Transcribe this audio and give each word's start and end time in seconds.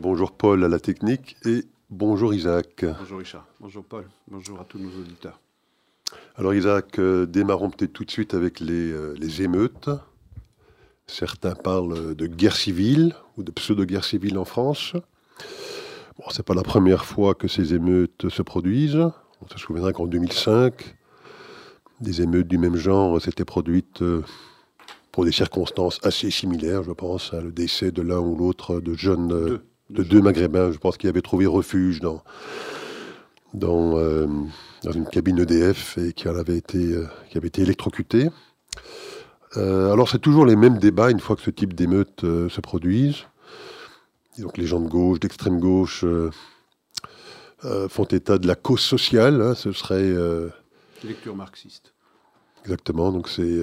bonjour 0.00 0.32
Paul 0.32 0.64
à 0.64 0.68
la 0.68 0.80
technique 0.80 1.36
et 1.44 1.64
bonjour 1.90 2.32
Isaac. 2.32 2.86
Bonjour 2.98 3.18
Richard, 3.18 3.46
bonjour 3.60 3.84
Paul, 3.84 4.04
bonjour 4.28 4.58
à 4.58 4.64
tous 4.64 4.78
nos 4.78 4.88
auditeurs. 4.88 5.38
Alors 6.36 6.54
Isaac, 6.54 6.98
euh, 6.98 7.26
démarrons 7.26 7.70
peut-être 7.70 7.92
tout 7.92 8.04
de 8.04 8.10
suite 8.10 8.32
avec 8.32 8.60
les, 8.60 8.90
euh, 8.90 9.14
les 9.18 9.42
émeutes. 9.42 9.90
Certains 11.06 11.54
parlent 11.54 12.14
de 12.14 12.26
guerre 12.26 12.56
civile 12.56 13.14
ou 13.36 13.42
de 13.42 13.50
pseudo-guerre 13.50 14.04
civile 14.04 14.38
en 14.38 14.46
France. 14.46 14.94
Bon, 16.18 16.24
c'est 16.30 16.44
pas 16.44 16.54
la 16.54 16.62
première 16.62 17.04
fois 17.04 17.34
que 17.34 17.46
ces 17.46 17.74
émeutes 17.74 18.30
se 18.30 18.42
produisent. 18.42 19.10
On 19.42 19.48
se 19.48 19.58
souviendra 19.58 19.92
qu'en 19.92 20.06
2005, 20.06 20.96
des 22.00 22.22
émeutes 22.22 22.48
du 22.48 22.56
même 22.56 22.76
genre 22.76 23.20
s'étaient 23.20 23.44
produites 23.44 24.00
euh, 24.00 24.22
pour 25.12 25.26
des 25.26 25.32
circonstances 25.32 26.00
assez 26.02 26.30
similaires, 26.30 26.84
je 26.84 26.92
pense, 26.92 27.34
à 27.34 27.40
le 27.42 27.52
décès 27.52 27.92
de 27.92 28.00
l'un 28.00 28.20
ou 28.20 28.34
l'autre 28.34 28.80
de 28.80 28.94
jeunes, 28.94 29.28
Deux. 29.28 29.62
De 29.90 30.02
deux 30.02 30.20
maghrébins, 30.20 30.72
je 30.72 30.78
pense, 30.78 30.96
qui 30.96 31.08
avaient 31.08 31.22
trouvé 31.22 31.46
refuge 31.46 32.00
dans, 32.00 32.22
dans, 33.54 33.98
euh, 33.98 34.26
dans 34.84 34.92
une 34.92 35.06
cabine 35.06 35.38
EDF 35.40 35.98
et 35.98 36.12
qui, 36.12 36.28
en 36.28 36.36
avaient 36.36 36.56
été, 36.56 36.78
euh, 36.78 37.06
qui 37.28 37.36
avaient 37.38 37.48
été 37.48 37.62
électrocutés. 37.62 38.30
Euh, 39.56 39.92
alors, 39.92 40.08
c'est 40.08 40.20
toujours 40.20 40.46
les 40.46 40.56
mêmes 40.56 40.78
débats 40.78 41.10
une 41.10 41.20
fois 41.20 41.34
que 41.36 41.42
ce 41.42 41.50
type 41.50 41.74
d'émeutes 41.74 42.24
euh, 42.24 42.48
se 42.48 42.60
produisent. 42.60 43.24
Donc, 44.38 44.56
les 44.56 44.66
gens 44.66 44.80
de 44.80 44.88
gauche, 44.88 45.18
d'extrême 45.20 45.58
gauche, 45.58 46.04
font 47.88 48.04
état 48.04 48.38
de 48.38 48.46
la 48.46 48.54
cause 48.54 48.80
sociale. 48.80 49.42
hein, 49.42 49.54
ce 49.54 49.72
serait 49.72 50.14
Lecture 51.04 51.36
marxiste. 51.36 51.92
exactement. 52.64 53.12
Donc, 53.12 53.28
c'est 53.28 53.58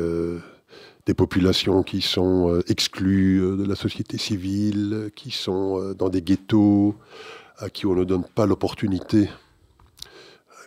des 1.08 1.14
populations 1.14 1.84
qui 1.84 2.02
sont 2.02 2.50
euh, 2.50 2.62
exclues 2.68 3.40
euh, 3.42 3.56
de 3.56 3.64
la 3.64 3.76
société 3.76 4.18
civile, 4.18 4.92
euh, 4.94 5.10
qui 5.16 5.32
sont 5.32 5.94
dans 5.98 6.10
des 6.10 6.22
ghettos, 6.22 6.96
à 7.58 7.70
qui 7.70 7.86
on 7.86 7.96
ne 7.96 8.04
donne 8.04 8.26
pas 8.36 8.46
l'opportunité 8.46 9.30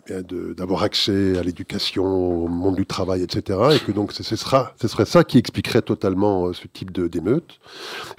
eh 0.09 0.23
d'avoir 0.23 0.81
accès 0.81 1.37
à 1.37 1.43
l'éducation, 1.43 2.03
au 2.43 2.47
monde 2.47 2.75
du 2.75 2.87
travail, 2.87 3.21
etc. 3.21 3.59
Et 3.75 3.79
que 3.79 3.91
donc 3.91 4.13
ce, 4.13 4.23
ce 4.23 4.35
sera, 4.35 4.73
ce 4.81 4.87
serait 4.87 5.05
ça 5.05 5.23
qui 5.23 5.37
expliquerait 5.37 5.83
totalement 5.83 6.51
ce 6.53 6.67
type 6.67 6.91
d'émeute. 6.91 7.59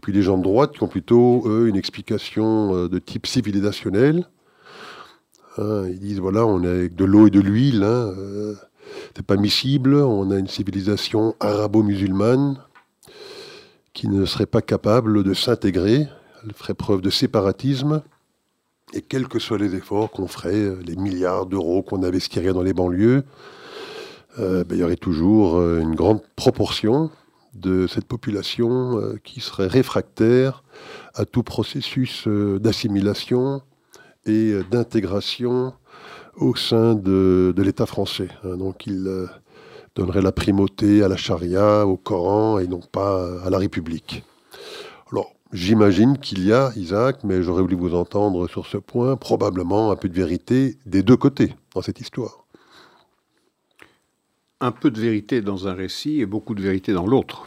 Puis 0.00 0.12
les 0.12 0.22
gens 0.22 0.38
de 0.38 0.44
droite 0.44 0.72
qui 0.72 0.82
ont 0.84 0.88
plutôt, 0.88 1.42
eux, 1.46 1.66
une 1.66 1.76
explication 1.76 2.86
de 2.86 2.98
type 3.00 3.26
civilisationnel. 3.26 4.28
Hein, 5.58 5.86
ils 5.88 5.98
disent, 5.98 6.20
voilà, 6.20 6.46
on 6.46 6.62
est 6.62 6.68
avec 6.68 6.94
de 6.94 7.04
l'eau 7.04 7.26
et 7.26 7.30
de 7.30 7.40
l'huile, 7.40 7.82
hein, 7.82 8.14
c'est 9.16 9.26
pas 9.26 9.36
miscible, 9.36 9.94
on 9.94 10.30
a 10.30 10.38
une 10.38 10.48
civilisation 10.48 11.34
arabo-musulmane 11.40 12.58
qui 13.92 14.08
ne 14.08 14.24
serait 14.24 14.46
pas 14.46 14.62
capable 14.62 15.22
de 15.22 15.34
s'intégrer, 15.34 16.08
elle 16.44 16.52
ferait 16.54 16.74
preuve 16.74 17.02
de 17.02 17.10
séparatisme, 17.10 18.02
et 18.94 19.00
quels 19.00 19.28
que 19.28 19.38
soient 19.38 19.58
les 19.58 19.74
efforts 19.74 20.10
qu'on 20.10 20.26
ferait, 20.26 20.74
les 20.84 20.96
milliards 20.96 21.46
d'euros 21.46 21.82
qu'on 21.82 22.02
investirait 22.02 22.52
dans 22.52 22.62
les 22.62 22.74
banlieues, 22.74 23.24
euh, 24.38 24.64
ben, 24.64 24.76
il 24.76 24.80
y 24.80 24.84
aurait 24.84 24.96
toujours 24.96 25.56
euh, 25.56 25.80
une 25.80 25.94
grande 25.94 26.22
proportion 26.36 27.10
de 27.54 27.86
cette 27.86 28.06
population 28.06 28.98
euh, 28.98 29.20
qui 29.22 29.40
serait 29.40 29.66
réfractaire 29.66 30.64
à 31.14 31.26
tout 31.26 31.42
processus 31.42 32.26
d'assimilation 32.26 33.60
et 34.24 34.54
d'intégration 34.70 35.74
au 36.36 36.54
sein 36.56 36.94
de, 36.94 37.54
l'État 37.58 37.86
français. 37.86 38.28
hein. 38.44 38.56
donc 38.56 38.86
il 38.86 39.06
euh, 39.06 39.26
donnerait 39.94 40.22
la 40.22 40.32
primauté 40.32 41.02
à 41.02 41.08
la 41.08 41.16
charia, 41.16 41.86
au 41.86 41.96
Coran 41.96 42.58
et 42.58 42.66
non 42.66 42.80
pas 42.80 43.42
à 43.42 43.50
la 43.50 43.58
République. 43.58 44.24
Alors, 45.10 45.34
j'imagine 45.52 46.18
qu'il 46.18 46.44
y 46.44 46.52
a, 46.52 46.72
Isaac, 46.76 47.24
mais 47.24 47.42
j'aurais 47.42 47.62
voulu 47.62 47.76
vous 47.76 47.94
entendre 47.94 48.48
sur 48.48 48.66
ce 48.66 48.78
point, 48.78 49.16
probablement 49.16 49.90
un 49.90 49.96
peu 49.96 50.08
de 50.08 50.14
vérité 50.14 50.78
des 50.86 51.02
deux 51.02 51.16
côtés 51.16 51.54
dans 51.74 51.82
cette 51.82 52.00
histoire. 52.00 52.46
Un 54.60 54.72
peu 54.72 54.90
de 54.90 55.00
vérité 55.00 55.42
dans 55.42 55.66
un 55.68 55.74
récit 55.74 56.20
et 56.20 56.26
beaucoup 56.26 56.54
de 56.54 56.62
vérité 56.62 56.92
dans 56.92 57.06
l'autre. 57.06 57.44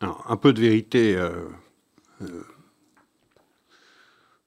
Un 0.00 0.36
peu 0.36 0.52
de 0.52 0.60
vérité 0.60 1.14
euh, 1.14 1.30
euh, 2.22 2.44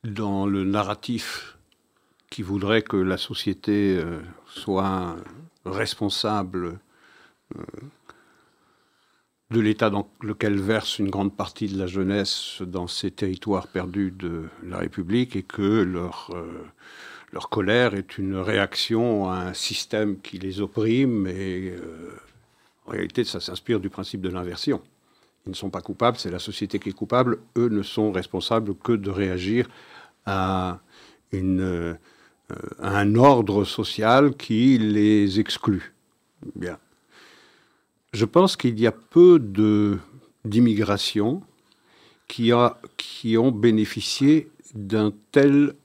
dans 0.03 0.45
le 0.45 0.63
narratif 0.63 1.53
qui 2.33 2.41
voudrait 2.41 2.81
que 2.81 2.97
la 2.97 3.17
société 3.17 3.95
euh, 3.95 4.19
soit 4.47 5.17
responsable 5.66 6.79
euh, 7.55 7.61
de 9.51 9.59
l'état 9.59 9.91
dans 9.91 10.09
lequel 10.21 10.59
verse 10.59 10.97
une 10.97 11.11
grande 11.11 11.38
partie 11.38 11.67
de 11.67 11.77
la 11.77 11.85
jeunesse 11.85 12.63
dans 12.63 12.88
ces 12.88 13.11
territoires 13.11 13.67
perdus 13.67 14.09
de 14.09 14.45
la 14.63 14.79
République 14.79 15.35
et 15.35 15.43
que 15.43 15.83
leur, 15.83 16.31
euh, 16.33 16.66
leur 17.31 17.49
colère 17.49 17.93
est 17.93 18.17
une 18.17 18.38
réaction 18.38 19.29
à 19.29 19.35
un 19.35 19.53
système 19.53 20.19
qui 20.19 20.39
les 20.39 20.59
opprime 20.59 21.27
et 21.27 21.75
en 22.88 22.91
réalité 22.93 23.25
ça 23.25 23.41
s'inspire 23.41 23.79
du 23.79 23.91
principe 23.91 24.22
de 24.22 24.29
l'inversion. 24.29 24.81
Ils 25.45 25.51
ne 25.51 25.55
sont 25.55 25.69
pas 25.69 25.81
coupables, 25.81 26.17
c'est 26.17 26.31
la 26.31 26.39
société 26.39 26.79
qui 26.79 26.89
est 26.89 26.93
coupable. 26.93 27.38
Eux 27.57 27.69
ne 27.69 27.83
sont 27.83 28.11
responsables 28.11 28.73
que 28.73 28.93
de 28.93 29.11
réagir 29.11 29.69
à, 30.25 30.79
une, 31.31 31.95
un 32.80 33.16
ordre 33.16 33.64
social 33.66 34.36
qui 34.36 34.78
les 34.78 35.40
exclut. 35.40 35.94
Bien. 36.56 36.78
Je 38.14 38.25
pense 38.25 38.56
qu'il 38.56 38.80
y 38.80 38.88
a 38.88 38.91
peu 38.91 39.40
d'immigrations 40.46 41.41
qui, 42.28 42.52
a- 42.52 42.78
qui 42.97 43.38
ont 43.38 43.52
bénéficié 43.52 44.50
d'une 44.75 45.14
telle 45.31 45.75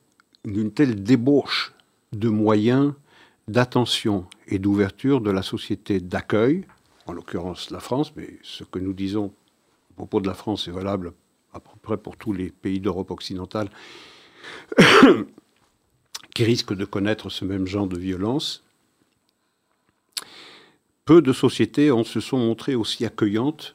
débauche 1.02 1.72
de 2.12 2.28
moyens 2.28 2.92
d'attention 3.48 4.26
et 4.46 4.58
d'ouverture 4.58 5.20
de 5.20 5.30
la 5.30 5.42
société 5.42 6.00
d'accueil, 6.00 6.66
en 7.06 7.12
l'occurrence 7.12 7.70
la 7.70 7.80
France, 7.80 8.12
mais 8.16 8.38
ce 8.42 8.64
que 8.64 8.78
nous 8.78 8.92
disons 8.92 9.32
à 9.92 9.94
propos 9.96 10.20
de 10.20 10.26
la 10.26 10.34
France 10.34 10.68
est 10.68 10.72
valable 10.72 11.12
à 11.54 11.60
peu 11.60 11.70
près 11.80 11.96
pour 11.96 12.16
tous 12.16 12.32
les 12.32 12.50
pays 12.50 12.78
d'Europe 12.80 13.10
occidentale 13.10 13.70
qui 16.38 16.44
risquent 16.44 16.76
de 16.76 16.84
connaître 16.84 17.30
ce 17.30 17.44
même 17.44 17.66
genre 17.66 17.88
de 17.88 17.98
violence. 17.98 18.62
Peu 21.04 21.20
de 21.20 21.32
sociétés 21.32 21.90
en 21.90 22.04
se 22.04 22.20
sont 22.20 22.38
montrées 22.38 22.76
aussi 22.76 23.04
accueillantes, 23.04 23.74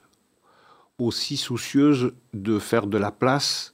aussi 0.98 1.36
soucieuses 1.36 2.14
de 2.34 2.60
faire 2.60 2.88
de 2.88 2.98
la 2.98 3.12
place 3.12 3.74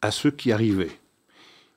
à 0.00 0.12
ceux 0.12 0.30
qui 0.30 0.52
arrivaient 0.52 0.96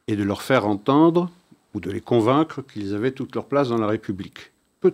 et 0.05 0.15
de 0.15 0.21
leur 0.21 0.43
faire 0.43 0.67
entendre 0.67 1.31
ou 1.73 1.79
de 1.79 1.89
les 1.89 2.01
convaincre 2.01 2.61
qu'ils 2.61 2.93
avaient 2.93 3.13
toute 3.13 3.33
leur 3.33 3.47
place 3.47 3.69
dans 3.69 3.79
la 3.79 3.87
République. 3.87 4.51
Peu 4.79 4.93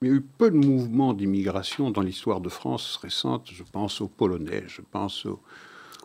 il 0.00 0.08
y 0.08 0.10
a 0.12 0.14
eu 0.14 0.20
peu 0.20 0.52
de 0.52 0.56
mouvements 0.56 1.12
d'immigration 1.12 1.90
dans 1.90 2.02
l'histoire 2.02 2.40
de 2.40 2.50
France 2.50 3.00
récente. 3.02 3.48
Je 3.50 3.64
pense 3.64 4.00
aux 4.00 4.06
Polonais, 4.06 4.62
je 4.68 4.82
pense 4.92 5.26
aux, 5.26 5.40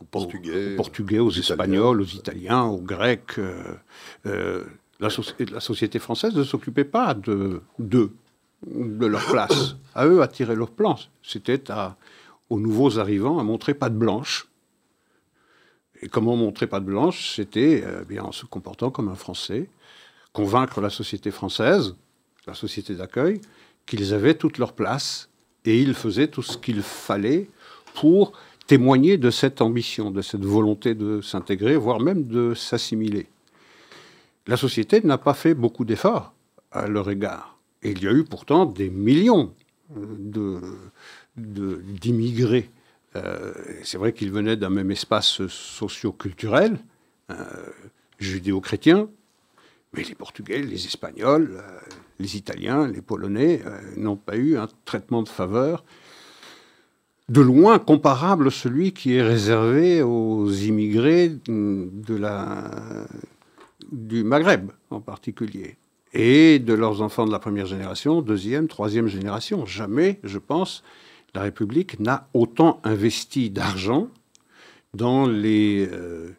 Aux 0.02 0.06
Portugais, 0.06 0.74
aux, 0.74 0.78
Portugais. 0.78 1.20
Espagnols, 1.40 2.02
aux 2.02 2.06
Italiens, 2.06 2.64
aux 2.64 2.82
Grecs. 2.82 3.38
euh, 3.38 3.64
euh, 4.26 4.64
la, 5.00 5.10
soci- 5.10 5.50
la 5.52 5.60
société 5.60 6.00
française 6.00 6.36
ne 6.36 6.44
s'occupait 6.44 6.84
pas 6.84 7.14
de 7.14 7.62
d'eux, 7.80 8.12
de 8.68 9.06
leur 9.06 9.26
place. 9.28 9.76
À 9.94 10.08
eux 10.08 10.22
à 10.22 10.28
tirer 10.30 10.56
leur 10.56 10.72
plan. 10.72 10.98
C'était 11.22 11.62
aux 12.50 12.60
nouveaux 12.62 12.98
arrivants 12.98 13.40
à 13.40 13.44
montrer 13.44 13.74
pas 13.74 13.90
de 13.90 13.96
blanche. 13.98 14.48
Et 16.02 16.08
comment 16.08 16.38
montrer 16.38 16.66
pas 16.66 16.80
de 16.80 16.86
blanche? 16.86 17.36
C'était 17.36 17.84
euh, 17.86 18.04
bien 18.06 18.24
en 18.24 18.32
se 18.32 18.46
comportant 18.46 18.90
comme 18.90 19.10
un 19.10 19.16
Français, 19.16 19.70
convaincre 20.32 20.80
la 20.80 20.90
société 20.90 21.30
française, 21.30 21.96
la 22.48 22.54
société 22.54 22.96
d'accueil, 22.96 23.42
qu'ils 23.86 24.14
avaient 24.14 24.34
toute 24.36 24.58
leur 24.60 24.72
place 24.74 25.28
et 25.66 25.82
ils 25.82 25.94
faisaient 25.94 26.28
tout 26.30 26.42
ce 26.42 26.58
qu'il 26.58 26.82
fallait 26.82 27.50
pour 27.94 28.32
témoigner 28.72 29.18
de 29.18 29.32
cette 29.32 29.60
ambition, 29.60 30.12
de 30.12 30.22
cette 30.22 30.46
volonté 30.46 30.96
de 30.96 31.20
s'intégrer, 31.20 31.76
voire 31.76 32.00
même 32.00 32.24
de 32.24 32.54
s'assimiler. 32.54 33.28
La 34.48 34.56
société 34.56 35.02
n'a 35.02 35.18
pas 35.18 35.34
fait 35.34 35.54
beaucoup 35.54 35.84
d'efforts 35.84 36.34
à 36.72 36.88
leur 36.88 37.10
égard. 37.10 37.60
Il 37.84 38.02
y 38.02 38.08
a 38.08 38.14
eu 38.14 38.24
pourtant 38.24 38.66
des 38.66 38.90
millions 38.90 39.54
euh, 39.98 40.62
d'immigrés. 41.36 42.70
Euh, 43.18 43.52
c'est 43.84 43.98
vrai 43.98 44.14
qu'ils 44.14 44.32
venaient 44.32 44.56
d'un 44.56 44.70
même 44.70 44.90
espace 44.90 45.46
socio-culturel, 45.48 46.78
euh, 47.30 47.44
judéo-chrétien, 48.20 49.10
mais 49.92 50.04
les 50.04 50.16
Portugais, 50.16 50.62
les 50.62 50.86
Espagnols, 50.86 51.62
les 52.20 52.38
Italiens, 52.38 52.88
les 52.88 53.02
Polonais 53.02 53.64
n'ont 53.98 54.16
pas 54.16 54.38
eu 54.38 54.56
un 54.56 54.70
traitement 54.86 55.24
de 55.24 55.30
faveur 55.30 55.84
de 57.32 57.40
loin 57.40 57.80
comparable 57.80 58.48
à 58.48 58.52
celui 58.52 58.92
qui 58.92 59.16
est 59.16 59.22
réservé 59.22 60.02
aux 60.02 60.52
immigrés 60.52 61.30
mm, 61.48 61.88
du 63.90 64.24
Maghreb 64.26 64.72
en 64.90 65.00
particulier, 65.00 65.78
et 66.12 66.60
de 66.60 66.74
leurs 66.74 67.02
enfants 67.02 67.26
de 67.26 67.32
la 67.32 67.40
première 67.40 67.68
génération, 67.68 68.22
deuxième, 68.22 68.68
troisième 68.68 69.08
génération. 69.08 69.66
Jamais, 69.66 70.20
je 70.26 70.40
pense, 70.40 70.84
la 71.34 71.44
République 71.44 72.02
n'a 72.02 72.28
autant 72.34 72.82
investi 72.84 73.50
d'argent 73.50 74.10
dans 74.94 75.26
les, 75.26 75.88
euh, 75.90 76.32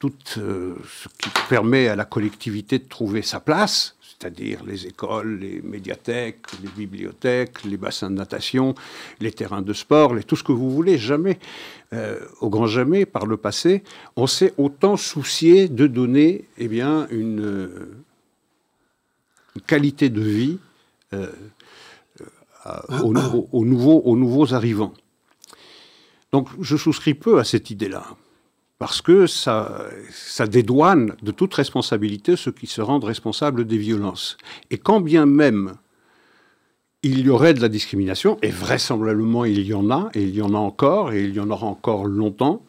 tout 0.00 0.12
ce 0.26 1.08
qui 1.18 1.28
permet 1.48 1.86
à 1.88 1.94
la 1.94 2.06
collectivité 2.06 2.78
de 2.78 2.88
trouver 2.88 3.20
sa 3.20 3.38
place, 3.38 3.94
c'est-à-dire 4.00 4.64
les 4.64 4.86
écoles, 4.86 5.38
les 5.38 5.60
médiathèques, 5.60 6.46
les 6.62 6.70
bibliothèques, 6.70 7.64
les 7.64 7.76
bassins 7.76 8.10
de 8.10 8.16
natation, 8.16 8.74
les 9.20 9.30
terrains 9.30 9.60
de 9.60 9.74
sport, 9.74 10.14
tout 10.26 10.36
ce 10.36 10.42
que 10.42 10.52
vous 10.52 10.70
voulez, 10.70 10.96
jamais, 10.96 11.38
euh, 11.92 12.18
au 12.40 12.48
grand 12.48 12.66
jamais, 12.66 13.04
par 13.04 13.26
le 13.26 13.36
passé, 13.36 13.84
on 14.16 14.26
s'est 14.26 14.54
autant 14.56 14.96
soucié 14.96 15.68
de 15.68 15.86
donner 15.86 16.46
eh 16.56 16.68
bien, 16.68 17.06
une, 17.10 17.70
qualité 19.66 20.08
de 20.08 20.22
vie 20.22 20.58
euh, 21.12 21.30
aux, 23.02 23.12
nouveaux, 23.12 24.00
aux 24.04 24.16
nouveaux 24.16 24.54
arrivants. 24.54 24.94
Donc 26.32 26.48
je 26.58 26.76
souscris 26.76 27.14
peu 27.14 27.38
à 27.38 27.44
cette 27.44 27.70
idée-là 27.70 28.04
parce 28.80 29.02
que 29.02 29.26
ça, 29.26 29.90
dédouane 30.48 31.14
de 31.22 31.32
toute 31.32 31.52
responsabilité 31.52 32.34
ceux 32.34 32.50
qui 32.50 32.66
se 32.66 32.80
rendent 32.80 33.04
responsables 33.04 33.66
des 33.66 33.76
violences. 33.76 34.38
Et 34.70 34.78
quand 34.78 35.02
bien 35.02 35.26
même 35.26 35.74
il 37.02 37.20
y 37.20 37.28
aurait 37.28 37.54
de 37.54 37.60
la 37.60 37.68
discrimination, 37.68 38.38
et 38.42 38.48
vraisemblablement 38.48 39.44
il 39.44 39.60
y 39.60 39.74
en 39.74 39.90
a, 39.90 40.10
et 40.14 40.22
il 40.22 40.34
y 40.34 40.42
en 40.42 40.54
a 40.54 40.58
encore, 40.58 41.12
et 41.12 41.24
il 41.24 41.34
y 41.34 41.40
en 41.40 41.50
aura 41.50 41.66
encore 41.66 42.06
longtemps, 42.06 42.62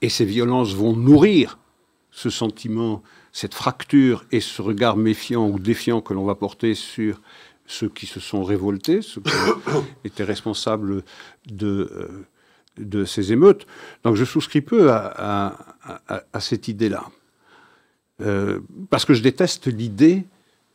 et 0.00 0.08
ces 0.08 0.24
violences 0.24 0.74
vont 0.74 0.94
nourrir 0.94 1.58
ce 2.10 2.30
sentiment, 2.30 3.02
cette 3.32 3.54
fracture 3.54 4.24
et 4.32 4.40
ce 4.40 4.60
regard 4.60 4.96
méfiant 4.96 5.48
ou 5.48 5.58
défiant 5.58 6.00
que 6.00 6.12
l'on 6.14 6.24
va 6.24 6.34
porter 6.34 6.74
sur 6.74 7.20
ceux 7.66 7.88
qui 7.88 8.06
se 8.06 8.20
sont 8.20 8.42
révoltés, 8.42 9.00
ceux 9.00 9.20
qui 9.22 9.30
étaient 10.04 10.24
responsables 10.24 11.02
de, 11.46 11.90
euh, 11.94 12.26
de 12.78 13.04
ces 13.04 13.32
émeutes. 13.32 13.66
Donc 14.04 14.16
je 14.16 14.24
souscris 14.24 14.60
peu 14.60 14.90
à, 14.90 15.56
cette 16.40 16.68
idée-là. 16.68 17.04
Euh, 18.20 18.60
parce 18.90 19.04
que 19.04 19.14
je 19.14 19.22
déteste 19.22 19.66
l'idée 19.66 20.24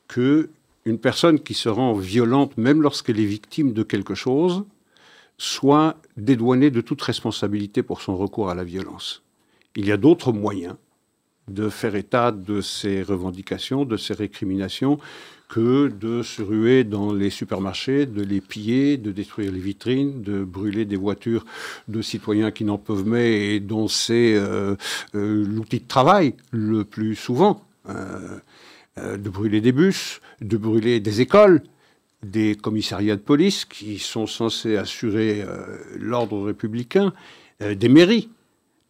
que 0.08 0.50
une 0.86 1.00
personne 1.00 1.40
qui 1.40 1.54
se 1.54 1.70
rend 1.70 1.94
violente, 1.94 2.58
même 2.58 2.82
lorsqu'elle 2.82 3.20
est 3.20 3.26
victime 3.26 3.74
de 3.74 3.84
quelque 3.84 4.16
chose, 4.16 4.64
soit 5.38 5.98
dédouanée 6.16 6.72
de 6.72 6.82
toute 6.82 7.02
responsabilité 7.02 7.84
pour 7.84 8.02
son 8.02 8.16
recours 8.16 8.50
à 8.50 8.56
la 8.56 8.64
violence. 8.64 9.22
Il 9.76 9.86
y 9.86 9.92
a 9.92 9.98
d'autres 9.98 10.32
moyens 10.32 10.76
de 11.48 11.70
faire 11.70 11.96
état 11.96 12.32
de 12.32 12.62
ces 12.62 13.04
revendications, 13.04 13.86
de 13.86 13.98
ces 13.98 14.14
récriminations, 14.14 14.98
que 15.48 15.88
de 15.88 16.24
se 16.24 16.42
ruer 16.42 16.84
dans 16.84 17.14
les 17.14 17.30
supermarchés, 17.30 18.06
de 18.06 18.22
les 18.22 18.42
piller, 18.42 18.98
de 18.98 19.12
détruire 19.12 19.52
les 19.52 19.60
vitrines, 19.60 20.22
de 20.22 20.44
brûler 20.44 20.86
des 20.86 20.98
voitures 20.98 21.46
de 21.88 22.02
citoyens 22.02 22.52
qui 22.52 22.66
n'en 22.66 22.78
peuvent 22.78 23.08
mais 23.08 23.56
et 23.56 23.60
dont 23.60 23.88
c'est 23.88 24.36
euh, 24.36 24.76
euh, 25.16 25.46
l'outil 25.46 25.80
de 25.80 25.88
travail 25.88 26.36
le 26.52 26.84
plus 26.84 27.16
souvent, 27.16 27.64
euh, 27.90 28.40
de 28.98 29.30
brûler 29.30 29.62
des 29.62 29.72
bus, 29.72 30.20
de 30.42 30.58
brûler 30.58 31.00
des 31.00 31.22
écoles, 31.22 31.62
des 32.24 32.56
commissariats 32.56 33.16
de 33.16 33.22
police 33.22 33.64
qui 33.64 34.00
sont 34.00 34.28
censés 34.28 34.76
assurer 34.76 35.46
l'ordre 36.00 36.42
républicain, 36.42 37.14
des 37.60 37.90
mairies, 37.90 38.30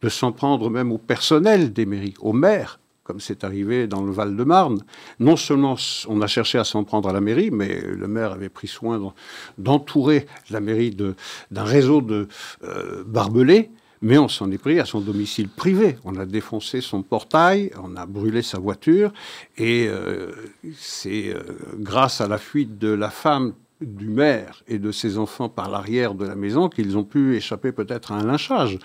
de 0.01 0.07
s'en 0.07 0.31
prendre 0.31 0.69
même 0.69 0.93
au 0.93 0.97
personnel 0.97 1.73
des 1.73 1.85
mairies, 1.85 2.13
aux 2.21 2.31
maires 2.31 2.79
comme 3.07 3.21
c'est 3.21 3.45
arrivé 3.45 3.87
dans 3.87 4.03
le 4.03 4.11
Val-de-Marne. 4.11 4.79
Non 5.21 5.37
seulement 5.37 5.77
on 6.09 6.21
a 6.21 6.27
cherché 6.27 6.57
à 6.57 6.65
s'en 6.65 6.83
prendre 6.83 7.07
à 7.07 7.13
la 7.13 7.21
mairie, 7.21 7.51
mais 7.51 7.81
le 7.81 8.07
maire 8.07 8.33
avait 8.33 8.49
pris 8.49 8.67
soin 8.67 9.13
d'entourer 9.57 10.27
la 10.49 10.59
mairie 10.59 10.93
d'un 10.93 11.63
réseau 11.63 12.01
de 12.01 12.27
euh, 12.65 13.05
barbelés, 13.05 13.71
mais 14.01 14.17
on 14.17 14.27
s'en 14.27 14.51
est 14.51 14.57
pris 14.57 14.81
à 14.81 14.85
son 14.85 14.99
domicile 14.99 15.47
privé. 15.47 15.97
On 16.03 16.17
a 16.17 16.25
défoncé 16.25 16.81
son 16.81 17.01
portail, 17.01 17.71
on 17.81 17.95
a 17.95 18.05
brûlé 18.05 18.41
sa 18.41 18.59
voiture, 18.59 19.13
et 19.57 19.87
euh, 19.87 20.33
c'est 20.77 21.29
euh, 21.29 21.43
grâce 21.79 22.19
à 22.19 22.27
la 22.27 22.37
fuite 22.37 22.77
de 22.77 22.89
la 22.89 23.09
femme 23.09 23.53
du 23.79 24.09
maire 24.09 24.63
et 24.67 24.79
de 24.79 24.91
ses 24.91 25.17
enfants 25.17 25.47
par 25.47 25.69
l'arrière 25.69 26.13
de 26.13 26.25
la 26.25 26.35
maison 26.35 26.67
qu'ils 26.67 26.97
ont 26.97 27.03
pu 27.05 27.37
échapper 27.37 27.71
peut-être 27.71 28.11
à 28.11 28.15
un 28.15 28.25
lynchage. 28.25 28.79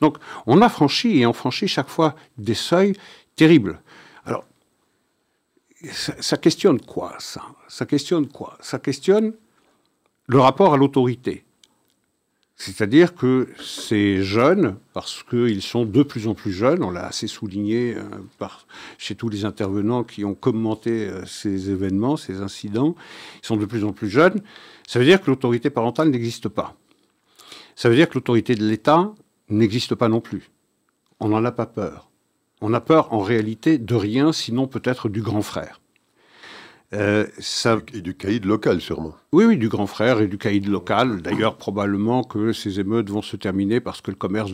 Donc 0.00 0.18
on 0.46 0.60
a 0.60 0.68
franchi 0.68 1.20
et 1.20 1.26
on 1.26 1.32
franchit 1.32 1.68
chaque 1.68 1.88
fois 1.88 2.14
des 2.36 2.54
seuils 2.54 2.94
terrible. 3.36 3.80
Alors, 4.24 4.44
ça, 5.92 6.36
questionne 6.36 6.80
quoi, 6.80 7.14
ça? 7.18 7.42
Ça 7.68 7.86
questionne 7.86 8.28
quoi? 8.28 8.56
Ça 8.60 8.78
questionne 8.78 9.34
le 10.26 10.38
rapport 10.38 10.74
à 10.74 10.76
l'autorité. 10.76 11.44
C'est-à-dire 12.56 13.14
que 13.14 13.48
ces 13.60 14.22
jeunes, 14.22 14.76
parce 14.92 15.24
qu'ils 15.24 15.60
sont 15.60 15.84
de 15.84 16.02
plus 16.04 16.28
en 16.28 16.34
plus 16.34 16.52
jeunes, 16.52 16.84
on 16.84 16.90
l'a 16.90 17.06
assez 17.06 17.26
souligné 17.26 17.96
euh, 17.96 18.48
chez 18.96 19.16
tous 19.16 19.28
les 19.28 19.44
intervenants 19.44 20.04
qui 20.04 20.24
ont 20.24 20.34
commenté 20.34 21.08
euh, 21.08 21.26
ces 21.26 21.70
événements, 21.70 22.16
ces 22.16 22.40
incidents, 22.40 22.94
ils 23.42 23.46
sont 23.46 23.56
de 23.56 23.66
plus 23.66 23.84
en 23.84 23.92
plus 23.92 24.08
jeunes, 24.08 24.40
ça 24.86 25.00
veut 25.00 25.04
dire 25.04 25.20
que 25.20 25.30
l'autorité 25.30 25.68
parentale 25.68 26.10
n'existe 26.10 26.48
pas. 26.48 26.76
Ça 27.74 27.88
veut 27.88 27.96
dire 27.96 28.08
que 28.08 28.14
l'autorité 28.14 28.54
de 28.54 28.64
l'État 28.64 29.12
n'existe 29.48 29.96
pas 29.96 30.08
non 30.08 30.20
plus. 30.20 30.50
On 31.18 31.28
n'en 31.28 31.44
a 31.44 31.52
pas 31.52 31.66
peur. 31.66 32.08
On 32.66 32.72
a 32.72 32.80
peur 32.80 33.12
en 33.12 33.18
réalité 33.18 33.76
de 33.76 33.94
rien, 33.94 34.32
sinon 34.32 34.66
peut-être 34.66 35.10
du 35.10 35.20
grand 35.20 35.42
frère. 35.42 35.82
Euh, 36.94 37.26
ça... 37.38 37.78
Et 37.92 38.00
du 38.00 38.14
caïd 38.16 38.46
local, 38.46 38.80
sûrement. 38.80 39.14
Oui, 39.32 39.44
oui, 39.44 39.58
du 39.58 39.68
grand 39.68 39.86
frère 39.86 40.22
et 40.22 40.28
du 40.28 40.38
caïd 40.38 40.66
local. 40.66 41.20
D'ailleurs, 41.20 41.58
probablement 41.58 42.24
que 42.24 42.54
ces 42.54 42.80
émeutes 42.80 43.10
vont 43.10 43.20
se 43.20 43.36
terminer 43.36 43.80
parce 43.80 44.00
que 44.00 44.10
le 44.10 44.16
commerce 44.16 44.52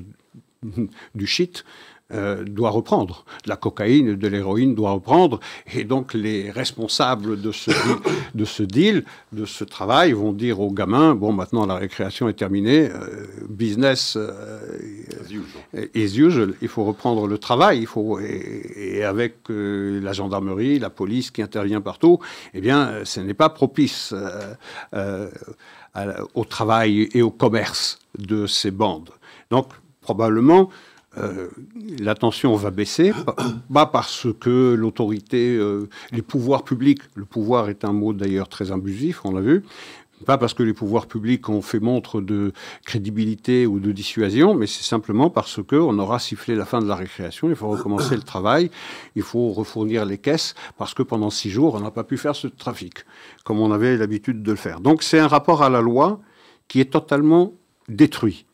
du 1.15 1.27
shit 1.29 1.65
euh, 2.13 2.45
doit 2.45 2.71
reprendre. 2.71 3.25
La 3.47 3.57
cocaïne, 3.57 4.17
de 4.17 4.29
l'héroïne 4.29 4.75
doit 4.75 4.93
reprendre. 4.93 5.41
Et 5.75 5.85
donc 5.85 6.15
les 6.15 6.51
responsables 6.51 7.41
de 7.41 7.53
ce, 7.53 7.71
deal, 7.71 7.97
de 8.35 8.45
ce 8.45 8.63
deal, 8.63 9.05
de 9.33 9.45
ce 9.45 9.65
travail, 9.65 10.13
vont 10.13 10.33
dire 10.33 10.61
aux 10.61 10.73
gamins, 10.73 11.15
bon, 11.15 11.33
maintenant 11.33 11.67
la 11.67 11.77
récréation 11.77 12.29
est 12.29 12.35
terminée, 12.35 12.91
euh, 12.91 13.27
business 13.49 14.17
euh, 14.17 14.79
is 15.95 16.19
usual. 16.19 16.55
Il 16.63 16.69
faut 16.69 16.85
reprendre 16.85 17.27
le 17.27 17.39
travail. 17.39 17.81
Il 17.81 17.87
faut, 17.87 18.19
et, 18.19 19.05
avec 19.05 19.37
la 19.49 20.13
gendarmerie, 20.13 20.79
la 20.79 20.91
police 20.91 21.31
qui 21.31 21.43
intervient 21.43 21.81
partout, 21.81 22.19
eh 22.55 22.61
bien, 22.61 23.05
ce 23.05 23.21
n'est 23.21 23.35
pas 23.35 23.49
propice 23.49 24.15
au 26.35 26.45
travail 26.45 27.09
et 27.13 27.23
au 27.23 27.31
commerce 27.31 27.99
de 28.19 28.47
ces 28.47 28.71
bandes. 28.71 29.11
Donc, 29.51 29.69
probablement, 30.01 30.71
euh, 31.19 31.49
la 31.99 32.15
tension 32.15 32.55
va 32.55 32.71
baisser, 32.71 33.13
pas 33.73 33.87
parce 33.87 34.29
que 34.39 34.75
l'autorité, 34.75 35.57
euh, 35.57 35.89
les 36.13 36.23
pouvoirs 36.23 36.63
publics, 36.63 37.03
le 37.17 37.25
pouvoir 37.25 37.69
est 37.69 37.85
un 37.85 37.93
mot 37.93 38.13
d'ailleurs 38.13 38.49
très 38.49 38.71
abusif, 38.71 39.25
on 39.25 39.33
l'a 39.33 39.41
vu, 39.41 39.65
pas 40.25 40.39
parce 40.39 40.55
que 40.55 40.63
les 40.63 40.73
pouvoirs 40.73 41.07
publics 41.07 41.49
ont 41.49 41.63
fait 41.63 41.81
montre 41.81 42.21
de 42.21 42.53
crédibilité 42.85 43.67
ou 43.67 43.81
de 43.81 43.91
dissuasion, 43.91 44.55
mais 44.55 44.69
c'est 44.69 44.85
simplement 44.85 45.31
parce 45.31 45.61
qu'on 45.63 45.99
aura 45.99 46.21
sifflé 46.21 46.55
la 46.55 46.65
fin 46.65 46.81
de 46.81 46.87
la 46.87 46.95
récréation, 46.95 47.49
il 47.49 47.57
faut 47.57 47.69
recommencer 47.69 48.15
le 48.15 48.23
travail, 48.23 48.71
il 49.17 49.23
faut 49.23 49.51
refournir 49.51 50.05
les 50.05 50.19
caisses, 50.19 50.55
parce 50.79 50.95
que 50.95 51.03
pendant 51.03 51.31
six 51.31 51.51
jours, 51.51 51.75
on 51.75 51.81
n'a 51.81 51.91
pas 51.91 52.05
pu 52.05 52.19
faire 52.19 52.37
ce 52.37 52.47
trafic, 52.47 53.05
comme 53.45 53.59
on 53.59 53.73
avait 53.73 53.97
l'habitude 53.97 54.45
de 54.45 54.51
le 54.53 54.57
faire. 54.57 54.81
Donc 54.81 55.03
c'est 55.03 55.19
un 55.19 55.29
rapport 55.29 55.65
à 55.65 55.71
la 55.71 55.81
loi 55.81 56.21
qui 56.69 56.81
est 56.81 56.93
totalement 56.93 57.53
détruit. 57.89 58.47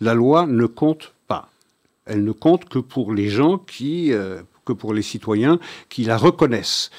La 0.00 0.14
loi 0.14 0.46
ne 0.46 0.66
compte 0.66 1.13
elle 2.06 2.24
ne 2.24 2.32
compte 2.32 2.66
que 2.68 2.78
pour 2.78 3.12
les 3.12 3.28
gens 3.28 3.58
qui, 3.58 4.12
euh, 4.12 4.42
que 4.64 4.72
pour 4.72 4.94
les 4.94 5.02
citoyens 5.02 5.58
qui 5.88 6.04
la 6.04 6.16
reconnaissent, 6.16 6.90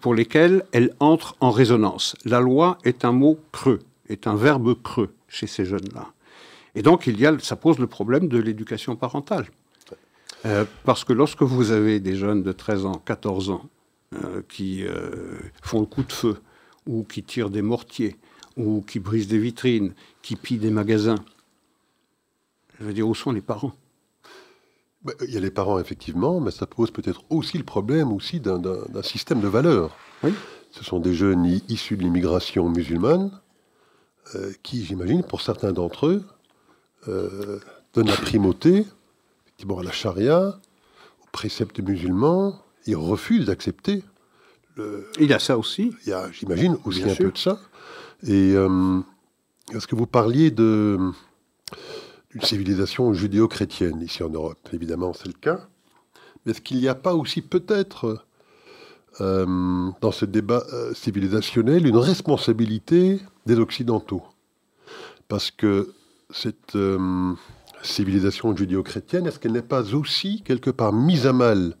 pour 0.00 0.14
lesquels 0.14 0.64
elle 0.72 0.94
entre 1.00 1.36
en 1.40 1.50
résonance. 1.50 2.16
La 2.24 2.40
loi 2.40 2.78
est 2.84 3.04
un 3.04 3.12
mot 3.12 3.38
creux, 3.52 3.80
est 4.08 4.26
un 4.26 4.36
verbe 4.36 4.74
creux 4.82 5.14
chez 5.28 5.46
ces 5.46 5.64
jeunes-là. 5.64 6.12
Et 6.74 6.82
donc, 6.82 7.06
il 7.06 7.18
y 7.20 7.26
a, 7.26 7.38
ça 7.40 7.56
pose 7.56 7.78
le 7.78 7.86
problème 7.86 8.28
de 8.28 8.38
l'éducation 8.38 8.96
parentale. 8.96 9.46
Euh, 10.46 10.64
parce 10.84 11.04
que 11.04 11.12
lorsque 11.12 11.42
vous 11.42 11.70
avez 11.70 12.00
des 12.00 12.16
jeunes 12.16 12.42
de 12.42 12.52
13 12.52 12.86
ans, 12.86 13.02
14 13.04 13.50
ans, 13.50 13.68
euh, 14.14 14.42
qui 14.48 14.84
font 15.62 15.80
le 15.80 15.86
coup 15.86 16.02
de 16.02 16.12
feu, 16.12 16.40
ou 16.86 17.04
qui 17.04 17.22
tirent 17.22 17.50
des 17.50 17.62
mortiers, 17.62 18.16
ou 18.56 18.82
qui 18.82 19.00
brisent 19.00 19.28
des 19.28 19.38
vitrines, 19.38 19.94
qui 20.22 20.36
pillent 20.36 20.58
des 20.58 20.70
magasins, 20.70 21.22
je 22.78 22.86
veux 22.86 22.92
dire, 22.92 23.06
où 23.06 23.14
sont 23.14 23.32
les 23.32 23.42
parents? 23.42 23.74
Il 25.22 25.30
y 25.30 25.36
a 25.36 25.40
les 25.40 25.50
parents, 25.50 25.78
effectivement, 25.78 26.40
mais 26.40 26.50
ça 26.50 26.66
pose 26.66 26.90
peut-être 26.90 27.22
aussi 27.30 27.56
le 27.58 27.64
problème 27.64 28.12
aussi 28.12 28.40
d'un 28.40 29.02
système 29.02 29.40
de 29.40 29.48
valeurs. 29.48 29.96
Ce 30.70 30.84
sont 30.84 31.00
des 31.00 31.14
jeunes 31.14 31.60
issus 31.68 31.96
de 31.96 32.02
l'immigration 32.02 32.68
musulmane 32.68 33.30
euh, 34.34 34.52
qui, 34.62 34.84
j'imagine, 34.84 35.22
pour 35.24 35.40
certains 35.40 35.72
d'entre 35.72 36.06
eux, 36.06 36.24
euh, 37.08 37.58
donnent 37.94 38.08
la 38.08 38.16
primauté 38.16 38.86
effectivement, 39.46 39.78
à 39.78 39.82
la 39.82 39.90
charia, 39.90 40.60
aux 41.22 41.28
préceptes 41.32 41.80
musulmans, 41.80 42.62
ils 42.86 42.96
refusent 42.96 43.46
d'accepter. 43.46 44.02
Il 45.18 45.28
y 45.28 45.34
a 45.34 45.38
ça 45.38 45.58
aussi. 45.58 45.92
Il 46.06 46.10
y 46.10 46.12
a, 46.12 46.30
j'imagine, 46.32 46.78
aussi 46.84 47.02
un 47.02 47.14
peu 47.14 47.30
de 47.30 47.36
ça. 47.36 47.60
Et 48.22 48.54
euh, 48.54 49.00
est-ce 49.74 49.86
que 49.86 49.94
vous 49.94 50.06
parliez 50.06 50.50
de 50.50 50.98
une 52.34 52.42
civilisation 52.42 53.12
judéo-chrétienne 53.12 54.00
ici 54.02 54.22
en 54.22 54.30
Europe. 54.30 54.68
Évidemment, 54.72 55.12
c'est 55.12 55.26
le 55.26 55.34
cas. 55.34 55.68
Mais 56.44 56.52
est-ce 56.52 56.60
qu'il 56.60 56.78
n'y 56.78 56.88
a 56.88 56.94
pas 56.94 57.14
aussi 57.14 57.42
peut-être 57.42 58.24
euh, 59.20 59.90
dans 60.00 60.12
ce 60.12 60.24
débat 60.24 60.64
euh, 60.72 60.94
civilisationnel 60.94 61.86
une 61.86 61.96
responsabilité 61.96 63.20
des 63.46 63.58
Occidentaux? 63.58 64.22
Parce 65.28 65.50
que 65.50 65.92
cette 66.30 66.76
euh, 66.76 67.34
civilisation 67.82 68.56
judéo-chrétienne, 68.56 69.26
est-ce 69.26 69.38
qu'elle 69.38 69.52
n'est 69.52 69.62
pas 69.62 69.94
aussi 69.94 70.42
quelque 70.42 70.70
part 70.70 70.92
mise 70.92 71.26
à 71.26 71.32
mal 71.32 71.76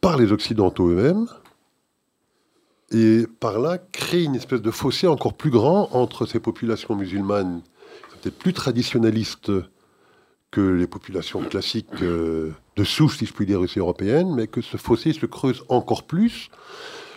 par 0.00 0.16
les 0.16 0.32
Occidentaux 0.32 0.88
eux-mêmes 0.88 1.28
et 2.90 3.26
par 3.40 3.58
là 3.58 3.78
créer 3.78 4.24
une 4.24 4.34
espèce 4.34 4.60
de 4.60 4.70
fossé 4.70 5.06
encore 5.06 5.34
plus 5.34 5.50
grand 5.50 5.88
entre 5.92 6.26
ces 6.26 6.40
populations 6.40 6.94
musulmanes, 6.94 7.62
peut-être 8.22 8.38
plus 8.38 8.52
traditionnalistes 8.52 9.50
que 10.50 10.60
les 10.60 10.86
populations 10.86 11.40
classiques 11.40 12.02
euh, 12.02 12.52
de 12.76 12.84
souche, 12.84 13.18
si 13.18 13.26
je 13.26 13.32
puis 13.32 13.46
dire, 13.46 13.60
aussi 13.60 13.78
européennes, 13.78 14.34
mais 14.34 14.46
que 14.46 14.60
ce 14.60 14.76
fossé 14.76 15.12
se 15.12 15.26
creuse 15.26 15.64
encore 15.68 16.04
plus 16.04 16.50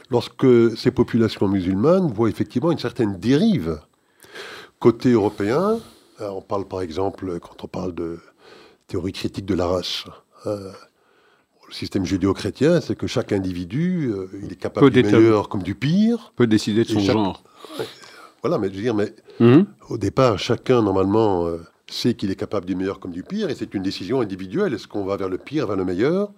lorsque 0.09 0.47
ces 0.77 0.91
populations 0.91 1.47
musulmanes 1.47 2.11
voient 2.11 2.29
effectivement 2.29 2.71
une 2.71 2.79
certaine 2.79 3.19
dérive. 3.19 3.79
Côté 4.79 5.11
européen, 5.11 5.79
euh, 6.21 6.29
on 6.29 6.41
parle 6.41 6.65
par 6.65 6.81
exemple, 6.81 7.39
quand 7.39 7.63
on 7.63 7.67
parle 7.67 7.93
de 7.93 8.19
théorie 8.87 9.13
critique 9.13 9.45
de 9.45 9.55
la 9.55 9.67
race, 9.67 10.05
euh, 10.45 10.71
le 11.67 11.73
système 11.73 12.05
judéo-chrétien, 12.05 12.79
c'est 12.79 12.95
que 12.95 13.07
chaque 13.07 13.31
individu, 13.31 14.13
il 14.41 14.51
est 14.51 14.55
capable 14.55 14.89
du 14.91 15.03
meilleur 15.03 15.49
comme 15.49 15.63
du 15.63 15.73
pire. 15.75 16.31
Peut 16.35 16.47
décider 16.47 16.83
de 16.83 16.89
son 16.89 16.99
genre. 16.99 17.43
Voilà, 18.47 18.59
mais 18.59 18.69
je 18.69 18.75
veux 18.75 18.81
dire, 18.81 18.93
mais 18.93 19.11
mhm. 19.39 19.65
au 19.89 19.97
départ, 19.97 20.37
chacun, 20.37 20.83
normalement, 20.83 21.47
sait 21.87 22.13
qu'il 22.13 22.29
est 22.29 22.35
capable 22.35 22.67
du 22.67 22.75
meilleur 22.75 22.99
comme 22.99 23.09
du 23.09 23.23
pire, 23.23 23.49
et 23.49 23.55
c'est 23.55 23.73
une 23.73 23.81
décision 23.81 24.21
individuelle. 24.21 24.75
Est-ce 24.75 24.87
qu'on 24.87 25.03
va 25.03 25.17
vers 25.17 25.29
le 25.29 25.39
pire, 25.39 25.65
vers 25.65 25.75
le 25.75 25.83
meilleur? 25.83 26.31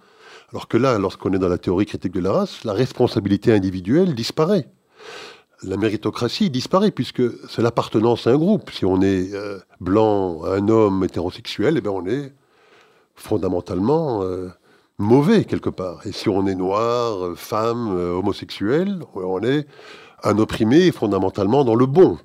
Alors 0.51 0.69
que 0.69 0.77
là, 0.77 0.97
lorsqu'on 0.97 1.33
est 1.33 1.39
dans 1.39 1.49
la 1.49 1.57
théorie 1.57 1.85
critique 1.85 2.13
de 2.13 2.21
la 2.21 2.31
race, 2.31 2.63
la 2.63 2.71
responsabilité 2.71 3.51
individuelle 3.51 4.15
disparaît. 4.15 4.69
La 5.63 5.75
méritocratie 5.75 6.49
disparaît 6.49 6.91
puisque 6.91 7.23
c'est 7.49 7.61
l'appartenance 7.61 8.25
à 8.25 8.29
un 8.29 8.37
groupe. 8.37 8.71
Si 8.71 8.85
on 8.85 9.01
est 9.01 9.33
euh, 9.33 9.59
blanc, 9.81 10.45
un 10.45 10.69
homme 10.69 11.03
hétérosexuel, 11.03 11.75
eh 11.77 11.81
bien 11.81 11.91
on 11.91 12.05
est 12.05 12.31
fondamentalement 13.15 14.23
euh, 14.23 14.47
mauvais 14.97 15.43
quelque 15.43 15.69
part. 15.69 16.07
Et 16.07 16.13
si 16.13 16.29
on 16.29 16.47
est 16.47 16.55
noir, 16.55 17.35
femme, 17.35 17.97
euh, 17.97 18.13
homosexuel, 18.13 18.99
on 19.15 19.41
est 19.43 19.67
un 20.23 20.37
opprimé 20.37 20.91
fondamentalement 20.91 21.63
dans 21.63 21.75
le 21.75 21.85
bon. 21.85 22.17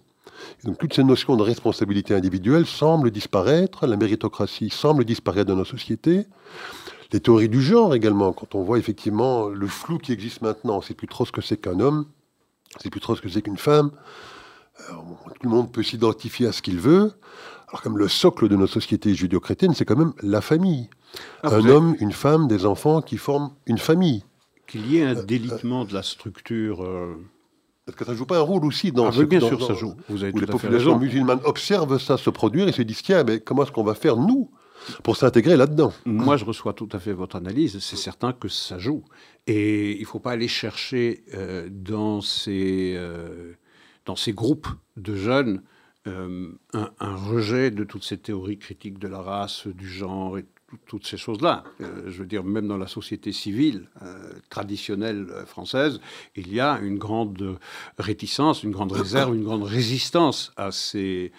Donc 0.64 0.78
toutes 0.78 0.94
ces 0.94 1.04
notions 1.04 1.36
de 1.36 1.42
responsabilité 1.42 2.14
individuelle 2.14 2.66
semblent 2.66 3.10
disparaître, 3.10 3.86
la 3.86 3.96
méritocratie 3.96 4.70
semble 4.70 5.04
disparaître 5.04 5.50
de 5.50 5.54
nos 5.54 5.64
sociétés. 5.64 6.26
Les 7.12 7.20
théories 7.20 7.48
du 7.48 7.60
genre 7.60 7.94
également, 7.94 8.32
quand 8.32 8.54
on 8.54 8.62
voit 8.62 8.78
effectivement 8.78 9.48
le 9.48 9.66
flou 9.66 9.98
qui 9.98 10.12
existe 10.12 10.40
maintenant, 10.40 10.80
c'est 10.80 10.94
plus 10.94 11.08
trop 11.08 11.26
ce 11.26 11.32
que 11.32 11.42
c'est 11.42 11.58
qu'un 11.58 11.80
homme, 11.80 12.06
c'est 12.80 12.90
plus 12.90 13.00
trop 13.00 13.16
ce 13.16 13.20
que 13.20 13.28
c'est 13.28 13.42
qu'une 13.42 13.58
femme. 13.58 13.90
Euh, 14.88 14.94
tout 15.40 15.48
le 15.48 15.50
monde 15.50 15.70
peut 15.70 15.82
s'identifier 15.82 16.46
à 16.46 16.52
ce 16.52 16.62
qu'il 16.62 16.78
veut. 16.78 17.12
Alors 17.68 17.82
comme 17.82 17.98
le 17.98 18.08
socle 18.08 18.48
de 18.48 18.56
nos 18.56 18.66
sociétés 18.66 19.14
judéo-chrétiennes, 19.14 19.74
c'est 19.74 19.84
quand 19.84 19.96
même 19.96 20.12
la 20.22 20.40
famille. 20.40 20.88
Ah, 21.42 21.54
un 21.54 21.66
homme, 21.66 21.96
une 22.00 22.12
femme, 22.12 22.48
des 22.48 22.64
enfants 22.64 23.02
qui 23.02 23.18
forment 23.18 23.50
une 23.66 23.78
famille. 23.78 24.24
Qu'il 24.66 24.90
y 24.90 24.98
ait 24.98 25.04
un 25.04 25.16
euh, 25.16 25.22
délitement 25.22 25.84
de 25.84 25.92
la 25.92 26.02
structure 26.02 26.82
euh, 26.82 27.16
est-ce 27.88 27.96
que 27.96 28.04
ça 28.04 28.12
ne 28.12 28.16
joue 28.16 28.26
pas 28.26 28.38
un 28.38 28.42
rôle 28.42 28.64
aussi 28.64 28.92
dans 28.92 29.08
ah, 29.08 29.12
ce, 29.12 29.22
Bien 29.22 29.40
sûr, 29.40 29.64
ça 29.64 29.74
joue. 29.74 29.94
Vous 30.08 30.22
avez 30.22 30.32
où 30.32 30.38
les 30.38 30.46
populations 30.46 30.98
musulmanes 30.98 31.40
observent 31.44 31.98
ça 31.98 32.16
se 32.16 32.30
produire 32.30 32.68
et 32.68 32.72
se 32.72 32.82
disent 32.82 33.02
tiens, 33.02 33.24
mais 33.24 33.40
comment 33.40 33.64
est-ce 33.64 33.72
qu'on 33.72 33.82
va 33.82 33.94
faire, 33.94 34.16
nous, 34.16 34.50
pour 35.02 35.16
s'intégrer 35.16 35.56
là-dedans? 35.56 35.92
Moi, 36.06 36.36
je 36.36 36.44
reçois 36.44 36.74
tout 36.74 36.88
à 36.92 37.00
fait 37.00 37.12
votre 37.12 37.34
analyse. 37.34 37.80
C'est 37.80 37.96
certain 37.96 38.32
que 38.32 38.48
ça 38.48 38.78
joue. 38.78 39.04
Et 39.48 39.96
il 39.96 40.02
ne 40.02 40.06
faut 40.06 40.20
pas 40.20 40.32
aller 40.32 40.48
chercher 40.48 41.24
euh, 41.34 41.68
dans, 41.70 42.20
ces, 42.20 42.94
euh, 42.96 43.54
dans 44.06 44.16
ces 44.16 44.32
groupes 44.32 44.68
de 44.96 45.16
jeunes 45.16 45.62
euh, 46.06 46.52
un, 46.74 46.90
un, 47.00 47.16
rejet 47.16 47.70
de 47.70 47.84
toutes 47.84 48.04
ces 48.04 48.18
théories 48.18 48.58
critiques 48.58 48.98
de 48.98 49.06
la 49.08 49.20
race, 49.20 49.66
du 49.68 49.88
genre 49.88 50.36
et 50.38 50.44
toutes 50.86 51.06
ces 51.06 51.16
choses-là. 51.16 51.64
Euh, 51.80 52.04
je 52.06 52.18
veux 52.18 52.26
dire, 52.26 52.44
même 52.44 52.68
dans 52.68 52.76
la 52.76 52.86
société 52.86 53.32
civile 53.32 53.88
euh, 54.02 54.32
traditionnelle 54.50 55.26
euh, 55.30 55.46
française, 55.46 56.00
il 56.36 56.52
y 56.52 56.60
a 56.60 56.78
une 56.80 56.98
grande 56.98 57.58
réticence, 57.98 58.62
une 58.62 58.70
grande 58.70 58.92
réserve, 58.92 59.34
une 59.34 59.44
grande 59.44 59.64
résistance 59.64 60.52
à 60.56 60.70
ces, 60.70 61.32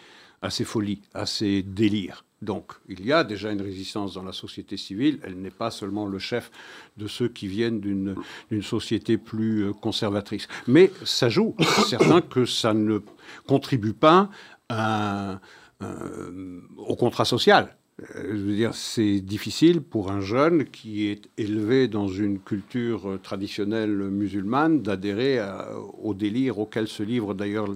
folies, 0.63 1.01
à 1.13 1.25
ces 1.25 1.63
délires. 1.63 2.25
Donc, 2.41 2.73
il 2.89 3.05
y 3.05 3.13
a 3.13 3.23
déjà 3.23 3.51
une 3.51 3.61
résistance 3.61 4.15
dans 4.15 4.23
la 4.23 4.33
société 4.33 4.75
civile. 4.75 5.19
Elle 5.23 5.39
n'est 5.39 5.49
pas 5.49 5.71
seulement 5.71 6.05
le 6.05 6.19
chef 6.19 6.51
de 6.97 7.07
ceux 7.07 7.29
qui 7.29 7.47
viennent 7.47 7.79
d'une 7.79 8.15
société 8.61 9.17
plus 9.17 9.73
conservatrice. 9.75 10.49
Mais 10.67 10.91
ça 11.05 11.29
joue. 11.29 11.55
C'est 11.59 11.97
certain 11.97 12.19
que 12.19 12.45
ça 12.45 12.73
ne 12.73 12.99
contribue 13.47 13.93
pas 13.93 14.29
au 15.79 16.95
contrat 16.97 17.23
social. 17.23 17.77
Euh, 18.01 18.31
je 18.31 18.41
veux 18.41 18.55
dire, 18.55 18.73
c'est 18.73 19.19
difficile 19.19 19.81
pour 19.81 20.11
un 20.11 20.21
jeune 20.21 20.65
qui 20.65 21.07
est 21.07 21.29
élevé 21.37 21.87
dans 21.87 22.07
une 22.07 22.39
culture 22.39 23.19
traditionnelle 23.21 23.91
musulmane 23.91 24.81
d'adhérer 24.81 25.39
au 26.01 26.13
délire 26.13 26.59
auquel 26.59 26.87
se 26.87 27.03
livre 27.03 27.33
d'ailleurs 27.33 27.67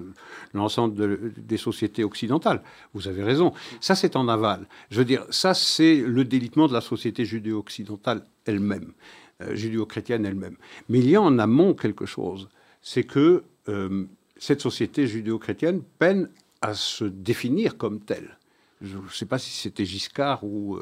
l'ensemble 0.53 1.33
des 1.37 1.57
sociétés 1.57 2.03
occidentales. 2.03 2.61
Vous 2.93 3.07
avez 3.07 3.23
raison. 3.23 3.53
Ça, 3.79 3.95
c'est 3.95 4.15
en 4.15 4.27
aval. 4.27 4.67
Je 4.89 4.99
veux 4.99 5.05
dire, 5.05 5.25
ça, 5.29 5.53
c'est 5.53 5.97
le 5.97 6.25
délitement 6.25 6.67
de 6.67 6.73
la 6.73 6.81
société 6.81 7.23
judéo-occidentale 7.25 8.23
elle-même, 8.45 8.93
euh, 9.41 9.55
judéo-chrétienne 9.55 10.25
elle-même. 10.25 10.57
Mais 10.89 10.99
il 10.99 11.09
y 11.09 11.15
a 11.15 11.21
en 11.21 11.37
amont 11.37 11.73
quelque 11.73 12.05
chose. 12.05 12.49
C'est 12.81 13.03
que 13.03 13.43
euh, 13.69 14.05
cette 14.37 14.61
société 14.61 15.07
judéo-chrétienne 15.07 15.81
peine 15.99 16.29
à 16.61 16.73
se 16.73 17.05
définir 17.05 17.77
comme 17.77 17.99
telle 17.99 18.36
je 18.81 18.97
ne 18.97 19.09
sais 19.09 19.25
pas 19.25 19.39
si 19.39 19.51
c'était 19.51 19.85
Giscard 19.85 20.41
euh, 20.43 20.47
ou, 20.47 20.79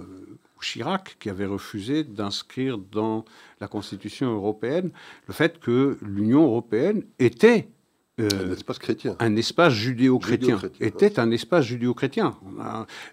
Chirac 0.62 1.18
qui 1.20 1.30
avait 1.30 1.46
refusé 1.46 2.04
d'inscrire 2.04 2.78
dans 2.78 3.26
la 3.62 3.68
Constitution 3.68 4.34
européenne 4.34 4.92
le 5.28 5.34
fait 5.34 5.60
que 5.60 5.98
l'Union 6.02 6.44
européenne 6.44 7.04
était 7.20 7.70
euh, 8.20 8.30
un 8.48 8.52
espace 8.52 8.80
chrétien. 8.80 9.16
Un 9.20 9.36
espace 9.36 9.74
judéo-chrétien. 9.74 10.60
était 10.80 11.20
un 11.20 11.32
espace 11.32 11.66
judéo-chrétien. 11.66 12.38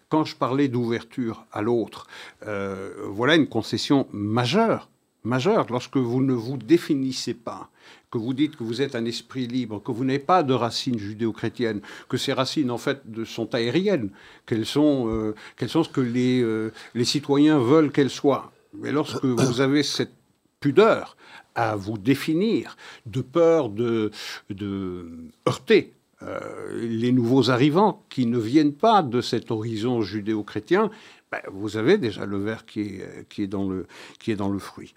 Quand 0.09 0.25
je 0.25 0.37
parlais 0.37 0.69
d'ouverture 0.69 1.45
à 1.53 1.61
l'autre, 1.61 2.07
euh, 2.47 2.93
voilà 3.09 3.35
une 3.35 3.49
concession 3.49 4.07
majeure, 4.13 4.92
majeure. 5.25 5.67
Lorsque 5.71 5.97
vous 5.97 6.23
ne 6.23 6.33
vous 6.33 6.57
définissez 6.57 7.35
pas 7.35 7.71
que 8.11 8.19
vous 8.19 8.35
dites 8.35 8.57
que 8.57 8.63
vous 8.63 8.83
êtes 8.83 8.95
un 8.95 9.07
esprit 9.07 9.47
libre, 9.47 9.83
que 9.83 9.91
vous 9.91 10.05
n'avez 10.05 10.19
pas 10.19 10.43
de 10.43 10.53
racines 10.53 10.99
judéo-chrétiennes, 10.99 11.81
que 12.09 12.19
ces 12.19 12.35
racines, 12.35 12.71
en 12.71 12.79
fait, 12.79 13.01
sont 13.25 13.55
aériennes, 13.55 14.11
qu'elles 14.45 14.67
sont, 14.67 15.09
euh, 15.09 15.35
sont 15.67 15.83
ce 15.83 15.89
que 15.89 16.03
les, 16.03 16.43
euh, 16.43 16.73
les 16.95 17.07
citoyens 17.07 17.59
veulent 17.59 17.91
qu'elles 17.91 18.11
soient. 18.11 18.53
Mais 18.75 18.93
lorsque 18.93 19.25
vous 19.25 19.61
avez 19.61 19.83
cette 19.83 20.13
pudeur 20.61 21.17
à 21.55 21.75
vous 21.75 21.99
définir, 21.99 22.77
de 23.07 23.23
peur 23.23 23.71
de, 23.71 24.11
de 24.51 25.07
heurter 25.49 25.95
euh, 26.23 26.39
les 26.81 27.13
nouveaux 27.13 27.51
arrivants 27.51 28.05
qui 28.09 28.27
ne 28.27 28.39
viennent 28.39 28.75
pas 28.75 29.03
de 29.03 29.21
cet 29.21 29.51
horizon 29.51 30.03
judéo-chrétien, 30.03 30.91
ben, 31.33 31.41
vous 31.51 31.79
avez 31.79 31.97
déjà 31.97 32.27
le 32.27 32.37
verre 32.37 32.67
qui 32.67 32.81
est, 32.81 33.27
qui 33.31 33.45
est, 33.45 33.47
dans, 33.47 33.67
le, 33.67 33.87
qui 34.19 34.33
est 34.33 34.37
dans 34.37 34.51
le 34.51 34.59
fruit. 34.59 34.93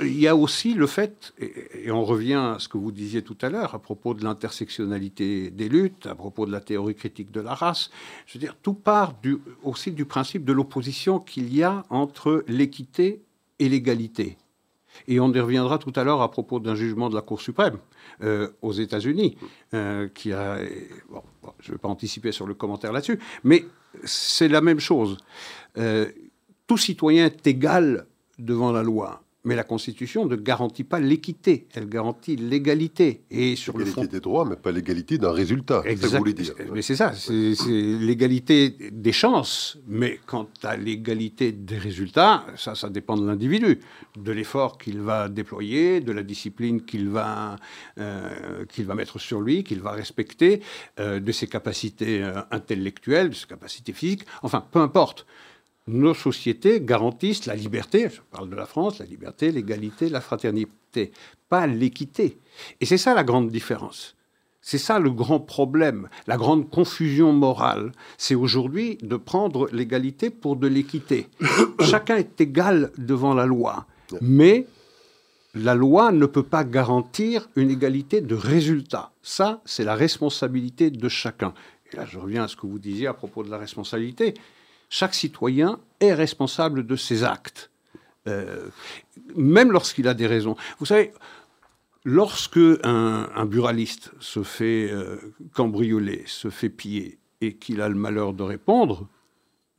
Il 0.00 0.16
y 0.16 0.28
a 0.28 0.36
aussi 0.36 0.74
le 0.74 0.86
fait, 0.86 1.34
et, 1.40 1.90
on 1.90 2.04
revient 2.04 2.34
à 2.34 2.56
ce 2.60 2.68
que 2.68 2.78
vous 2.78 2.92
disiez 2.92 3.22
tout 3.22 3.36
à 3.42 3.50
l'heure 3.50 3.74
à 3.74 3.80
propos 3.80 4.14
de 4.14 4.22
l'intersectionnalité 4.22 5.50
des 5.50 5.68
luttes, 5.68 6.06
à 6.06 6.14
propos 6.14 6.46
de 6.46 6.52
la 6.52 6.60
théorie 6.60 6.94
critique 6.94 7.32
de 7.32 7.40
la 7.40 7.52
race, 7.52 7.90
je 8.26 8.34
veux 8.34 8.40
dire, 8.40 8.56
tout 8.62 8.74
part 8.74 9.14
aussi 9.64 9.90
du 9.90 10.04
principe 10.04 10.44
de 10.44 10.52
l'opposition 10.52 11.18
qu'il 11.18 11.52
y 11.52 11.64
a 11.64 11.84
entre 11.90 12.44
l'équité 12.46 13.20
et 13.58 13.68
l'égalité. 13.68 14.38
Et 15.08 15.18
on 15.18 15.32
y 15.32 15.40
reviendra 15.40 15.78
tout 15.78 15.92
à 15.96 16.04
l'heure 16.04 16.22
à 16.22 16.30
propos 16.30 16.60
d'un 16.60 16.76
jugement 16.76 17.10
de 17.10 17.16
la 17.16 17.22
Cour 17.22 17.40
suprême 17.40 17.78
euh, 18.22 18.50
aux 18.62 18.72
États-Unis, 18.72 19.36
euh, 19.74 20.08
je 20.14 20.30
ne 20.30 21.72
vais 21.72 21.78
pas 21.78 21.88
anticiper 21.88 22.30
sur 22.30 22.46
le 22.46 22.54
commentaire 22.54 22.92
là-dessus, 22.92 23.18
mais 23.42 23.64
c'est 24.04 24.48
la 24.48 24.60
même 24.60 24.80
chose. 24.80 25.18
Euh, 25.78 26.10
tout 26.66 26.78
citoyen 26.78 27.26
est 27.26 27.46
égal 27.46 28.06
devant 28.38 28.72
la 28.72 28.82
loi. 28.82 29.23
Mais 29.44 29.54
la 29.56 29.64
Constitution 29.64 30.26
ne 30.26 30.36
garantit 30.36 30.84
pas 30.84 30.98
l'équité, 31.00 31.66
elle 31.74 31.88
garantit 31.88 32.36
l'égalité. 32.36 33.24
Et 33.30 33.56
sur 33.56 33.76
l'égalité 33.76 34.00
le 34.00 34.06
fond... 34.06 34.12
des 34.12 34.20
droits, 34.20 34.44
mais 34.44 34.56
pas 34.56 34.72
l'égalité 34.72 35.18
d'un 35.18 35.32
résultat. 35.32 35.82
Exact. 35.84 36.26
dire. 36.28 36.54
Mais 36.72 36.82
c'est 36.82 36.96
ça, 36.96 37.12
c'est 37.12 37.54
l'égalité 37.68 38.76
des 38.90 39.12
chances. 39.12 39.78
Mais 39.86 40.18
quant 40.26 40.48
à 40.62 40.76
l'égalité 40.76 41.52
des 41.52 41.78
résultats, 41.78 42.46
ça, 42.56 42.74
ça 42.74 42.88
dépend 42.88 43.16
de 43.16 43.26
l'individu, 43.26 43.80
de 44.16 44.32
l'effort 44.32 44.78
qu'il 44.78 45.00
va 45.00 45.28
déployer, 45.28 46.00
de 46.00 46.12
la 46.12 46.22
discipline 46.22 46.84
qu'il 46.84 47.08
va, 47.08 47.56
euh, 47.98 48.64
qu'il 48.66 48.86
va 48.86 48.94
mettre 48.94 49.18
sur 49.18 49.40
lui, 49.40 49.64
qu'il 49.64 49.80
va 49.80 49.92
respecter, 49.92 50.60
euh, 51.00 51.20
de 51.20 51.32
ses 51.32 51.46
capacités 51.46 52.22
euh, 52.22 52.40
intellectuelles, 52.50 53.30
de 53.30 53.34
ses 53.34 53.46
capacités 53.46 53.92
physiques. 53.92 54.24
Enfin, 54.42 54.64
peu 54.70 54.80
importe 54.80 55.26
nos 55.86 56.14
sociétés 56.14 56.80
garantissent 56.80 57.46
la 57.46 57.54
liberté, 57.54 58.08
je 58.10 58.20
parle 58.30 58.48
de 58.48 58.56
la 58.56 58.66
France, 58.66 58.98
la 58.98 59.06
liberté, 59.06 59.52
l'égalité, 59.52 60.08
la 60.08 60.20
fraternité, 60.20 61.12
pas 61.48 61.66
l'équité. 61.66 62.38
Et 62.80 62.86
c'est 62.86 62.98
ça 62.98 63.14
la 63.14 63.24
grande 63.24 63.50
différence. 63.50 64.16
C'est 64.62 64.78
ça 64.78 64.98
le 64.98 65.10
grand 65.10 65.40
problème, 65.40 66.08
la 66.26 66.38
grande 66.38 66.70
confusion 66.70 67.34
morale. 67.34 67.92
C'est 68.16 68.34
aujourd'hui 68.34 68.96
de 69.02 69.16
prendre 69.16 69.68
l'égalité 69.72 70.30
pour 70.30 70.56
de 70.56 70.66
l'équité. 70.66 71.28
Chacun 71.80 72.16
est 72.16 72.40
égal 72.40 72.90
devant 72.96 73.34
la 73.34 73.44
loi, 73.44 73.86
mais 74.22 74.66
la 75.54 75.74
loi 75.74 76.12
ne 76.12 76.24
peut 76.24 76.42
pas 76.42 76.64
garantir 76.64 77.50
une 77.56 77.70
égalité 77.70 78.22
de 78.22 78.34
résultat. 78.34 79.12
Ça, 79.22 79.60
c'est 79.66 79.84
la 79.84 79.94
responsabilité 79.94 80.90
de 80.90 81.08
chacun. 81.10 81.52
Et 81.92 81.96
là, 81.96 82.06
je 82.06 82.18
reviens 82.18 82.44
à 82.44 82.48
ce 82.48 82.56
que 82.56 82.66
vous 82.66 82.78
disiez 82.78 83.06
à 83.06 83.12
propos 83.14 83.42
de 83.42 83.50
la 83.50 83.58
responsabilité 83.58 84.32
chaque 84.88 85.14
citoyen 85.14 85.80
est 86.00 86.14
responsable 86.14 86.86
de 86.86 86.96
ses 86.96 87.24
actes, 87.24 87.70
euh, 88.26 88.68
même 89.34 89.72
lorsqu'il 89.72 90.08
a 90.08 90.14
des 90.14 90.26
raisons. 90.26 90.56
Vous 90.78 90.86
savez, 90.86 91.12
lorsque 92.04 92.60
un, 92.82 93.46
buraliste 93.46 94.12
se 94.20 94.42
fait 94.42 94.90
euh, 94.90 95.16
cambrioler, 95.52 96.22
se 96.26 96.50
fait 96.50 96.70
piller, 96.70 97.18
et 97.40 97.56
qu'il 97.56 97.80
a 97.80 97.88
le 97.88 97.94
malheur 97.94 98.32
de 98.32 98.42
répondre, 98.42 99.08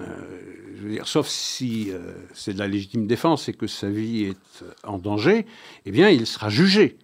euh, 0.01 0.99
sauf 1.03 1.27
si 1.27 1.89
c'est 2.33 2.53
de 2.53 2.59
la 2.59 2.67
légitime 2.67 3.07
défense 3.07 3.47
et 3.49 3.53
que 3.53 3.65
sa 3.65 3.89
vie 3.89 4.25
est 4.25 4.63
en 4.83 4.99
danger, 4.99 5.45
eh 5.85 5.91
bien, 5.91 6.09
il 6.09 6.27
sera 6.27 6.49
jugé 6.49 6.97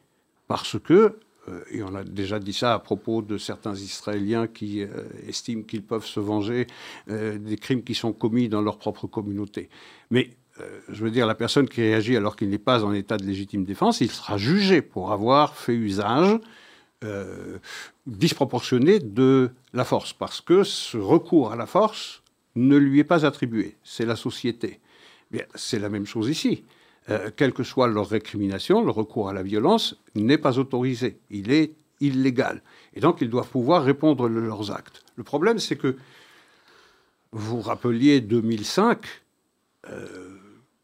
parce 0.48 0.78
que 0.78 1.18
et 1.72 1.82
on 1.84 1.96
a 1.96 2.04
déjà 2.04 2.40
dit 2.40 2.54
ça 2.54 2.74
à 2.74 2.80
propos 2.80 3.22
de 3.22 3.38
certains 3.38 3.74
Israéliens 3.74 4.48
qui 4.48 4.84
euh, 4.84 4.88
estiment 5.28 5.64
qu'ils 5.64 5.84
peuvent 5.84 6.06
se 6.06 6.20
venger 6.20 6.68
euh, 7.10 7.38
des 7.38 7.58
crimes 7.58 7.84
qui 7.84 7.96
sont 7.96 8.14
commis 8.14 8.50
dans 8.50 8.62
leur 8.62 8.78
propre 8.78 9.08
communauté. 9.08 9.70
Mais 10.10 10.32
je 10.90 11.04
veux 11.04 11.10
dire, 11.10 11.26
la 11.26 11.34
personne 11.34 11.68
qui 11.68 11.82
réagit 11.82 12.16
alors 12.16 12.36
qu'il 12.36 12.50
n'est 12.50 12.60
pas 12.60 12.84
en 12.84 12.94
état 12.94 13.18
de 13.18 13.24
légitime 13.24 13.64
défense, 13.64 14.00
il 14.00 14.12
sera 14.12 14.38
jugé 14.38 14.84
pour 14.84 15.12
avoir 15.12 15.56
fait 15.56 15.74
usage 15.74 16.38
disproportionné 18.06 19.00
de 19.00 19.50
la 19.74 19.84
force, 19.84 20.14
parce 20.14 20.40
que 20.40 20.64
ce 20.64 20.98
recours 20.98 21.52
à 21.52 21.56
la 21.56 21.66
force 21.66 22.22
ne 22.56 22.78
lui 22.78 23.00
est 23.00 23.04
pas 23.04 23.26
attribué, 23.26 23.76
c'est 23.84 24.06
la 24.06 24.16
société. 24.16 24.80
C'est 25.56 25.80
la 25.80 25.90
même 25.90 26.06
chose 26.06 26.30
ici. 26.30 26.64
Euh, 27.10 27.32
quelle 27.36 27.54
que 27.54 27.64
soit 27.64 27.88
leur 27.88 28.08
récrimination, 28.08 28.84
le 28.84 28.92
recours 28.92 29.30
à 29.30 29.34
la 29.34 29.42
violence 29.42 29.96
n'est 30.16 30.38
pas 30.38 30.60
autorisé. 30.60 31.18
Il 31.32 31.52
est 31.52 31.74
illégal. 32.00 32.62
Et 32.94 33.00
donc, 33.00 33.22
ils 33.22 33.30
doivent 33.30 33.50
pouvoir 33.50 33.84
répondre 33.84 34.30
de 34.30 34.40
leurs 34.40 34.72
actes. 34.72 35.04
Le 35.16 35.24
problème, 35.24 35.58
c'est 35.58 35.76
que 35.76 35.98
vous 37.32 37.60
rappeliez 37.62 38.22
2005, 38.22 39.04
euh, 39.90 40.38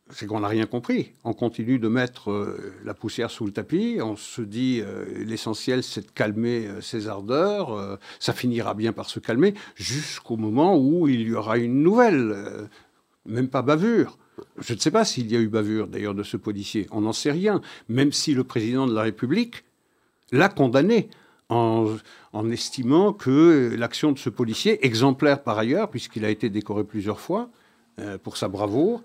c'est 0.09 0.25
qu'on 0.25 0.39
n'a 0.39 0.47
rien 0.47 0.65
compris. 0.65 1.11
On 1.23 1.33
continue 1.33 1.77
de 1.77 1.87
mettre 1.87 2.31
euh, 2.31 2.73
la 2.83 2.95
poussière 2.95 3.29
sous 3.29 3.45
le 3.45 3.51
tapis. 3.51 3.99
On 4.01 4.15
se 4.15 4.41
dit 4.41 4.81
l'essentiel, 5.17 5.83
c'est 5.83 6.07
de 6.07 6.11
calmer 6.11 6.67
ses 6.81 7.07
ardeurs. 7.07 7.99
ça 8.19 8.33
finira 8.33 8.73
bien 8.73 8.91
par 8.91 9.09
se 9.09 9.19
calmer 9.19 9.53
jusqu'au 9.75 10.37
moment 10.37 10.77
où 10.77 11.07
il 11.07 11.21
y 11.21 11.33
aura 11.33 11.57
une 11.57 11.83
nouvelle, 11.83 12.69
même 13.25 13.49
pas 13.49 13.61
bavure. 13.61 14.17
Je 14.59 14.73
ne 14.73 14.79
sais 14.79 14.91
pas 14.91 15.05
s'il 15.05 15.31
y 15.31 15.35
a 15.35 15.39
eu 15.39 15.47
bavure 15.47 15.87
d'ailleurs 15.87 16.15
de 16.15 16.23
ce 16.23 16.37
policier, 16.37 16.87
on 16.91 17.01
n'en 17.01 17.13
sait 17.13 17.31
rien, 17.31 17.61
même 17.89 18.11
si 18.11 18.33
le 18.33 18.43
président 18.43 18.87
de 18.87 18.93
la 18.93 19.03
République 19.03 19.63
l'a 20.31 20.49
condamné 20.49 21.09
en, 21.49 21.97
estimant 22.51 23.13
que 23.13 23.73
l'action 23.77 24.11
de 24.11 24.19
ce 24.19 24.29
policier, 24.29 24.85
exemplaire 24.85 25.43
par 25.43 25.57
ailleurs, 25.57 25.89
puisqu'il 25.89 26.25
a 26.25 26.29
été 26.29 26.49
décoré 26.49 26.83
plusieurs 26.83 27.19
fois 27.19 27.49
euh, 27.99 28.17
pour 28.17 28.37
sa 28.37 28.47
bravoure 28.47 29.01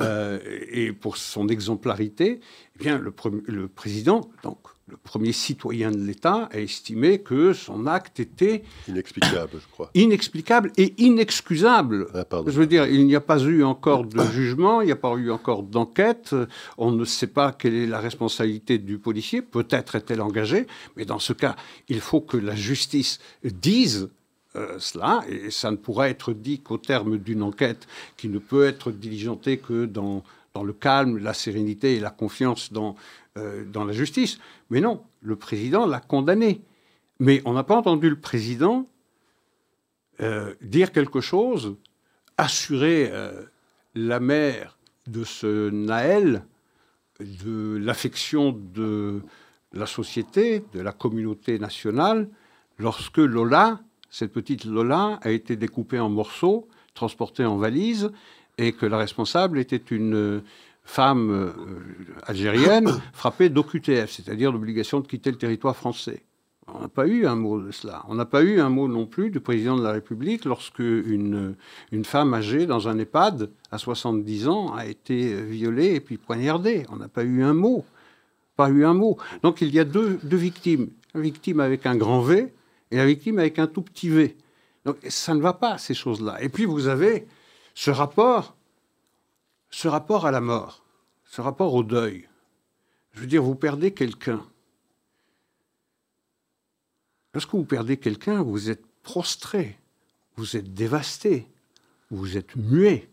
euh, 0.00 0.38
et 0.70 0.92
pour 0.92 1.16
son 1.16 1.48
exemplarité, 1.48 2.40
eh 2.74 2.78
bien 2.78 2.98
le, 2.98 3.12
le 3.46 3.68
président, 3.68 4.30
donc 4.42 4.58
le 4.88 4.96
premier 4.96 5.32
citoyen 5.32 5.90
de 5.90 5.98
l'État 5.98 6.48
a 6.52 6.58
estimé 6.58 7.18
que 7.18 7.52
son 7.52 7.86
acte 7.86 8.20
était 8.20 8.62
inexplicable, 8.86 9.50
je 9.54 9.66
crois. 9.72 9.90
Inexplicable 9.94 10.70
et 10.76 10.94
inexcusable. 10.98 12.06
Ah, 12.14 12.24
je 12.46 12.52
veux 12.52 12.68
dire, 12.68 12.86
il 12.86 13.04
n'y 13.06 13.16
a 13.16 13.20
pas 13.20 13.40
eu 13.40 13.64
encore 13.64 14.04
de 14.04 14.22
jugement, 14.26 14.80
il 14.80 14.86
n'y 14.86 14.92
a 14.92 14.96
pas 14.96 15.12
eu 15.14 15.32
encore 15.32 15.64
d'enquête. 15.64 16.36
On 16.78 16.92
ne 16.92 17.04
sait 17.04 17.26
pas 17.26 17.50
quelle 17.50 17.74
est 17.74 17.86
la 17.86 17.98
responsabilité 17.98 18.78
du 18.78 18.98
policier. 18.98 19.42
Peut-être 19.42 19.96
est-elle 19.96 20.20
engagée, 20.20 20.68
mais 20.96 21.04
dans 21.04 21.18
ce 21.18 21.32
cas, 21.32 21.56
il 21.88 22.00
faut 22.00 22.20
que 22.20 22.36
la 22.36 22.54
justice 22.54 23.18
dise 23.42 24.08
euh, 24.56 24.78
cela, 24.78 25.24
et 25.28 25.50
ça 25.50 25.70
ne 25.70 25.76
pourra 25.76 26.08
être 26.08 26.32
dit 26.32 26.60
qu'au 26.60 26.78
terme 26.78 27.18
d'une 27.18 27.42
enquête 27.42 27.86
qui 28.16 28.28
ne 28.28 28.38
peut 28.38 28.64
être 28.64 28.90
diligentée 28.90 29.58
que 29.58 29.84
dans, 29.84 30.24
dans 30.54 30.64
le 30.64 30.72
calme, 30.72 31.18
la 31.18 31.34
sérénité 31.34 31.96
et 31.96 32.00
la 32.00 32.10
confiance 32.10 32.72
dans 32.72 32.96
euh, 33.36 33.64
dans 33.66 33.84
la 33.84 33.92
justice. 33.92 34.38
Mais 34.70 34.80
non, 34.80 35.02
le 35.20 35.36
président 35.36 35.86
l'a 35.86 36.00
condamné. 36.00 36.62
Mais 37.18 37.42
on 37.44 37.52
n'a 37.52 37.64
pas 37.64 37.76
entendu 37.76 38.08
le 38.08 38.18
président 38.18 38.86
euh, 40.20 40.54
dire 40.62 40.90
quelque 40.92 41.20
chose, 41.20 41.76
assurer 42.38 43.12
la 43.94 44.20
mère 44.20 44.78
de 45.06 45.24
ce 45.24 45.70
Naël 45.70 46.44
de 47.20 47.76
l'affection 47.76 48.52
de 48.52 49.22
la 49.72 49.86
société, 49.86 50.62
de 50.74 50.80
la 50.80 50.92
communauté 50.92 51.58
nationale, 51.58 52.28
lorsque 52.78 53.18
Lola, 53.18 53.80
cette 54.10 54.32
petite 54.32 54.64
Lola, 54.64 55.18
a 55.22 55.30
été 55.30 55.56
découpée 55.56 56.00
en 56.00 56.08
morceaux, 56.08 56.68
transportée 56.94 57.44
en 57.44 57.56
valise, 57.56 58.10
et 58.58 58.72
que 58.72 58.86
la 58.86 58.96
responsable 58.96 59.58
était 59.58 59.76
une, 59.90 60.42
femme 60.86 61.30
euh, 61.30 61.52
algérienne 62.26 62.88
frappée 63.12 63.50
d'OQTF, 63.50 64.10
c'est-à-dire 64.10 64.52
d'obligation 64.52 65.00
de 65.00 65.06
quitter 65.06 65.30
le 65.30 65.36
territoire 65.36 65.76
français. 65.76 66.22
On 66.68 66.80
n'a 66.80 66.88
pas 66.88 67.06
eu 67.06 67.26
un 67.26 67.36
mot 67.36 67.60
de 67.60 67.70
cela. 67.70 68.02
On 68.08 68.14
n'a 68.14 68.24
pas 68.24 68.42
eu 68.42 68.60
un 68.60 68.70
mot 68.70 68.88
non 68.88 69.06
plus 69.06 69.30
du 69.30 69.40
président 69.40 69.76
de 69.76 69.82
la 69.82 69.92
République 69.92 70.44
lorsque 70.44 70.80
une, 70.80 71.54
une 71.92 72.04
femme 72.04 72.34
âgée 72.34 72.66
dans 72.66 72.88
un 72.88 72.98
EHPAD 72.98 73.50
à 73.70 73.78
70 73.78 74.48
ans 74.48 74.74
a 74.74 74.86
été 74.86 75.40
violée 75.42 75.94
et 75.94 76.00
puis 76.00 76.16
poignardée. 76.16 76.84
On 76.90 76.96
n'a 76.96 77.08
pas 77.08 77.22
eu 77.22 77.42
un 77.44 77.54
mot. 77.54 77.84
Pas 78.56 78.68
eu 78.70 78.84
un 78.84 78.94
mot. 78.94 79.16
Donc 79.42 79.60
il 79.60 79.72
y 79.72 79.78
a 79.78 79.84
deux, 79.84 80.18
deux 80.24 80.36
victimes. 80.36 80.88
La 81.14 81.20
victime 81.20 81.60
avec 81.60 81.86
un 81.86 81.94
grand 81.94 82.20
V 82.20 82.52
et 82.90 82.96
la 82.96 83.06
victime 83.06 83.38
avec 83.38 83.58
un 83.58 83.66
tout 83.66 83.82
petit 83.82 84.08
V. 84.08 84.36
Donc 84.84 84.98
ça 85.08 85.34
ne 85.34 85.40
va 85.40 85.52
pas, 85.52 85.78
ces 85.78 85.94
choses-là. 85.94 86.40
Et 86.42 86.48
puis 86.48 86.64
vous 86.64 86.86
avez 86.86 87.26
ce 87.74 87.90
rapport 87.90 88.56
ce 89.70 89.88
rapport 89.88 90.26
à 90.26 90.30
la 90.30 90.40
mort, 90.40 90.84
ce 91.24 91.40
rapport 91.40 91.74
au 91.74 91.82
deuil, 91.82 92.28
je 93.12 93.20
veux 93.20 93.26
dire, 93.26 93.42
vous 93.42 93.54
perdez 93.54 93.92
quelqu'un. 93.92 94.42
Lorsque 97.34 97.52
vous 97.52 97.64
perdez 97.64 97.96
quelqu'un, 97.96 98.42
vous 98.42 98.70
êtes 98.70 98.86
prostré, 99.02 99.78
vous 100.36 100.56
êtes 100.56 100.72
dévasté, 100.72 101.46
vous 102.10 102.36
êtes 102.36 102.56
muet, 102.56 103.10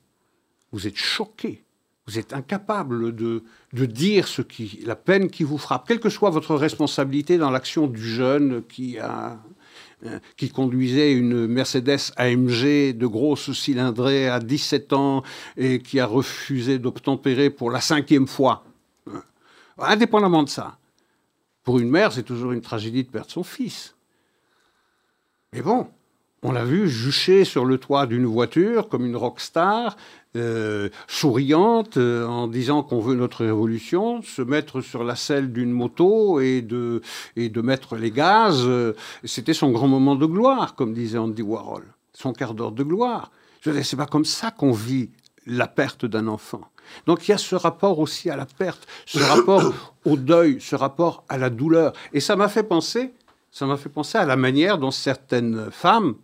vous 0.71 0.87
êtes 0.87 0.95
choqué, 0.95 1.63
vous 2.07 2.17
êtes 2.17 2.33
incapable 2.33 3.15
de, 3.15 3.43
de 3.73 3.85
dire 3.85 4.27
ce 4.27 4.41
qui, 4.41 4.81
la 4.85 4.95
peine 4.95 5.29
qui 5.29 5.43
vous 5.43 5.57
frappe, 5.57 5.87
quelle 5.87 5.99
que 5.99 6.09
soit 6.09 6.29
votre 6.29 6.55
responsabilité 6.55 7.37
dans 7.37 7.51
l'action 7.51 7.87
du 7.87 8.01
jeune 8.01 8.63
qui 8.63 8.99
a 8.99 9.41
qui 10.37 10.49
conduisait 10.49 11.13
une 11.13 11.47
Mercedes 11.47 12.11
AMG 12.17 12.97
de 12.97 13.07
grosse 13.07 13.53
cylindrée 13.53 14.29
à 14.29 14.39
17 14.39 14.93
ans 14.93 15.23
et 15.57 15.79
qui 15.79 15.99
a 15.99 16.05
refusé 16.05 16.79
d'obtempérer 16.79 17.49
pour 17.49 17.71
la 17.71 17.81
cinquième 17.81 18.27
fois. 18.27 18.63
Euh, 19.07 19.19
indépendamment 19.77 20.43
de 20.43 20.49
ça, 20.49 20.77
pour 21.63 21.79
une 21.79 21.89
mère, 21.89 22.11
c'est 22.11 22.23
toujours 22.23 22.51
une 22.51 22.61
tragédie 22.61 23.03
de 23.03 23.09
perdre 23.09 23.31
son 23.31 23.43
fils. 23.43 23.95
Mais 25.53 25.61
bon, 25.61 25.87
on 26.43 26.51
l'a 26.51 26.65
vu 26.65 26.89
jucher 26.89 27.45
sur 27.45 27.65
le 27.65 27.77
toit 27.77 28.05
d'une 28.05 28.25
voiture 28.25 28.89
comme 28.89 29.05
une 29.05 29.15
rockstar, 29.15 29.95
euh, 30.35 30.89
souriante, 31.07 31.97
euh, 31.97 32.25
en 32.25 32.47
disant 32.47 32.81
qu'on 32.81 32.99
veut 32.99 33.15
notre 33.15 33.45
révolution, 33.45 34.21
se 34.23 34.41
mettre 34.41 34.81
sur 34.81 35.03
la 35.03 35.15
selle 35.15 35.53
d'une 35.53 35.71
moto 35.71 36.39
et 36.39 36.61
de, 36.61 37.01
et 37.35 37.49
de 37.49 37.61
mettre 37.61 37.95
les 37.95 38.09
gaz. 38.11 38.63
Euh, 38.65 38.95
c'était 39.23 39.53
son 39.53 39.69
grand 39.69 39.87
moment 39.87 40.15
de 40.15 40.25
gloire, 40.25 40.75
comme 40.75 40.93
disait 40.93 41.19
Andy 41.19 41.43
Warhol, 41.43 41.85
son 42.13 42.33
quart 42.33 42.55
d'heure 42.55 42.71
de 42.71 42.83
gloire. 42.83 43.31
Je 43.61 43.71
c'est 43.83 43.95
pas 43.95 44.07
comme 44.07 44.25
ça 44.25 44.51
qu'on 44.51 44.71
vit 44.71 45.11
la 45.45 45.67
perte 45.67 46.05
d'un 46.05 46.27
enfant. 46.27 46.61
Donc 47.05 47.27
il 47.27 47.31
y 47.31 47.33
a 47.33 47.37
ce 47.37 47.55
rapport 47.55 47.99
aussi 47.99 48.29
à 48.29 48.35
la 48.35 48.45
perte, 48.45 48.87
ce 49.05 49.19
rapport 49.19 49.71
au 50.05 50.17
deuil, 50.17 50.59
ce 50.59 50.75
rapport 50.75 51.23
à 51.29 51.37
la 51.37 51.49
douleur. 51.49 51.93
Et 52.11 52.19
ça 52.19 52.35
m'a 52.35 52.49
fait 52.49 52.63
penser, 52.63 53.13
ça 53.51 53.65
m'a 53.65 53.77
fait 53.77 53.89
penser 53.89 54.17
à 54.17 54.25
la 54.25 54.35
manière 54.35 54.79
dont 54.79 54.91
certaines 54.91 55.69
femmes 55.71 56.15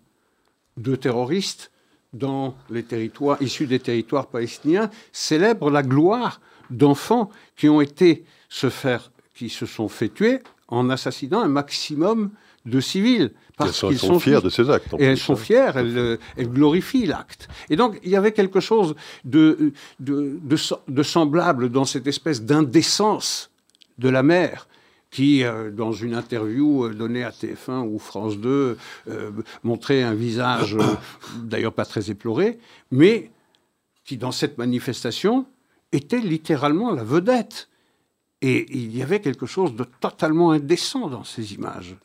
de 0.79 0.95
terroristes 0.95 1.71
dans 2.13 2.55
les 2.69 2.83
territoires 2.83 3.41
issus 3.41 3.67
des 3.67 3.79
territoires 3.79 4.27
palestiniens 4.27 4.89
célèbrent 5.11 5.69
la 5.69 5.83
gloire 5.83 6.41
d'enfants 6.71 7.29
qui 7.55 7.69
ont 7.69 7.81
été 7.81 8.25
se 8.49 8.69
faire, 8.69 9.11
qui 9.35 9.49
se 9.49 9.65
sont 9.65 9.89
fait 9.89 10.09
tuer 10.09 10.39
en 10.67 10.89
assassinant 10.89 11.41
un 11.41 11.47
maximum 11.47 12.31
de 12.65 12.79
civils. 12.79 13.31
Parce 13.57 13.83
elles 13.83 13.97
sont, 13.97 14.19
fiers 14.19 14.41
de 14.41 14.49
ces 14.49 14.69
actes. 14.69 14.95
Et 14.99 15.03
elles 15.03 15.17
sont 15.17 15.33
hein. 15.33 15.35
fières, 15.35 15.77
elles, 15.77 16.17
glorifient 16.37 17.05
l'acte. 17.05 17.49
Et 17.69 17.75
donc, 17.75 17.99
il 18.03 18.09
y 18.09 18.15
avait 18.15 18.31
quelque 18.31 18.61
chose 18.61 18.95
de, 19.25 19.73
de, 19.99 20.39
de, 20.87 21.03
semblable 21.03 21.69
dans 21.69 21.83
cette 21.83 22.07
espèce 22.07 22.43
d'indécence 22.43 23.49
de 23.97 24.07
la 24.07 24.23
mère 24.23 24.68
qui, 25.11 25.43
euh, 25.43 25.71
dans 25.71 25.91
une 25.91 26.13
interview 26.13 26.85
euh, 26.85 26.93
donnée 26.93 27.23
à 27.23 27.31
TF1 27.31 27.87
ou 27.87 27.99
France 27.99 28.37
2, 28.37 28.77
euh, 29.07 29.31
montrait 29.63 30.03
un 30.03 30.13
visage, 30.13 30.77
d'ailleurs 31.43 31.73
pas 31.73 31.85
très 31.85 32.11
éploré, 32.11 32.59
mais 32.91 33.31
qui, 34.03 34.17
dans 34.17 34.31
cette 34.31 34.57
manifestation, 34.57 35.45
était 35.91 36.19
littéralement 36.19 36.91
la 36.91 37.03
vedette. 37.03 37.69
Et 38.41 38.71
il 38.71 38.95
y 38.95 39.01
avait 39.01 39.19
quelque 39.19 39.45
chose 39.45 39.75
de 39.75 39.83
totalement 39.99 40.51
indécent 40.51 41.09
dans 41.09 41.23
ces 41.23 41.53
images. 41.53 41.95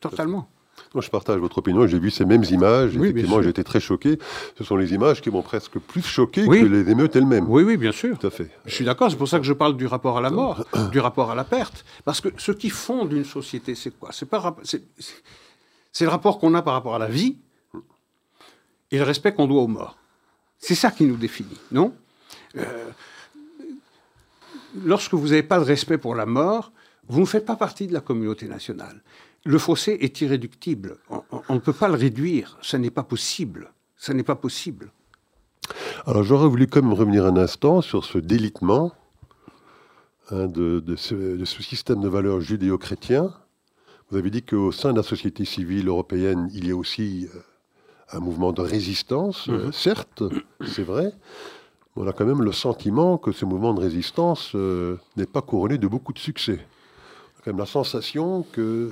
Totalement. 0.00 0.48
Moi, 0.94 1.02
je 1.02 1.10
partage 1.10 1.38
votre 1.38 1.58
opinion. 1.58 1.86
J'ai 1.86 1.98
vu 1.98 2.10
ces 2.10 2.24
mêmes 2.24 2.44
images. 2.44 2.92
Oui, 2.96 3.08
effectivement, 3.08 3.42
j'ai 3.42 3.50
été 3.50 3.64
très 3.64 3.80
choqué. 3.80 4.18
Ce 4.56 4.64
sont 4.64 4.76
les 4.76 4.92
images 4.92 5.20
qui 5.20 5.30
m'ont 5.30 5.42
presque 5.42 5.78
plus 5.78 6.02
choqué 6.02 6.46
que 6.46 6.52
les 6.52 6.90
émeutes 6.90 7.16
elles-mêmes. 7.16 7.46
Oui, 7.48 7.62
oui, 7.62 7.76
bien 7.76 7.92
sûr. 7.92 8.18
Tout 8.18 8.26
à 8.28 8.30
fait. 8.30 8.50
Je 8.66 8.74
suis 8.74 8.84
d'accord. 8.84 9.10
C'est 9.10 9.16
pour 9.16 9.28
ça 9.28 9.38
que 9.38 9.44
je 9.44 9.52
parle 9.52 9.76
du 9.76 9.86
rapport 9.86 10.18
à 10.18 10.20
la 10.20 10.30
mort, 10.30 10.64
du 10.92 11.00
rapport 11.00 11.30
à 11.30 11.34
la 11.34 11.44
perte. 11.44 11.84
Parce 12.04 12.20
que 12.20 12.28
ce 12.36 12.52
qui 12.52 12.70
fonde 12.70 13.12
une 13.12 13.24
société, 13.24 13.74
c'est 13.74 13.98
quoi? 13.98 14.10
C'est 14.12 14.26
pas 14.26 14.54
c'est 15.94 16.04
le 16.04 16.10
rapport 16.10 16.38
qu'on 16.40 16.54
a 16.54 16.62
par 16.62 16.74
rapport 16.74 16.96
à 16.96 16.98
la 16.98 17.06
vie 17.06 17.36
et 18.90 18.98
le 18.98 19.04
respect 19.04 19.32
qu'on 19.32 19.46
doit 19.46 19.62
aux 19.62 19.68
morts. 19.68 19.96
C'est 20.58 20.74
ça 20.74 20.90
qui 20.90 21.04
nous 21.04 21.16
définit, 21.16 21.58
non? 21.70 21.94
Euh, 22.56 22.90
lorsque 24.84 25.14
vous 25.14 25.28
n'avez 25.28 25.42
pas 25.44 25.58
de 25.58 25.64
respect 25.64 25.98
pour 25.98 26.14
la 26.16 26.26
mort, 26.26 26.72
vous 27.08 27.20
ne 27.20 27.26
faites 27.26 27.46
pas 27.46 27.56
partie 27.56 27.86
de 27.86 27.92
la 27.92 28.00
communauté 28.00 28.48
nationale. 28.48 29.02
Le 29.44 29.58
fossé 29.58 29.98
est 30.00 30.20
irréductible. 30.22 30.96
On, 31.48 31.54
ne 31.54 31.60
peut 31.60 31.74
pas 31.74 31.88
le 31.88 31.94
réduire. 31.94 32.58
Ce 32.62 32.76
n'est 32.76 32.90
pas 32.90 33.02
possible. 33.02 33.72
Ce 33.96 34.12
n'est 34.12 34.22
pas 34.22 34.36
possible. 34.36 34.90
Alors 36.06 36.22
j'aurais 36.22 36.48
voulu 36.48 36.66
quand 36.66 36.82
même 36.82 36.92
revenir 36.92 37.26
un 37.26 37.36
instant 37.36 37.82
sur 37.82 38.04
ce 38.04 38.18
délitement 38.18 38.92
hein, 40.30 40.46
de, 40.46 40.82
ce, 40.96 41.44
système 41.44 42.00
de 42.00 42.08
valeurs 42.08 42.40
judéo-chrétien. 42.40 43.32
Vous 44.10 44.16
avez 44.16 44.30
dit 44.30 44.42
qu'au 44.42 44.72
sein 44.72 44.92
de 44.92 44.98
la 44.98 45.02
société 45.02 45.44
civile 45.44 45.88
européenne, 45.88 46.50
il 46.54 46.66
y 46.66 46.70
a 46.70 46.76
aussi 46.76 47.28
euh, 47.34 47.38
un 48.12 48.20
mouvement 48.20 48.52
de 48.52 48.62
résistance, 48.62 49.48
mhm. 49.48 49.72
certes, 49.72 50.22
c'est 50.66 50.82
vrai, 50.82 51.12
on 51.96 52.06
a 52.06 52.12
quand 52.12 52.26
même 52.26 52.42
le 52.42 52.52
sentiment 52.52 53.18
que 53.18 53.32
ce 53.32 53.44
mouvement 53.44 53.72
de 53.72 53.80
résistance 53.80 54.52
euh, 54.54 54.98
n'est 55.16 55.26
pas 55.26 55.42
couronné 55.42 55.78
de 55.78 55.86
beaucoup 55.86 56.12
de 56.12 56.18
succès. 56.18 56.58
On 56.58 57.38
a 57.38 57.42
quand 57.44 57.50
même 57.52 57.58
la 57.58 57.66
sensation 57.66 58.44
que 58.52 58.90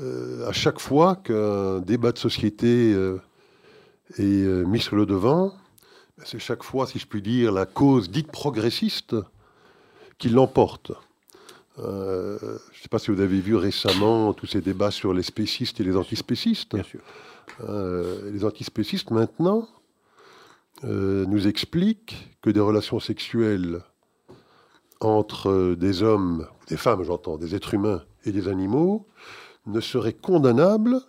euh, 0.00 0.48
à 0.48 0.52
chaque 0.52 0.80
fois 0.80 1.16
qu'un 1.16 1.80
débat 1.80 2.12
de 2.12 2.18
société 2.18 2.92
euh, 2.92 3.20
est 4.18 4.46
mis 4.66 4.80
sur 4.80 4.96
le 4.96 5.06
devant, 5.06 5.54
ben, 6.18 6.24
c'est 6.24 6.38
chaque 6.38 6.62
fois, 6.62 6.86
si 6.86 6.98
je 6.98 7.06
puis 7.06 7.22
dire, 7.22 7.52
la 7.52 7.66
cause 7.66 8.10
dite 8.10 8.30
progressiste 8.30 9.16
qui 10.18 10.28
l'emporte. 10.28 10.92
je 11.78 11.82
ne 11.82 12.58
sais 12.80 12.88
pas 12.90 12.98
si 12.98 13.10
vous 13.10 13.20
avez 13.20 13.40
vu 13.40 13.54
récemment 13.54 14.32
tous 14.32 14.46
ces 14.46 14.60
débats 14.60 14.90
sur 14.90 15.12
les 15.12 15.22
spécistes 15.22 15.80
et 15.80 15.84
les 15.84 15.96
antispécistes. 15.96 16.74
Bien 16.74 16.84
sûr. 16.84 17.00
les 18.32 18.44
antispécistes, 18.44 19.10
maintenant, 19.10 19.68
euh, 20.84 21.24
nous 21.24 21.46
explique 21.48 22.36
que 22.42 22.50
des 22.50 22.60
relations 22.60 23.00
sexuelles 23.00 23.80
entre 25.00 25.74
des 25.74 26.02
hommes, 26.02 26.46
des 26.68 26.76
femmes 26.76 27.02
j'entends, 27.02 27.38
des 27.38 27.54
êtres 27.54 27.72
humains 27.72 28.02
et 28.26 28.32
des 28.32 28.46
animaux, 28.46 29.06
ne 29.66 29.80
seraient 29.80 30.12
condamnables 30.12 31.00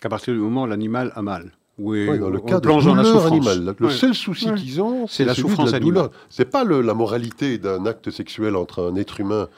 qu'à 0.00 0.08
partir 0.08 0.34
du 0.34 0.40
moment 0.40 0.62
où 0.62 0.66
l'animal 0.66 1.12
a 1.14 1.22
mal. 1.22 1.52
Oui, 1.78 2.18
dans 2.18 2.30
le 2.30 2.40
cas 2.40 2.58
de 2.58 2.68
douleur 2.68 3.26
animale. 3.26 3.74
Le 3.78 3.90
seul 3.90 4.14
souci 4.14 4.52
qu'ils 4.54 4.80
ont, 4.80 5.06
c'est 5.06 5.26
la 5.26 5.34
souffrance 5.34 5.72
la 5.72 5.80
douleur. 5.80 6.10
C'est 6.30 6.46
pas 6.46 6.64
la 6.64 6.94
moralité 6.94 7.58
d'un 7.58 7.84
acte 7.84 8.10
sexuel 8.10 8.56
entre 8.56 8.90
un 8.90 8.96
être 8.96 9.20
humain 9.20 9.48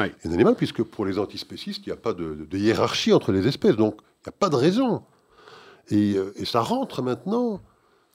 et 0.00 0.28
un 0.28 0.32
animal, 0.32 0.56
puisque 0.56 0.82
pour 0.82 1.06
les 1.06 1.18
antispécistes, 1.18 1.86
il 1.86 1.90
n'y 1.90 1.92
a 1.92 1.96
pas 1.96 2.14
de, 2.14 2.48
hiérarchie 2.52 3.12
entre 3.12 3.30
les 3.30 3.46
espèces, 3.46 3.76
donc 3.76 3.94
il 4.00 4.28
n'y 4.28 4.30
a 4.30 4.36
pas 4.38 4.48
de 4.48 4.56
raison. 4.56 5.02
Et, 5.90 6.16
euh, 6.16 6.34
et, 6.36 6.44
ça 6.44 6.60
rentre 6.60 7.00
maintenant 7.00 7.60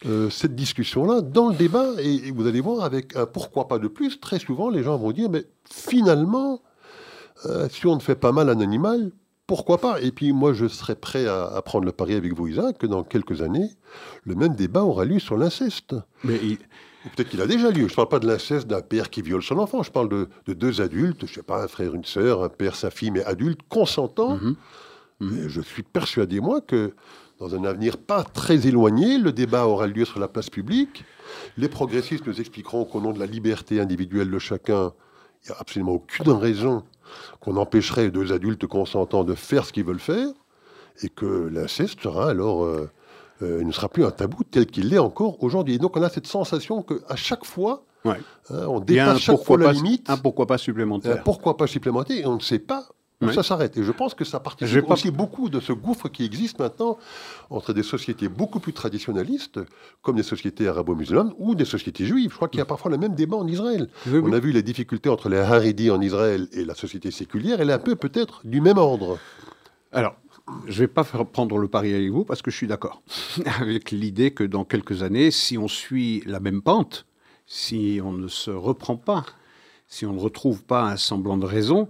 euh, 0.05 0.29
cette 0.29 0.53
discussion-là 0.53 1.21
dans 1.21 1.47
le 1.47 1.55
débat, 1.55 1.87
et, 1.99 2.29
vous 2.31 2.45
allez 2.45 2.59
voir, 2.59 2.83
avec 2.83 3.15
un 3.15 3.25
pourquoi 3.25 3.69
pas 3.69 3.79
de 3.79 3.87
plus, 3.87 4.19
très 4.19 4.37
souvent 4.37 4.69
les 4.69 4.83
gens 4.83 4.97
vont 4.97 5.13
dire, 5.13 5.29
mais 5.29 5.45
finalement, 5.69 6.61
euh, 7.45 7.69
si 7.69 7.87
on 7.87 7.95
ne 7.95 8.01
fait 8.01 8.15
pas 8.15 8.33
mal 8.33 8.49
à 8.49 8.51
un 8.51 8.59
animal, 8.59 9.11
pourquoi 9.47 9.77
pas? 9.77 10.01
Et 10.01 10.11
puis 10.11 10.31
moi, 10.31 10.53
je 10.53 10.67
serais 10.67 10.95
prêt 10.95 11.27
à, 11.27 11.61
prendre 11.63 11.85
le 11.85 11.91
pari 11.91 12.15
avec 12.15 12.33
vous, 12.33 12.47
Isaac, 12.47 12.77
que 12.77 12.87
dans 12.87 13.03
quelques 13.03 13.41
années, 13.41 13.69
le 14.23 14.35
même 14.35 14.55
débat 14.55 14.83
aura 14.83 15.05
lieu 15.05 15.19
sur 15.19 15.37
l'inceste. 15.37 15.95
Mais 16.23 16.39
Peut-être 17.15 17.29
qu'il 17.29 17.41
a 17.41 17.47
déjà 17.47 17.69
lieu. 17.69 17.87
Je 17.87 17.91
ne 17.91 17.95
parle 17.95 18.07
pas 18.07 18.19
de 18.19 18.27
l'inceste 18.27 18.67
d'un 18.67 18.81
père 18.81 19.09
qui 19.09 19.21
viole 19.21 19.43
son 19.43 19.57
enfant. 19.57 19.83
Je 19.83 19.91
parle 19.91 20.07
de, 20.07 20.53
deux 20.53 20.79
adultes, 20.79 21.25
je 21.25 21.31
ne 21.31 21.35
sais 21.35 21.43
pas, 21.43 21.63
un 21.63 21.67
frère, 21.67 21.93
une 21.93 22.05
sœur, 22.05 22.43
un 22.43 22.49
père, 22.49 22.75
sa 22.75 22.89
fille, 22.91 23.11
mais 23.11 23.23
adultes, 23.25 23.59
consentants. 23.67 24.37
Mhm. 24.37 24.55
Mhm. 25.19 25.47
je 25.47 25.61
suis 25.61 25.83
persuadé, 25.83 26.39
moi, 26.39 26.61
que 26.61 26.93
dans 27.39 27.55
un 27.55 27.65
avenir 27.65 27.97
pas 27.97 28.23
très 28.23 28.67
éloigné, 28.67 29.17
le 29.17 29.31
débat 29.31 29.67
aura 29.67 29.87
lieu 29.87 30.05
sur 30.05 30.19
la 30.19 30.27
place 30.27 30.49
publique. 30.49 31.03
Les 31.57 31.67
progressistes 31.67 32.25
nous 32.25 32.39
expliqueront 32.39 32.85
qu'au 32.85 33.01
nom 33.01 33.11
de 33.11 33.19
la 33.19 33.25
liberté 33.25 33.79
individuelle 33.79 34.31
de 34.31 34.39
chacun, 34.39 34.93
il 35.43 35.49
n'y 35.49 35.55
a 35.55 35.59
absolument 35.59 35.93
aucune 35.93 36.31
raison 36.31 36.83
qu'on 37.39 37.57
empêcherait 37.57 38.11
deux 38.11 38.31
adultes 38.31 38.67
consentants 38.67 39.23
de 39.23 39.35
faire 39.35 39.65
ce 39.65 39.73
qu'ils 39.73 39.85
veulent 39.85 39.99
faire, 39.99 40.29
et 41.01 41.09
que 41.09 41.49
l'inceste 41.51 42.01
sera 42.01 42.29
alors 42.29 42.63
euh, 42.63 42.89
euh, 43.41 43.63
ne 43.63 43.71
sera 43.71 43.89
plus 43.89 44.05
un 44.05 44.11
tabou 44.11 44.43
tel 44.43 44.65
qu'il 44.67 44.89
l'est 44.89 44.99
encore 44.99 45.43
aujourd'hui. 45.43 45.75
Et 45.75 45.77
donc 45.77 45.97
on 45.97 46.03
a 46.03 46.09
cette 46.09 46.27
sensation 46.27 46.83
qu'à 46.83 47.15
chaque 47.15 47.45
fois, 47.45 47.83
hein, 48.05 48.15
on 48.49 48.79
dépasse 48.79 49.19
chaque 49.19 49.43
fois 49.43 49.57
la 49.57 49.71
limite. 49.71 50.09
Un 50.09 50.17
pourquoi 50.17 50.45
pas 50.45 50.57
supplémentaire. 50.57 51.17
Un 51.17 51.23
pourquoi 51.23 51.57
pas 51.57 51.67
supplémentaire, 51.67 52.17
et 52.17 52.25
on 52.25 52.35
ne 52.35 52.41
sait 52.41 52.59
pas 52.59 52.87
ça 53.31 53.43
s'arrête. 53.43 53.77
Et 53.77 53.83
je 53.83 53.91
pense 53.91 54.13
que 54.13 54.25
ça 54.25 54.39
participe 54.39 54.89
aussi 54.89 55.11
beaucoup 55.11 55.49
de 55.49 55.59
ce 55.59 55.73
gouffre 55.73 56.09
qui 56.09 56.25
existe 56.25 56.59
maintenant 56.59 56.97
entre 57.49 57.73
des 57.73 57.83
sociétés 57.83 58.27
beaucoup 58.27 58.59
plus 58.59 58.73
traditionnalistes, 58.73 59.59
comme 60.01 60.15
des 60.15 60.23
sociétés 60.23 60.67
arabo-musulmanes 60.67 61.33
ou 61.37 61.55
des 61.55 61.65
sociétés 61.65 62.05
juives. 62.05 62.31
Je 62.31 62.35
crois 62.35 62.47
qu'il 62.47 62.59
y 62.59 62.61
a 62.61 62.65
parfois 62.65 62.91
le 62.91 62.97
même 62.97 63.15
débat 63.15 63.37
en 63.37 63.47
Israël. 63.47 63.89
On 64.11 64.33
a 64.33 64.39
vu 64.39 64.51
les 64.51 64.63
difficultés 64.63 65.09
entre 65.09 65.29
les 65.29 65.37
Haridis 65.37 65.91
en 65.91 66.01
Israël 66.01 66.47
et 66.53 66.65
la 66.65 66.75
société 66.75 67.11
séculière. 67.11 67.61
Elle 67.61 67.69
est 67.69 67.73
un 67.73 67.79
peu 67.79 67.95
peut-être 67.95 68.41
du 68.45 68.61
même 68.61 68.77
ordre. 68.77 69.17
Alors, 69.91 70.15
je 70.65 70.71
ne 70.71 70.77
vais 70.79 70.87
pas 70.87 71.03
faire 71.03 71.25
prendre 71.25 71.57
le 71.57 71.67
pari 71.67 71.93
avec 71.93 72.09
vous 72.09 72.25
parce 72.25 72.41
que 72.41 72.51
je 72.51 72.57
suis 72.57 72.67
d'accord 72.67 73.01
avec 73.59 73.91
l'idée 73.91 74.31
que 74.31 74.43
dans 74.43 74.65
quelques 74.65 75.03
années, 75.03 75.31
si 75.31 75.57
on 75.57 75.67
suit 75.67 76.23
la 76.25 76.39
même 76.39 76.61
pente, 76.61 77.05
si 77.45 78.01
on 78.03 78.11
ne 78.11 78.27
se 78.27 78.51
reprend 78.51 78.97
pas, 78.97 79.25
si 79.87 80.05
on 80.05 80.13
ne 80.13 80.19
retrouve 80.19 80.63
pas 80.63 80.83
un 80.85 80.97
semblant 80.97 81.37
de 81.37 81.45
raison, 81.45 81.89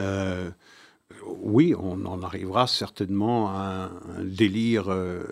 euh, 0.00 0.50
oui, 1.26 1.74
on 1.78 2.04
en 2.06 2.22
arrivera 2.22 2.66
certainement 2.66 3.48
à 3.50 3.90
un, 4.18 4.24
délire 4.24 4.86
euh, 4.88 5.22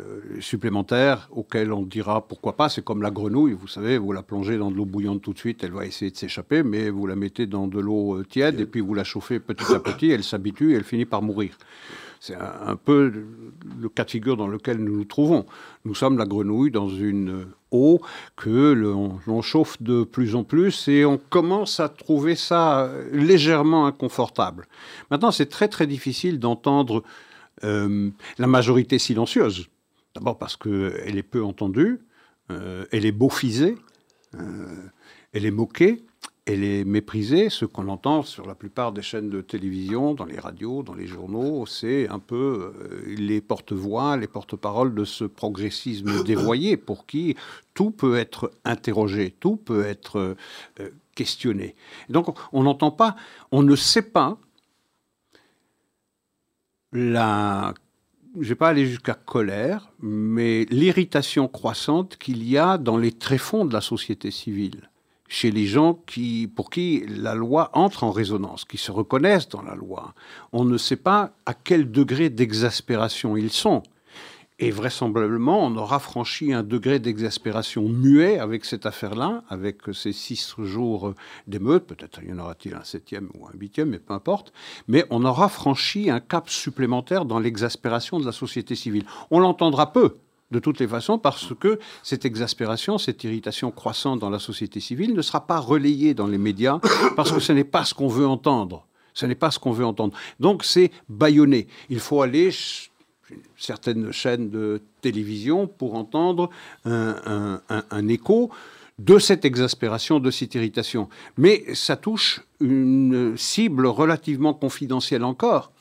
supplémentaire 0.41 1.29
auquel 1.31 1.73
on 1.73 1.83
dira 1.83 2.27
pourquoi 2.27 2.57
pas. 2.57 2.69
C'est 2.69 2.85
comme 2.85 3.03
la 3.03 3.11
grenouille, 3.11 3.53
vous 3.53 3.69
savez, 3.69 3.99
vous 3.99 4.13
la 4.13 4.23
plongez 4.23 4.59
dans 4.59 4.71
de 4.71 4.77
l'eau 4.77 4.85
bouillante 4.85 5.23
tout 5.23 5.33
de 5.33 5.39
suite, 5.39 5.65
elle 5.65 5.73
va 5.73 5.87
essayer 5.87 6.11
de 6.11 6.17
s'échapper, 6.17 6.63
mais 6.63 6.91
vous 6.91 7.07
la 7.07 7.17
mettez 7.17 7.47
dans 7.47 7.67
de 7.67 7.81
l'eau 7.81 8.19
euh, 8.19 8.25
tiède 8.25 8.61
et 8.61 8.67
puis 8.67 8.81
vous 8.81 8.95
la 8.95 9.05
chauffez 9.05 9.41
petit 9.41 9.73
à 9.73 9.81
petit, 9.81 10.11
elle 10.11 10.25
s'habitue 10.25 10.73
et 10.73 10.77
elle 10.77 10.85
finit 10.85 11.07
par 11.07 11.23
mourir. 11.23 11.57
C'est 12.25 12.37
un 12.37 12.77
peu 12.77 13.13
le 13.81 13.89
cas 13.89 14.05
de 14.05 14.11
figure 14.13 14.37
dans 14.37 14.47
lequel 14.47 14.77
nous 14.77 14.99
nous 14.99 15.05
trouvons. 15.05 15.45
Nous 15.85 15.97
sommes 15.97 16.17
la 16.17 16.25
grenouille 16.25 16.71
dans 16.71 16.89
une 16.89 17.49
eau 17.73 18.01
que 18.37 18.73
l'on 18.73 19.43
chauffe 19.43 19.83
de 19.83 20.05
plus 20.05 20.37
en 20.37 20.45
plus 20.45 20.87
et 20.87 21.05
on 21.05 21.19
commence 21.19 21.81
à 21.81 21.89
trouver 21.89 22.37
ça 22.37 22.93
légèrement 23.11 23.87
inconfortable. 23.87 24.69
Maintenant, 25.11 25.33
c'est 25.33 25.47
très 25.47 25.67
très 25.67 25.89
difficile 25.89 26.39
d'entendre 26.39 27.03
euh, 27.65 28.11
la 28.39 28.47
majorité 28.47 29.01
silencieuse. 29.01 29.67
D'abord 30.15 30.39
parce 30.39 30.57
qu'elle 30.57 31.19
est 31.19 31.25
peu 31.25 31.43
entendue, 31.43 32.03
euh, 32.53 32.85
elle 32.93 33.05
est 33.05 33.11
beaufisée, 33.11 33.77
euh, 34.37 34.77
elle 35.33 35.45
est 35.45 35.51
moquée, 35.51 36.05
elle 36.47 36.65
est 36.65 36.85
méprisée. 36.85 37.51
Ce 37.51 37.65
qu'on 37.65 37.89
entend 37.89 38.23
sur 38.23 38.47
la 38.47 38.55
plupart 38.55 38.93
des 38.93 39.03
chaînes 39.03 39.31
de 39.31 39.41
télévision, 39.41 40.15
dans 40.15 40.25
les 40.25 40.39
radios, 40.39 40.83
dans 40.83 40.95
les 40.95 41.07
journaux, 41.07 41.67
c'est 41.67 42.09
un 42.09 42.19
peu 42.19 42.75
euh, 42.75 43.05
les 43.07 43.41
porte-voix, 43.41 44.17
les 44.17 44.27
porte-paroles 44.27 44.95
de 44.95 45.05
ce 45.05 45.25
progressisme 45.25 46.23
dévoyé 46.25 46.77
pour 46.77 47.07
qui 47.07 47.37
tout 47.75 47.91
peut 47.91 48.17
être 48.17 48.53
interrogé, 48.65 49.35
tout 49.39 49.57
peut 49.57 49.85
être 49.85 50.37
euh, 50.81 50.91
questionné. 51.15 51.75
donc 52.09 52.35
on 52.53 52.63
n'entend 52.63 52.91
pas, 52.91 53.17
on 53.51 53.63
ne 53.63 53.77
sait 53.77 54.03
pas 54.03 54.39
la 56.93 57.75
je 58.41 58.49
vais 58.49 58.55
pas 58.55 58.71
aller 58.71 58.87
jusqu'à 58.87 59.13
colère, 59.13 59.93
mais 60.01 60.65
l'irritation 60.71 61.49
croissante 61.49 62.17
qu'il 62.17 62.49
y 62.49 62.57
a 62.57 62.79
dans 62.79 62.97
les 62.97 63.13
tréfonds 63.13 63.67
de 63.67 63.75
la 63.75 63.83
société 63.83 64.31
civile 64.31 64.89
chez 65.33 65.51
les 65.51 65.65
gens 65.65 65.95
qui, 66.07 66.47
pour 66.47 66.69
qui 66.69 67.07
la 67.09 67.35
loi 67.35 67.71
entre 67.73 68.05
en 68.05 68.11
résonance, 68.11 68.67
qui 68.67 68.77
se 68.77 68.93
reconnaissent 68.93 69.49
dans 69.49 69.63
la 69.63 69.75
loi. 69.75 70.13
On 70.53 70.67
ne 70.67 70.77
sait 70.77 70.97
pas 70.97 71.31
à 71.47 71.55
quel 71.55 71.91
degré 71.91 72.29
d'exaspération 72.29 73.35
ils 73.35 73.51
sont. 73.51 73.83
Et 74.59 74.71
vraisemblablement, 74.71 75.65
on 75.65 75.75
aura 75.77 76.01
franchi 76.01 76.53
un 76.53 76.63
degré 76.63 76.99
d'exaspération 76.99 77.89
muet 77.89 78.39
avec 78.39 78.67
cette 78.67 78.85
affaire-là, 78.85 79.43
avec 79.49 79.79
ces 79.95 80.13
six 80.13 80.55
jours 80.59 81.15
d'émeute. 81.47 81.87
Peut-être 81.87 82.23
y 82.23 82.31
en 82.31 82.39
aura-t-il 82.39 82.75
un 82.75 82.85
septième 82.85 83.31
ou 83.35 83.47
un 83.47 83.53
huitième, 83.59 83.89
mais 83.89 84.01
peu 84.01 84.13
importe. 84.13 84.53
Mais 84.87 85.07
on 85.09 85.25
aura 85.25 85.49
franchi 85.49 86.11
un 86.11 86.21
cap 86.21 86.51
supplémentaire 86.51 87.25
dans 87.25 87.39
l'exaspération 87.39 88.21
de 88.21 88.27
la 88.27 88.33
société 88.33 88.75
civile. 88.75 89.07
On 89.31 89.41
l'entendra 89.41 89.95
peu, 89.95 90.19
de 90.53 90.59
toutes 90.61 90.79
les 90.79 90.87
façons, 90.87 91.19
parce 91.19 91.53
que 91.59 91.81
cette 92.03 92.25
exaspération, 92.25 92.99
cette 92.99 93.25
irritation 93.25 93.71
croissante 93.73 94.21
dans 94.21 94.31
la 94.31 94.39
société 94.39 94.79
civile 94.79 95.15
ne 95.15 95.23
sera 95.23 95.47
pas 95.47 95.59
relayée 95.59 96.15
dans 96.15 96.29
les 96.29 96.39
médias, 96.39 96.79
parce 97.17 97.33
que 97.33 97.41
ce 97.41 97.53
n'est 97.53 97.65
pas 97.65 97.85
ce 97.85 97.95
qu'on 97.95 98.09
veut 98.09 98.27
entendre. 98.27 98.87
Ce 99.15 99.27
n'est 99.27 99.35
pas 99.35 99.51
ce 99.51 99.59
qu'on 99.59 99.73
veut 99.73 99.85
entendre. 99.85 100.17
Donc 100.41 100.65
c'est 100.65 100.91
bâillonné. 101.09 101.67
Il 101.91 102.01
faut 102.01 102.23
aller 102.23 102.51
certaines 103.57 104.13
chaînes 104.13 104.51
de 104.51 104.81
télévision 105.01 105.67
pour 105.67 105.95
entendre 105.95 106.51
un, 106.85 108.09
écho 108.09 108.51
de 108.99 109.19
cette 109.19 109.45
exaspération, 109.45 110.21
de 110.21 110.31
cette 110.31 110.55
irritation. 110.55 111.09
Mais 111.37 111.65
ça 111.75 111.97
touche 111.97 112.43
une 112.61 113.37
cible 113.37 113.87
relativement 113.87 114.55
confidentielle 114.55 115.25
encore. 115.25 115.73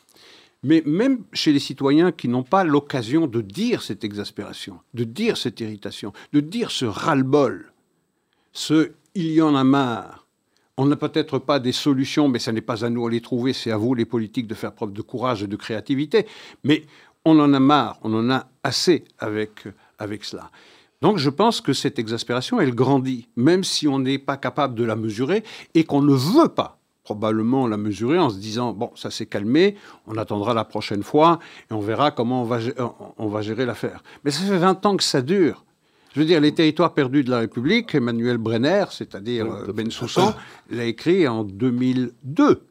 Mais 0.63 0.83
même 0.85 1.23
chez 1.33 1.51
les 1.51 1.59
citoyens 1.59 2.11
qui 2.11 2.27
n'ont 2.27 2.43
pas 2.43 2.63
l'occasion 2.63 3.25
de 3.25 3.41
dire 3.41 3.81
cette 3.81 4.03
exaspération, 4.03 4.79
de 4.93 5.03
dire 5.03 5.37
cette 5.37 5.59
irritation, 5.59 6.13
de 6.33 6.39
dire 6.39 6.69
ce 6.69 6.85
ras-le-bol, 6.85 7.71
ce 8.53 8.91
il 9.15 9.31
y 9.31 9.41
en 9.41 9.55
a 9.55 9.63
marre, 9.63 10.27
on 10.77 10.85
n'a 10.85 10.95
peut-être 10.95 11.37
pas 11.39 11.59
des 11.59 11.73
solutions, 11.73 12.27
mais 12.27 12.39
ce 12.39 12.51
n'est 12.51 12.61
pas 12.61 12.85
à 12.85 12.89
nous 12.89 13.05
à 13.05 13.09
les 13.09 13.21
trouver, 13.21 13.53
c'est 13.53 13.71
à 13.71 13.77
vous 13.77 13.93
les 13.93 14.05
politiques 14.05 14.47
de 14.47 14.55
faire 14.55 14.73
preuve 14.73 14.93
de 14.93 15.01
courage 15.01 15.43
et 15.43 15.47
de 15.47 15.55
créativité. 15.55 16.25
Mais 16.63 16.83
on 17.25 17.39
en 17.39 17.53
a 17.53 17.59
marre, 17.59 17.99
on 18.03 18.13
en 18.13 18.29
a 18.29 18.47
assez 18.63 19.03
avec, 19.19 19.67
avec 19.99 20.23
cela. 20.23 20.49
Donc 21.01 21.17
je 21.17 21.29
pense 21.29 21.61
que 21.61 21.73
cette 21.73 21.99
exaspération, 21.99 22.59
elle 22.59 22.73
grandit, 22.75 23.27
même 23.35 23.63
si 23.63 23.87
on 23.87 23.99
n'est 23.99 24.19
pas 24.19 24.37
capable 24.37 24.75
de 24.75 24.83
la 24.83 24.95
mesurer 24.95 25.43
et 25.73 25.83
qu'on 25.83 26.01
ne 26.01 26.13
veut 26.13 26.49
pas 26.49 26.80
probablement 27.15 27.67
la 27.67 27.77
mesurer 27.77 28.17
en 28.17 28.29
se 28.29 28.37
disant 28.37 28.73
bon, 28.73 28.91
ça 28.95 29.11
s'est 29.11 29.25
calmé, 29.25 29.75
on 30.07 30.17
attendra 30.17 30.53
la 30.53 30.65
prochaine 30.65 31.03
fois 31.03 31.39
et 31.69 31.73
on 31.73 31.79
verra 31.79 32.11
comment 32.11 32.43
on 32.43 32.45
va, 32.45 32.59
on 33.17 33.27
va 33.27 33.41
gérer 33.41 33.65
l'affaire. 33.65 34.03
Mais 34.23 34.31
ça 34.31 34.43
fait 34.43 34.57
20 34.57 34.85
ans 34.85 34.97
que 34.97 35.03
ça 35.03 35.21
dure. 35.21 35.65
Je 36.13 36.19
veux 36.19 36.25
dire, 36.25 36.41
les 36.41 36.53
territoires 36.53 36.93
perdus 36.93 37.23
de 37.23 37.29
la 37.29 37.39
République, 37.39 37.95
Emmanuel 37.95 38.37
Brenner, 38.37 38.85
c'est-à-dire 38.89 39.45
Ben 39.73 39.89
Soussan, 39.89 40.33
l'a 40.69 40.85
écrit 40.85 41.27
en 41.27 41.43
2002 41.43 42.63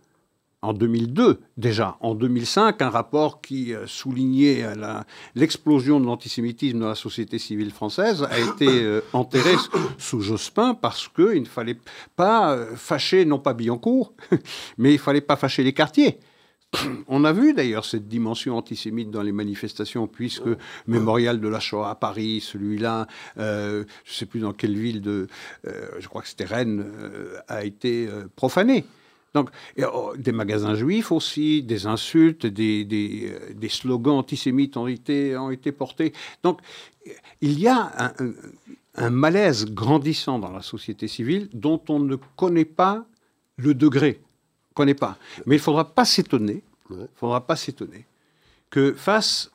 en 0.62 0.72
2002 0.72 1.40
déjà. 1.56 1.96
En 2.00 2.14
2005, 2.14 2.82
un 2.82 2.90
rapport 2.90 3.40
qui 3.40 3.74
euh, 3.74 3.86
soulignait 3.86 4.62
euh, 4.64 5.00
l'explosion 5.34 6.00
de 6.00 6.06
l'antisémitisme 6.06 6.80
dans 6.80 6.88
la 6.88 6.94
société 6.94 7.38
civile 7.38 7.70
française 7.70 8.26
a 8.30 8.38
été 8.38 8.66
euh, 8.68 9.00
enterré 9.12 9.54
sous 9.98 10.20
Jospin 10.20 10.74
parce 10.74 11.08
qu'il 11.08 11.42
ne 11.42 11.48
fallait 11.48 11.78
pas 12.16 12.58
fâcher, 12.76 13.24
non 13.24 13.38
pas 13.38 13.54
Billancourt, 13.54 14.12
mais 14.78 14.90
il 14.90 14.96
ne 14.96 14.98
fallait 14.98 15.20
pas 15.20 15.36
fâcher 15.36 15.62
les 15.62 15.72
quartiers. 15.72 16.18
On 17.08 17.24
a 17.24 17.32
vu 17.32 17.54
d'ailleurs 17.54 17.84
cette 17.84 18.06
dimension 18.06 18.56
antisémite 18.56 19.10
dans 19.10 19.22
les 19.22 19.32
manifestations, 19.32 20.06
puisque 20.06 20.48
Mémorial 20.86 21.40
de 21.40 21.48
la 21.48 21.58
Shoah 21.58 21.90
à 21.90 21.94
Paris, 21.94 22.40
celui-là, 22.40 23.08
je 23.36 23.78
ne 23.78 23.84
sais 24.04 24.26
plus 24.26 24.38
dans 24.38 24.52
quelle 24.52 24.78
ville 24.78 25.00
de, 25.00 25.26
je 25.64 26.06
crois 26.06 26.22
que 26.22 26.28
c'était 26.28 26.44
Rennes, 26.44 26.86
a 27.48 27.64
été 27.64 28.08
profané. 28.36 28.84
Donc, 29.34 29.50
oh, 29.82 30.12
des 30.16 30.32
magasins 30.32 30.74
juifs 30.74 31.12
aussi, 31.12 31.62
des 31.62 31.86
insultes, 31.86 32.46
des, 32.46 32.84
des, 32.84 33.30
euh, 33.30 33.54
des, 33.54 33.68
slogans 33.68 34.18
antisémites 34.18 34.76
ont 34.76 34.88
été, 34.88 35.36
ont 35.36 35.50
été 35.50 35.70
portés. 35.70 36.12
Donc, 36.42 36.60
il 37.40 37.58
y 37.58 37.68
a 37.68 37.92
un, 37.96 38.12
un, 38.96 39.10
malaise 39.10 39.66
grandissant 39.66 40.38
dans 40.38 40.50
la 40.50 40.62
société 40.62 41.06
civile 41.06 41.48
dont 41.52 41.80
on 41.88 42.00
ne 42.00 42.16
connaît 42.36 42.64
pas 42.64 43.06
le 43.56 43.74
degré. 43.74 44.20
connaît 44.74 44.94
pas. 44.94 45.16
Mais 45.46 45.56
il 45.56 45.58
ne 45.58 45.62
faudra 45.62 45.94
pas 45.94 46.04
s'étonner, 46.04 46.62
faudra 47.14 47.46
pas 47.46 47.56
s'étonner 47.56 48.06
que 48.70 48.94
face 48.94 49.50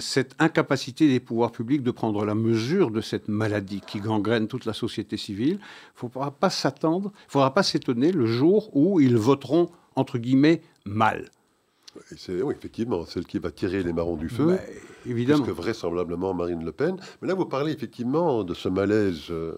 cette 0.00 0.34
incapacité 0.38 1.08
des 1.08 1.20
pouvoirs 1.20 1.52
publics 1.52 1.82
de 1.82 1.90
prendre 1.90 2.24
la 2.24 2.34
mesure 2.34 2.90
de 2.90 3.00
cette 3.00 3.28
maladie 3.28 3.80
qui 3.86 4.00
gangrène 4.00 4.48
toute 4.48 4.66
la 4.66 4.74
société 4.74 5.16
civile. 5.16 5.58
Il 6.02 6.04
ne 6.06 6.10
faudra 6.10 6.30
pas 6.30 6.50
s'attendre, 6.50 7.12
il 7.14 7.26
ne 7.26 7.30
faudra 7.30 7.54
pas 7.54 7.62
s'étonner 7.62 8.12
le 8.12 8.26
jour 8.26 8.70
où 8.76 9.00
ils 9.00 9.16
voteront, 9.16 9.70
entre 9.94 10.18
guillemets, 10.18 10.60
mal. 10.84 11.30
C'est 12.16 12.42
oui, 12.42 12.54
effectivement 12.56 13.06
celle 13.06 13.24
qui 13.24 13.38
va 13.38 13.50
tirer 13.50 13.82
les 13.82 13.94
marrons 13.94 14.16
du 14.16 14.28
feu. 14.28 14.58
évidemment. 15.06 15.38
Parce 15.38 15.50
que 15.50 15.54
vraisemblablement 15.54 16.34
Marine 16.34 16.62
Le 16.62 16.72
Pen. 16.72 16.96
Mais 17.22 17.28
là, 17.28 17.34
vous 17.34 17.46
parlez 17.46 17.72
effectivement 17.72 18.44
de 18.44 18.52
ce 18.52 18.68
malaise 18.68 19.30
euh, 19.30 19.56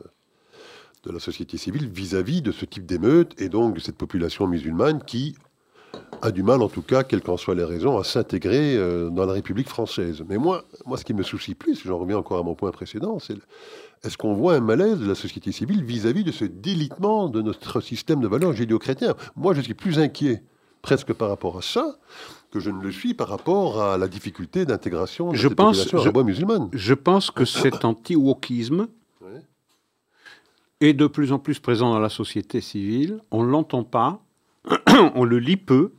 de 1.02 1.10
la 1.10 1.18
société 1.18 1.56
civile 1.56 1.88
vis-à-vis 1.88 2.40
-vis 2.40 2.42
de 2.42 2.52
ce 2.52 2.64
type 2.64 2.86
d'émeute 2.86 3.34
et 3.40 3.48
donc 3.48 3.74
de 3.74 3.80
cette 3.80 3.96
population 3.96 4.46
musulmane 4.46 5.02
qui, 5.04 5.34
a 6.22 6.30
du 6.30 6.42
mal, 6.42 6.62
en 6.62 6.68
tout 6.68 6.82
cas, 6.82 7.04
quelles 7.04 7.22
qu'en 7.22 7.36
soient 7.36 7.54
les 7.54 7.64
raisons, 7.64 7.98
à 7.98 8.04
s'intégrer 8.04 8.76
euh, 8.76 9.10
dans 9.10 9.24
la 9.24 9.32
République 9.32 9.68
française. 9.68 10.24
Mais 10.28 10.36
moi, 10.36 10.64
moi, 10.84 10.96
ce 10.96 11.04
qui 11.04 11.14
me 11.14 11.22
soucie 11.22 11.54
plus, 11.54 11.82
j'en 11.84 11.98
reviens 11.98 12.18
encore 12.18 12.38
à 12.38 12.42
mon 12.42 12.54
point 12.54 12.70
précédent, 12.70 13.18
c'est 13.18 13.36
est-ce 14.04 14.16
qu'on 14.16 14.34
voit 14.34 14.54
un 14.54 14.60
malaise 14.60 14.98
de 14.98 15.06
la 15.06 15.14
société 15.14 15.52
civile 15.52 15.84
vis-à-vis 15.84 16.24
de 16.24 16.32
ce 16.32 16.44
délitement 16.44 17.28
de 17.28 17.42
notre 17.42 17.80
système 17.80 18.20
de 18.20 18.28
valeurs 18.28 18.52
judéo-chrétien 18.52 19.14
Moi, 19.36 19.54
je 19.54 19.60
suis 19.60 19.74
plus 19.74 19.98
inquiet 19.98 20.42
presque 20.82 21.12
par 21.12 21.28
rapport 21.28 21.58
à 21.58 21.62
ça 21.62 21.98
que 22.50 22.60
je 22.60 22.70
ne 22.70 22.80
le 22.80 22.92
suis 22.92 23.12
par 23.12 23.28
rapport 23.28 23.82
à 23.82 23.98
la 23.98 24.08
difficulté 24.08 24.64
d'intégration 24.64 25.32
de 25.32 25.36
je 25.36 25.48
cette 25.48 25.56
pense, 25.56 25.84
population 25.84 26.24
musulmane. 26.24 26.68
Je 26.72 26.94
pense 26.94 27.30
que 27.30 27.44
cet 27.44 27.84
anti-wokisme 27.84 28.88
est 30.80 30.92
de 30.92 31.06
plus 31.06 31.32
en 31.32 31.38
plus 31.38 31.58
présent 31.58 31.92
dans 31.92 31.98
la 31.98 32.08
société 32.08 32.60
civile. 32.60 33.20
On 33.30 33.42
ne 33.42 33.50
l'entend 33.50 33.82
pas, 33.82 34.22
on 35.14 35.24
le 35.24 35.38
lit 35.38 35.56
peu, 35.56 35.92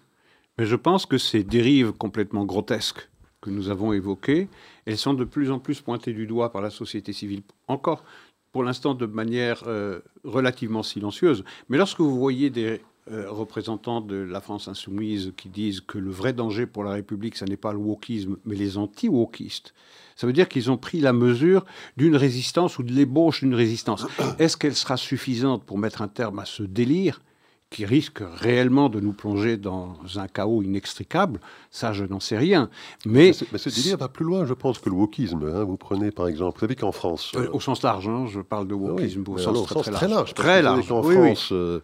mais 0.58 0.66
je 0.66 0.76
pense 0.76 1.06
que 1.06 1.18
ces 1.18 1.44
dérives 1.44 1.92
complètement 1.94 2.46
grotesques 2.46 3.10
que 3.42 3.50
nous 3.50 3.70
avons 3.70 3.94
évoquées, 3.94 4.50
elles 4.86 4.98
sont 4.98 5.14
de 5.14 5.24
plus 5.24 5.52
en 5.52 5.60
plus 5.60 5.82
pointées 5.82 6.14
du 6.14 6.28
doigt 6.28 6.52
par 6.52 6.62
la 6.62 6.70
société 6.70 7.14
civile. 7.14 7.42
Encore, 7.68 8.04
pour 8.52 8.64
l'instant, 8.64 8.94
de 8.94 9.06
manière 9.06 9.64
euh, 9.68 10.00
relativement 10.24 10.84
silencieuse. 10.84 11.44
Mais 11.70 11.78
lorsque 11.78 12.00
vous 12.00 12.20
voyez 12.20 12.50
des 12.50 12.82
euh, 13.12 13.30
représentants 13.30 14.02
de 14.02 14.18
la 14.18 14.42
France 14.42 14.68
insoumise 14.68 15.34
qui 15.38 15.50
disent 15.50 15.82
que 15.82 15.98
le 15.98 16.12
vrai 16.12 16.34
danger 16.34 16.66
pour 16.66 16.84
la 16.84 16.92
République, 16.92 17.38
ce 17.38 17.46
n'est 17.46 17.58
pas 17.58 17.72
le 17.72 17.80
wokisme, 17.80 18.38
mais 18.46 18.56
les 18.56 18.78
anti-wokistes, 18.78 19.74
ça 20.16 20.28
veut 20.28 20.34
dire 20.34 20.50
qu'ils 20.50 20.70
ont 20.70 20.78
pris 20.78 21.00
la 21.00 21.14
mesure 21.14 21.66
d'une 21.96 22.16
résistance 22.16 22.78
ou 22.78 22.84
de 22.84 22.92
l'ébauche 22.92 23.40
d'une 23.40 23.56
résistance. 23.56 24.06
Est-ce 24.38 24.58
qu'elle 24.58 24.76
sera 24.76 24.98
suffisante 24.98 25.64
pour 25.64 25.78
mettre 25.78 26.02
un 26.02 26.08
terme 26.10 26.40
à 26.40 26.46
ce 26.46 26.62
délire? 26.62 27.22
Qui 27.70 27.86
risque 27.86 28.22
réellement 28.36 28.90
de 28.90 29.00
nous 29.00 29.14
plonger 29.14 29.58
dans 29.58 29.96
un 30.16 30.28
chaos 30.28 30.64
inextricable, 30.64 31.40
ça 31.70 31.94
je 31.94 32.04
n'en 32.04 32.20
sais 32.20 32.38
rien. 32.38 32.70
Mais, 33.06 33.32
mais 33.52 33.58
ce 33.58 33.70
délire 33.70 33.98
va 33.98 34.08
plus 34.08 34.26
loin, 34.26 34.46
je 34.46 34.54
pense, 34.54 34.80
que 34.80 34.90
le 34.90 34.96
wokisme. 34.96 35.44
Hein. 35.44 35.64
Vous 35.64 35.78
prenez 35.78 36.12
par 36.12 36.28
exemple, 36.28 36.56
vous 36.56 36.62
savez 36.62 36.76
qu'en 36.76 36.92
France... 36.92 37.32
Euh, 37.36 37.48
au 37.54 37.60
sens 37.60 37.84
large, 37.84 38.08
hein, 38.08 38.26
je 38.28 38.42
parle 38.42 38.68
de 38.68 38.74
wokisme, 38.74 39.24
au, 39.28 39.38
sens 39.38 39.68
très, 39.68 40.08
large. 40.08 40.34
Très 40.34 40.62
large. 40.64 40.92
En 40.92 41.04
France, 41.04 41.50
euh, 41.52 41.82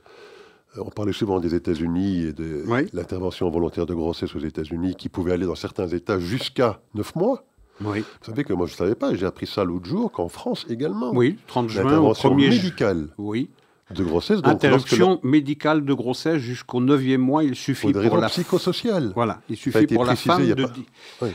on 0.77 0.89
parlait 0.89 1.13
souvent 1.13 1.39
des 1.39 1.53
États-Unis 1.53 2.23
et 2.23 2.33
de 2.33 2.63
l'intervention 2.93 3.49
volontaire 3.51 3.85
de 3.85 3.93
grossesse 3.93 4.35
aux 4.35 4.39
États-Unis 4.39 4.95
qui 4.95 5.09
pouvait 5.09 5.33
aller 5.33 5.45
dans 5.45 5.55
certains 5.55 5.87
États 5.87 6.19
jusqu'à 6.19 6.79
9 6.95 7.15
mois. 7.15 7.43
Oui. 7.83 7.99
Vous 7.99 8.25
savez 8.25 8.43
que 8.43 8.53
moi 8.53 8.67
je 8.67 8.73
ne 8.73 8.77
savais 8.77 8.95
pas, 8.95 9.13
j'ai 9.13 9.25
appris 9.25 9.45
ça 9.45 9.65
l'autre 9.65 9.85
jour, 9.85 10.11
qu'en 10.11 10.29
France 10.29 10.65
également. 10.69 11.11
Oui, 11.13 11.37
30 11.47 11.69
juin 11.69 11.99
au 11.99 12.13
1er 12.13 12.49
médicale. 12.49 13.09
Oui 13.17 13.49
de 13.93 14.03
grossesse. 14.03 14.41
Donc 14.41 14.53
Interruption 14.53 15.19
médicale 15.23 15.85
de 15.85 15.93
grossesse 15.93 16.39
jusqu'au 16.39 16.81
9e 16.81 17.17
mois, 17.17 17.43
il 17.43 17.55
suffit 17.55 17.91
pour 17.91 18.17
la 18.17 18.29
psychosociale. 18.29 19.11
Voilà, 19.15 19.41
il 19.49 19.57
suffit 19.57 19.87
pour 19.87 20.05
la 20.05 20.15
femme 20.15 20.45
de. 20.45 20.67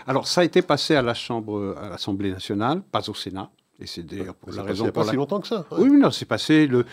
Alors 0.07 0.27
ça 0.27 0.41
a 0.41 0.45
été 0.45 0.63
passé 0.63 0.95
à 0.97 1.03
la 1.03 1.15
Chambre, 1.15 1.77
à 1.81 1.89
l'Assemblée 1.89 2.31
nationale, 2.31 2.83
pas 2.91 3.09
au 3.09 3.15
Sénat, 3.15 3.51
et 3.79 3.87
c'est 3.87 4.03
d'ailleurs 4.05 4.35
pour 4.35 4.53
la 4.53 4.63
raison. 4.63 4.85
Il 4.85 4.87
n'y 4.87 4.89
a 4.89 4.93
pas 4.93 5.05
si 5.05 5.17
longtemps 5.17 5.41
que 5.41 5.49
ça. 5.49 5.65
Oui, 5.79 5.91
non, 5.91 6.11
c'est 6.11 6.25
passé 6.27 6.67
le. 6.67 6.85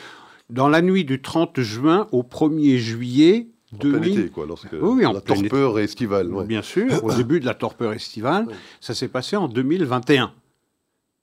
dans 0.50 0.70
la 0.70 0.82
nuit 0.82 1.06
du 1.06 1.22
30 1.22 1.60
juin 1.62 2.08
au 2.12 2.22
1er 2.24 2.78
juillet 2.78 3.48
En 3.74 3.78
2000. 3.78 4.00
plein 4.02 4.12
été, 4.22 4.30
quoi, 4.30 4.46
lorsque 4.46 4.72
Oui, 4.74 4.80
oui, 5.00 5.06
en 5.06 5.14
la 5.14 5.20
été. 5.20 5.34
torpeur 5.34 5.80
estivale. 5.80 6.32
ouais. 6.32 6.46
Bien 6.46 6.62
sûr, 6.62 7.04
au 7.04 7.12
début 7.16 7.40
de 7.40 7.46
la 7.46 7.56
torpeur 7.56 7.94
estivale, 7.94 8.48
ça 8.80 8.94
s'est 8.94 9.08
passé 9.10 9.36
en 9.36 9.48
2021. 9.48 10.32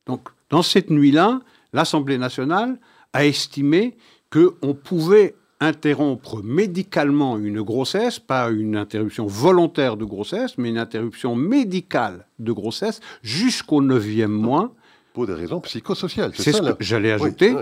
Donc, 0.07 0.29
dans 0.51 0.63
cette 0.63 0.91
nuit-là, 0.91 1.41
l'Assemblée 1.73 2.19
nationale 2.19 2.79
a 3.15 3.25
estimé 3.25 3.97
qu'on 4.35 4.75
pouvait 4.75 5.37
interrompre 5.61 6.43
médicalement 6.43 7.39
une 7.39 7.63
grossesse, 7.63 8.19
pas 8.19 8.51
une 8.51 8.77
interruption 8.77 9.27
volontaire 9.27 9.97
de 9.97 10.05
grossesse, 10.05 10.59
mais 10.59 10.71
une 10.71 10.79
interruption 10.79 11.37
médicale 11.37 12.27
de 12.41 12.53
grossesse 12.53 13.01
jusqu'au 13.23 13.81
neuvième 13.81 14.33
mois, 14.33 14.75
Pour 15.13 15.29
des 15.29 15.35
raisons 15.35 15.61
psychosociales. 15.61 16.33
c'est 16.35 16.51
ça, 16.53 16.65
ce 16.65 16.73
que 16.73 16.85
j'allais 16.85 17.13
ajouter, 17.13 17.55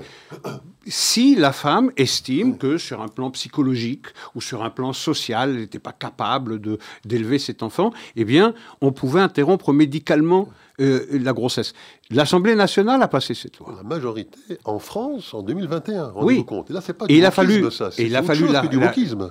si 0.86 1.36
la 1.36 1.52
femme 1.52 1.92
estime 1.98 2.56
que 2.56 2.78
sur 2.78 3.02
un 3.02 3.08
plan 3.08 3.30
psychologique 3.30 4.06
ou 4.34 4.40
sur 4.40 4.64
un 4.64 4.70
plan 4.70 4.94
social, 4.94 5.50
elle 5.50 5.60
n'était 5.60 5.78
pas 5.78 5.92
capable 5.92 6.60
d'élever 7.04 7.38
cet 7.38 7.62
enfant, 7.62 7.92
eh 8.16 8.24
bien, 8.24 8.54
on 8.80 8.92
pouvait 8.92 9.20
interrompre 9.20 9.74
médicalement 9.74 10.48
euh, 10.82 11.06
la 11.12 11.32
grossesse. 11.32 11.72
L'Assemblée 12.10 12.54
nationale 12.54 13.00
a 13.02 13.08
passé 13.08 13.32
cette 13.34 13.58
loi. 13.58 13.72
La 13.76 13.82
majorité 13.82 14.38
en 14.64 14.78
France 14.78 15.32
en 15.32 15.42
2021, 15.42 16.12
Oui. 16.16 16.44
compte. 16.44 16.70
Et 16.70 16.74
là, 16.74 16.80
c'est 16.80 16.92
pas 16.92 17.04
Et 17.06 17.14
du 17.14 17.18
il 17.18 17.24
a 17.24 17.30
fallu- 17.30 17.70
ça. 17.70 17.88
et 17.88 17.90
C'est 17.92 18.06
il 18.06 18.16
a 18.16 18.22
fallu 18.22 18.48
la- 18.48 18.66
du 18.66 18.76
wokisme. 18.76 19.30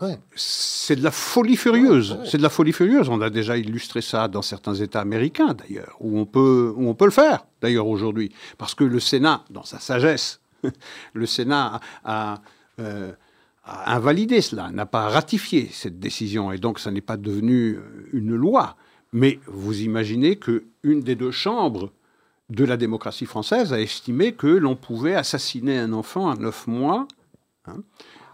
Ouais. 0.00 0.18
C'est 0.36 0.96
de 0.96 1.02
la 1.02 1.10
folie 1.10 1.56
furieuse. 1.56 2.12
Ouais, 2.12 2.18
ouais. 2.18 2.26
C'est 2.30 2.38
de 2.38 2.42
la 2.42 2.48
folie 2.48 2.72
furieuse. 2.72 3.08
On 3.08 3.20
a 3.20 3.30
déjà 3.30 3.56
illustré 3.56 4.00
ça 4.00 4.28
dans 4.28 4.42
certains 4.42 4.74
États 4.74 5.00
américains, 5.00 5.54
d'ailleurs, 5.54 5.96
où 6.00 6.18
on 6.18 6.24
peut, 6.26 6.72
où 6.76 6.88
on 6.88 6.94
peut 6.94 7.04
le 7.06 7.10
faire, 7.10 7.44
d'ailleurs, 7.60 7.86
aujourd'hui. 7.88 8.32
Parce 8.58 8.74
que 8.74 8.84
le 8.84 9.00
Sénat, 9.00 9.44
dans 9.50 9.64
sa 9.64 9.78
sagesse, 9.80 10.40
le 11.14 11.26
Sénat 11.26 11.80
a, 12.04 12.34
a, 12.34 12.40
euh, 12.80 13.12
a 13.64 13.94
invalidé 13.96 14.40
cela, 14.40 14.70
n'a 14.70 14.86
pas 14.86 15.08
ratifié 15.08 15.68
cette 15.72 15.98
décision, 16.00 16.52
et 16.52 16.58
donc 16.58 16.78
ça 16.78 16.90
n'est 16.90 17.00
pas 17.00 17.16
devenu 17.16 17.74
euh, 17.76 18.08
une 18.12 18.34
loi. 18.34 18.76
Mais 19.12 19.38
vous 19.46 19.80
imaginez 19.82 20.36
que 20.36 20.64
une 20.82 21.00
des 21.00 21.14
deux 21.14 21.30
chambres 21.30 21.90
de 22.50 22.64
la 22.64 22.76
démocratie 22.76 23.26
française 23.26 23.72
a 23.72 23.80
estimé 23.80 24.32
que 24.32 24.46
l'on 24.46 24.76
pouvait 24.76 25.14
assassiner 25.14 25.78
un 25.78 25.92
enfant 25.92 26.30
à 26.30 26.36
neuf 26.36 26.66
mois, 26.66 27.06
hein, 27.66 27.76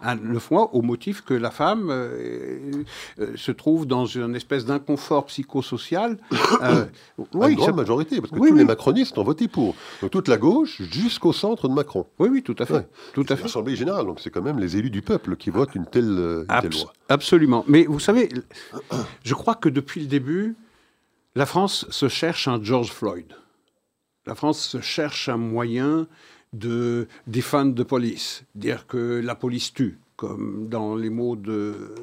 à 0.01 0.14
neuf 0.14 0.51
mois, 0.53 0.73
au 0.75 0.83
motif 0.83 1.23
que 1.23 1.35
la 1.35 1.51
femme 1.51 1.88
euh, 1.91 2.71
euh, 3.19 3.33
se 3.37 3.51
trouve 3.51 3.87
dans 3.87 4.07
une 4.07 4.37
espèce 4.37 4.64
d'inconfort 4.64 5.27
psychosocial. 5.27 6.19
Euh, 6.62 6.85
oui, 7.35 7.57
grande 7.57 7.67
ça- 7.71 7.73
majorité, 7.73 8.21
parce 8.21 8.31
que 8.31 8.38
Oui, 8.38 8.49
tous 8.51 8.55
oui. 8.55 8.61
les 8.61 8.64
macronistes 8.64 9.19
ont 9.19 9.25
voté 9.25 9.49
pour. 9.49 9.75
Donc 10.01 10.12
toute 10.12 10.29
la 10.29 10.37
gauche 10.37 10.81
jusqu'au 10.83 11.33
centre 11.33 11.69
de 11.69 11.75
Macron. 11.75 12.07
oui, 12.21 12.29
oui, 12.31 12.43
tout 12.45 12.57
à 12.61 12.67
fait. 12.67 12.75
Ouais. 12.75 12.88
Tout 13.14 13.27
à 13.29 13.35
fait. 13.37 13.43
L'Assemblée 13.43 13.75
générale, 13.77 14.07
donc 14.07 14.21
c'est 14.21 14.31
quand 14.31 14.43
même 14.43 14.61
les 14.61 14.77
élus 14.77 14.91
du 14.91 15.03
peuple 15.03 15.35
qui 15.37 15.51
votent 15.51 15.75
une 15.75 15.87
telle, 15.87 16.05
euh, 16.19 16.45
une 16.49 16.61
telle 16.71 16.81
loi. 16.81 16.93
absolument. 17.09 17.64
Mais 17.67 17.85
vous 17.85 18.01
savez, 18.01 18.29
je 19.25 19.35
crois 19.35 19.57
que 19.57 19.69
depuis 19.69 20.01
le 20.01 20.07
début, 20.07 20.55
la 21.35 21.47
France 21.47 21.87
se 21.91 22.09
cherche 22.09 22.49
un 22.49 22.62
George 22.62 22.91
Floyd. 22.91 23.33
La 24.27 24.35
France 24.35 24.61
se 24.61 24.81
cherche 24.81 25.29
un 25.29 25.37
moyen 25.37 26.07
de 26.53 27.09
défendre 27.27 27.75
de 27.75 27.83
police, 27.83 28.45
dire 28.55 28.87
que 28.87 29.21
la 29.23 29.35
police 29.35 29.73
tue, 29.73 29.99
comme 30.17 30.69
dans 30.69 30.97
les 30.97 31.11
mots 31.11 31.37
de 31.37 31.95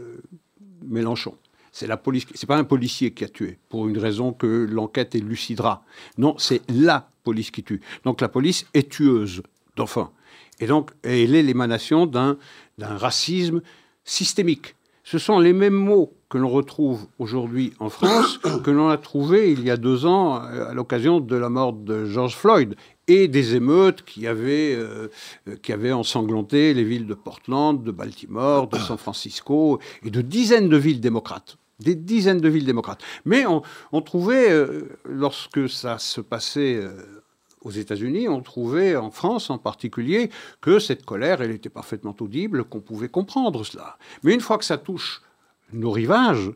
Mélenchon. 0.84 1.38
C'est 1.72 1.88
la 1.88 1.98
police, 1.98 2.26
c'est 2.34 2.48
pas 2.48 2.58
un 2.58 2.64
policier 2.64 3.12
qui 3.12 3.26
a 3.26 3.28
tué 3.28 3.60
pour 3.70 3.88
une 3.88 3.98
raison 3.98 4.32
que 4.32 4.66
l'enquête 4.70 5.14
élucidera. 5.14 5.84
Non, 6.18 6.38
c'est 6.38 6.62
la 6.72 7.10
police 7.24 7.52
qui 7.52 7.64
tue. 7.64 7.82
Donc 8.06 8.22
la 8.22 8.30
police 8.30 8.66
est 8.74 8.90
tueuse 8.90 9.44
d'enfants. 9.76 10.14
Et 10.60 10.68
donc 10.68 10.92
elle 11.04 11.36
est 11.36 11.44
l'émanation 11.44 12.06
d'un 12.06 12.38
d'un 12.78 12.96
racisme 12.98 13.62
systémique. 14.06 14.76
Ce 15.04 15.18
sont 15.18 15.40
les 15.40 15.54
mêmes 15.54 15.74
mots 15.74 16.14
que 16.36 16.40
l'on 16.40 16.50
retrouve 16.50 17.08
aujourd'hui 17.18 17.72
en 17.80 17.88
France 17.88 18.40
que 18.66 18.70
l'on 18.70 18.90
a 18.90 18.98
trouvé 18.98 19.54
il 19.54 19.64
y 19.64 19.72
a 19.72 19.78
deux 19.78 20.06
ans 20.06 20.44
euh, 20.44 20.70
à 20.70 20.74
l'occasion 20.74 21.22
de 21.22 21.36
la 21.38 21.48
mort 21.48 21.72
de 21.72 22.04
George 22.04 22.36
Floyd 22.36 22.76
et 23.08 23.30
des 23.30 23.56
émeutes 23.56 24.04
qui 24.04 24.28
avaient, 24.28 24.76
euh, 24.76 25.08
euh, 25.48 25.56
qui 25.56 25.72
avaient 25.72 25.94
ensanglanté 25.94 26.74
les 26.74 26.84
villes 26.84 27.08
de 27.08 27.14
Portland, 27.14 27.82
de 27.82 27.90
Baltimore, 27.90 28.68
de 28.68 28.78
San 28.80 28.98
Francisco 28.98 29.80
et 30.04 30.10
de 30.10 30.20
dizaines 30.20 30.68
de 30.68 30.76
villes 30.76 31.00
démocrates. 31.00 31.56
Des 31.80 31.96
dizaines 31.96 32.42
de 32.42 32.50
villes 32.50 32.66
démocrates. 32.66 33.02
Mais 33.24 33.46
on, 33.46 34.02
trouvait, 34.02 34.50
lorsque 35.06 35.70
ça 35.70 36.00
se 36.00 36.20
passait 36.20 36.82
aux 37.62 37.72
États-Unis, 37.72 38.28
on 38.28 38.42
trouvait 38.42 38.98
en 38.98 39.12
France 39.12 39.50
en 39.50 39.58
particulier 39.58 40.30
que 40.60 40.80
cette 40.80 41.06
colère, 41.06 41.42
elle 41.42 41.52
était 41.52 41.70
parfaitement 41.70 42.16
audible, 42.20 42.66
qu'on 42.66 42.82
pouvait 42.82 43.10
comprendre 43.10 43.64
cela. 43.66 43.98
Mais 44.24 44.34
une 44.34 44.42
fois 44.42 44.58
que 44.58 44.66
ça 44.66 44.78
touche 44.78 45.22
nos 45.74 45.92
rivages 45.92 46.52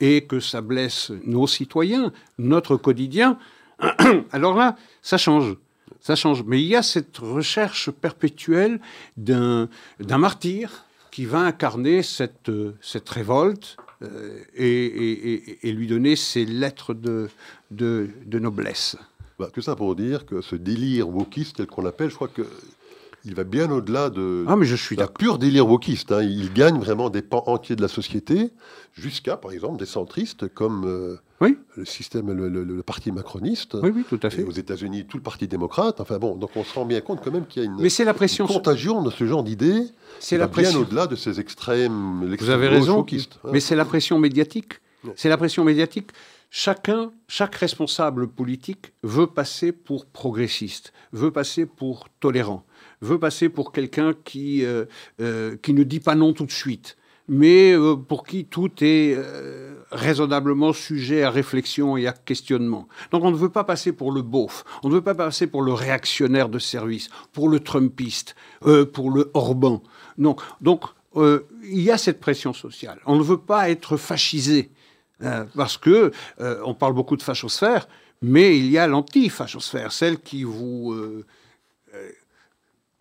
et 0.00 0.26
que 0.26 0.40
ça 0.40 0.60
blesse 0.60 1.10
nos 1.24 1.46
citoyens, 1.46 2.12
notre 2.38 2.76
quotidien, 2.76 3.38
alors 4.32 4.56
là, 4.56 4.76
ça 5.02 5.18
change. 5.18 5.56
Ça 6.00 6.14
change. 6.14 6.44
Mais 6.44 6.62
il 6.62 6.68
y 6.68 6.76
a 6.76 6.82
cette 6.82 7.18
recherche 7.18 7.90
perpétuelle 7.90 8.80
d'un 9.16 9.68
martyr 10.06 10.84
qui 11.10 11.24
va 11.24 11.40
incarner 11.40 12.02
cette, 12.02 12.50
cette 12.80 13.08
révolte 13.08 13.76
euh, 14.02 14.44
et, 14.54 15.72
lui 15.72 15.88
donner 15.88 16.14
ses 16.14 16.44
lettres 16.44 16.94
de, 16.94 17.28
de, 17.72 18.10
de 18.24 18.38
noblesse. 18.38 18.96
Bah, 19.38 19.48
tout 19.52 19.62
ça 19.62 19.74
pour 19.74 19.96
dire 19.96 20.26
que 20.26 20.40
ce 20.40 20.56
délire 20.56 21.08
wokiste, 21.08 21.56
tel 21.56 21.66
qu'on 21.66 21.82
l'appelle, 21.82 22.10
je 22.10 22.14
crois 22.14 22.28
que 22.28 22.42
il 23.24 23.34
va 23.34 23.44
bien 23.44 23.70
au-delà 23.70 24.10
de, 24.10 24.44
Ah, 24.48 24.56
mais 24.56 24.66
je 24.66 24.76
suis 24.76 24.96
d'un 24.96 25.06
pur 25.06 25.38
délire 25.38 25.66
wokiste. 25.68 26.12
hein. 26.12 26.22
Il 26.22 26.52
gagne 26.52 26.78
vraiment 26.78 27.10
des 27.10 27.22
pans 27.22 27.42
entiers 27.46 27.76
de 27.76 27.82
la 27.82 27.88
société, 27.88 28.50
jusqu'à, 28.94 29.36
par 29.36 29.52
exemple, 29.52 29.78
des 29.78 29.86
centristes 29.86 30.48
comme 30.48 30.84
euh, 30.86 31.16
Oui. 31.40 31.58
le 31.76 31.84
système, 31.84 32.32
le, 32.32 32.48
le- 32.48 32.64
le 32.64 32.82
parti 32.82 33.12
macroniste. 33.12 33.76
Oui, 33.82 33.90
oui, 33.94 34.04
tout 34.08 34.18
à 34.22 34.28
Et 34.28 34.30
fait. 34.30 34.44
aux 34.44 34.50
États-Unis, 34.52 35.06
tout 35.06 35.16
le 35.16 35.22
parti 35.22 35.46
démocrate. 35.48 36.00
Enfin 36.00 36.18
bon, 36.18 36.36
donc 36.36 36.50
on 36.56 36.64
se 36.64 36.74
rend 36.74 36.84
bien 36.86 37.00
compte 37.00 37.20
quand 37.22 37.30
même 37.32 37.46
qu'il 37.46 37.62
y 37.62 37.66
a 37.66 37.68
une, 37.68 37.76
Mais 37.80 37.88
la 38.04 38.10
une 38.12 38.16
pression. 38.16 38.46
contagion 38.46 39.02
de 39.02 39.10
ce 39.10 39.26
genre 39.26 39.42
d'idées. 39.44 39.82
C'est 40.20 40.38
la 40.38 40.46
va 40.46 40.52
bien 40.62 40.74
au-delà 40.76 41.06
de 41.06 41.16
ces 41.16 41.38
extrêmes. 41.40 42.24
Vous 42.38 42.50
avez 42.50 42.68
raison. 42.68 42.96
wokiste, 42.98 43.38
hein. 43.44 43.50
Mais 43.52 43.60
c'est 43.60 43.76
la 43.76 43.84
pression 43.84 44.18
médiatique. 44.18 44.74
C'est 45.16 45.28
la 45.28 45.36
pression 45.36 45.64
médiatique. 45.64 46.10
Chacun, 46.50 47.12
chaque 47.28 47.54
responsable 47.56 48.26
politique 48.26 48.92
veut 49.02 49.26
passer 49.26 49.70
pour 49.70 50.06
progressiste, 50.06 50.92
veut 51.12 51.30
passer 51.30 51.66
pour 51.66 52.08
tolérant, 52.20 52.64
veut 53.00 53.18
passer 53.18 53.48
pour 53.48 53.72
quelqu'un 53.72 54.14
qui, 54.24 54.64
euh, 54.64 54.84
euh, 55.20 55.56
qui 55.62 55.72
ne 55.72 55.82
dit 55.82 56.00
pas 56.00 56.14
non 56.14 56.32
tout 56.32 56.46
de 56.46 56.52
suite, 56.52 56.96
mais 57.28 57.72
euh, 57.72 57.96
pour 57.96 58.24
qui 58.24 58.44
tout 58.44 58.70
est 58.80 59.16
raisonnablement 59.90 60.72
sujet 60.72 61.22
à 61.22 61.30
réflexion 61.30 61.96
et 61.96 62.06
à 62.06 62.12
questionnement. 62.12 62.88
Donc 63.10 63.24
on 63.24 63.30
ne 63.30 63.36
veut 63.36 63.48
pas 63.48 63.64
passer 63.64 63.92
pour 63.92 64.12
le 64.12 64.22
beauf, 64.22 64.64
on 64.82 64.88
ne 64.88 64.94
veut 64.94 65.02
pas 65.02 65.14
passer 65.14 65.46
pour 65.46 65.62
le 65.62 65.72
réactionnaire 65.72 66.48
de 66.48 66.58
service, 66.58 67.08
pour 67.32 67.48
le 67.48 67.60
trumpiste, 67.60 68.34
pour 68.92 69.10
le 69.10 69.30
Orban. 69.34 69.82
Donc 70.60 70.82
il 71.16 71.80
y 71.80 71.90
a 71.90 71.98
cette 71.98 72.20
pression 72.20 72.52
sociale. 72.52 73.00
On 73.06 73.16
ne 73.16 73.22
veut 73.22 73.38
pas 73.38 73.70
être 73.70 73.96
fascisé. 73.96 74.70
Euh, 75.24 75.44
parce 75.56 75.76
que 75.76 76.12
on 76.38 76.74
parle 76.74 76.92
beaucoup 76.92 77.16
de 77.16 77.22
fachosphère, 77.22 77.88
mais 78.22 78.56
il 78.56 78.70
y 78.70 78.78
a 78.78 78.86
l'anti-fachosphère, 78.86 79.90
celle 79.90 80.20
qui 80.20 80.44
vous 80.44 80.94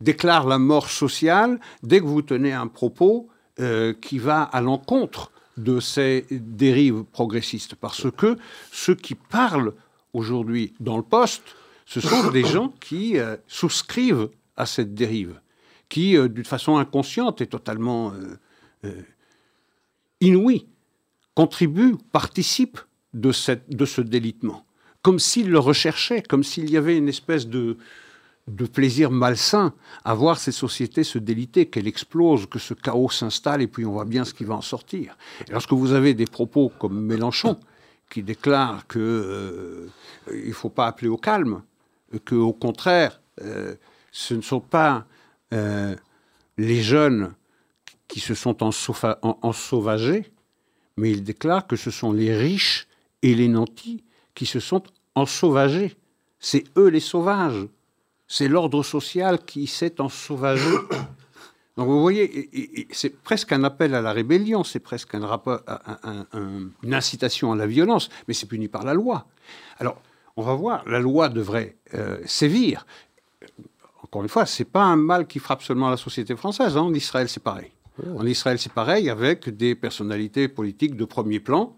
déclare 0.01 0.47
la 0.47 0.60
mort 0.60 0.89
sociale 0.89 1.60
dès 1.83 1.99
que 1.99 2.05
vous 2.05 2.21
tenez 2.21 2.53
un 2.53 2.67
propos 2.67 3.29
euh, 3.60 3.93
qui 3.93 4.19
va 4.19 4.43
à 4.43 4.62
l'encontre 4.62 5.31
de 5.57 5.79
ces 5.79 6.25
dérives 6.29 7.03
progressistes. 7.03 7.75
Parce 7.75 8.10
que 8.12 8.38
ceux 8.71 8.95
qui 8.95 9.15
parlent 9.15 9.73
aujourd'hui 10.13 10.73
dans 10.79 10.97
le 10.97 11.03
poste, 11.03 11.43
ce 11.86 11.99
sont 11.99 12.29
des 12.31 12.45
gens 12.45 12.69
qui 12.79 13.17
euh, 13.17 13.36
souscrivent 13.47 14.29
à 14.55 14.65
cette 14.65 14.93
dérive, 14.93 15.39
qui, 15.89 16.15
euh, 16.15 16.27
d'une 16.27 16.45
façon 16.45 16.77
inconsciente 16.77 17.41
et 17.41 17.47
totalement 17.47 18.13
inouïe, 20.21 20.65
contribuent, 21.36 21.97
participent 22.12 22.79
de, 23.13 23.31
cette, 23.31 23.69
de 23.69 23.86
ce 23.86 24.01
délitement, 24.01 24.65
comme 25.01 25.19
s'ils 25.19 25.49
le 25.49 25.60
recherchaient, 25.60 26.21
comme 26.21 26.43
s'il 26.43 26.69
y 26.69 26.77
avait 26.77 26.97
une 26.97 27.10
espèce 27.10 27.47
de, 27.47 27.77
de 28.47 28.65
plaisir 28.65 29.12
malsain 29.12 29.73
à 30.05 30.13
voir 30.13 30.38
ces 30.39 30.51
sociétés 30.53 31.03
se 31.03 31.17
déliter, 31.19 31.65
qu'elles 31.65 31.88
explosent, 31.88 32.45
que 32.45 32.60
ce 32.60 32.73
chaos 32.73 33.10
s'installe, 33.10 33.62
et 33.62 33.67
puis 33.67 33.86
on 33.86 33.91
voit 33.91 34.05
bien 34.05 34.23
ce 34.23 34.33
qui 34.33 34.45
va 34.45 34.55
en 34.55 34.62
sortir. 34.62 35.17
Et 35.47 35.51
lorsque 35.51 35.73
vous 35.73 35.91
avez 35.91 36.13
des 36.13 36.25
propos 36.25 36.71
comme 36.79 36.99
Mélenchon, 36.99 37.57
qui 38.10 38.23
déclare 38.23 38.88
qu'il 38.88 39.01
euh, 39.01 39.88
ne 40.31 40.51
faut 40.53 40.69
pas 40.69 40.88
appeler 40.88 41.10
au 41.10 41.17
calme, 41.17 41.62
qu'au 42.25 42.53
contraire, 42.53 43.19
euh, 43.41 43.75
ce 44.12 44.33
ne 44.33 44.41
sont 44.41 44.62
pas 44.62 45.05
euh, 45.53 45.93
les 46.57 46.81
jeunes 46.81 47.33
qui 48.08 48.21
se 48.21 48.33
sont 48.33 48.63
ensauva- 48.63 49.19
en- 49.23 49.37
ensauvagés, 49.41 50.31
mais 50.95 51.12
il 51.12 51.21
déclare 51.23 51.67
que 51.67 51.75
ce 51.75 51.91
sont 51.91 52.13
les 52.13 52.33
riches 52.35 52.87
et 53.23 53.35
les 53.35 53.50
nantis 53.50 54.06
qui 54.35 54.45
se 54.45 54.62
sont 54.62 54.83
ensauvagés. 55.15 55.98
C'est 56.39 56.63
eux 56.77 56.87
les 56.87 57.02
sauvages. 57.02 57.67
C'est 58.28 58.48
l'ordre 58.48 58.84
social 58.84 59.44
qui 59.46 59.67
s'est 59.67 60.02
ensauvagé 60.02 60.69
Donc 61.78 61.88
vous 61.88 62.02
voyez, 62.02 62.88
c'est 62.92 63.21
presque 63.21 63.52
un 63.52 63.63
appel 63.63 63.94
à 63.94 64.02
la 64.02 64.12
rébellion, 64.12 64.63
c'est 64.63 64.80
presque 64.80 65.13
un 65.13 65.25
rapport, 65.25 65.62
une 66.34 66.94
incitation 66.94 67.52
à 67.52 67.56
la 67.56 67.67
violence, 67.67 68.10
mais 68.28 68.34
c'est 68.34 68.48
puni 68.48 68.67
par 68.67 68.84
la 68.84 68.96
loi. 68.96 69.28
Alors, 69.78 70.02
on 70.38 70.42
va 70.42 70.56
voir, 70.56 70.84
la 70.90 71.00
loi 71.00 71.30
devrait 71.30 71.78
euh, 71.94 72.17
sévir. 72.25 72.88
Encore 74.02 74.23
une 74.23 74.30
fois, 74.30 74.48
c'est 74.48 74.65
pas 74.65 74.84
un 74.84 74.96
mal 74.96 75.28
qui 75.28 75.38
frappe 75.38 75.62
seulement 75.62 75.92
la 75.92 75.98
société 75.98 76.36
française. 76.36 76.78
Hein. 76.78 76.82
En 76.82 76.94
Israël, 76.96 77.30
c'est 77.30 77.44
pareil. 77.44 77.71
En 78.15 78.25
Israël, 78.25 78.58
c'est 78.58 78.73
pareil, 78.73 79.10
avec 79.10 79.50
des 79.50 79.75
personnalités 79.75 80.48
politiques 80.48 80.96
de 80.96 81.06
premier 81.06 81.40
plan. 81.40 81.75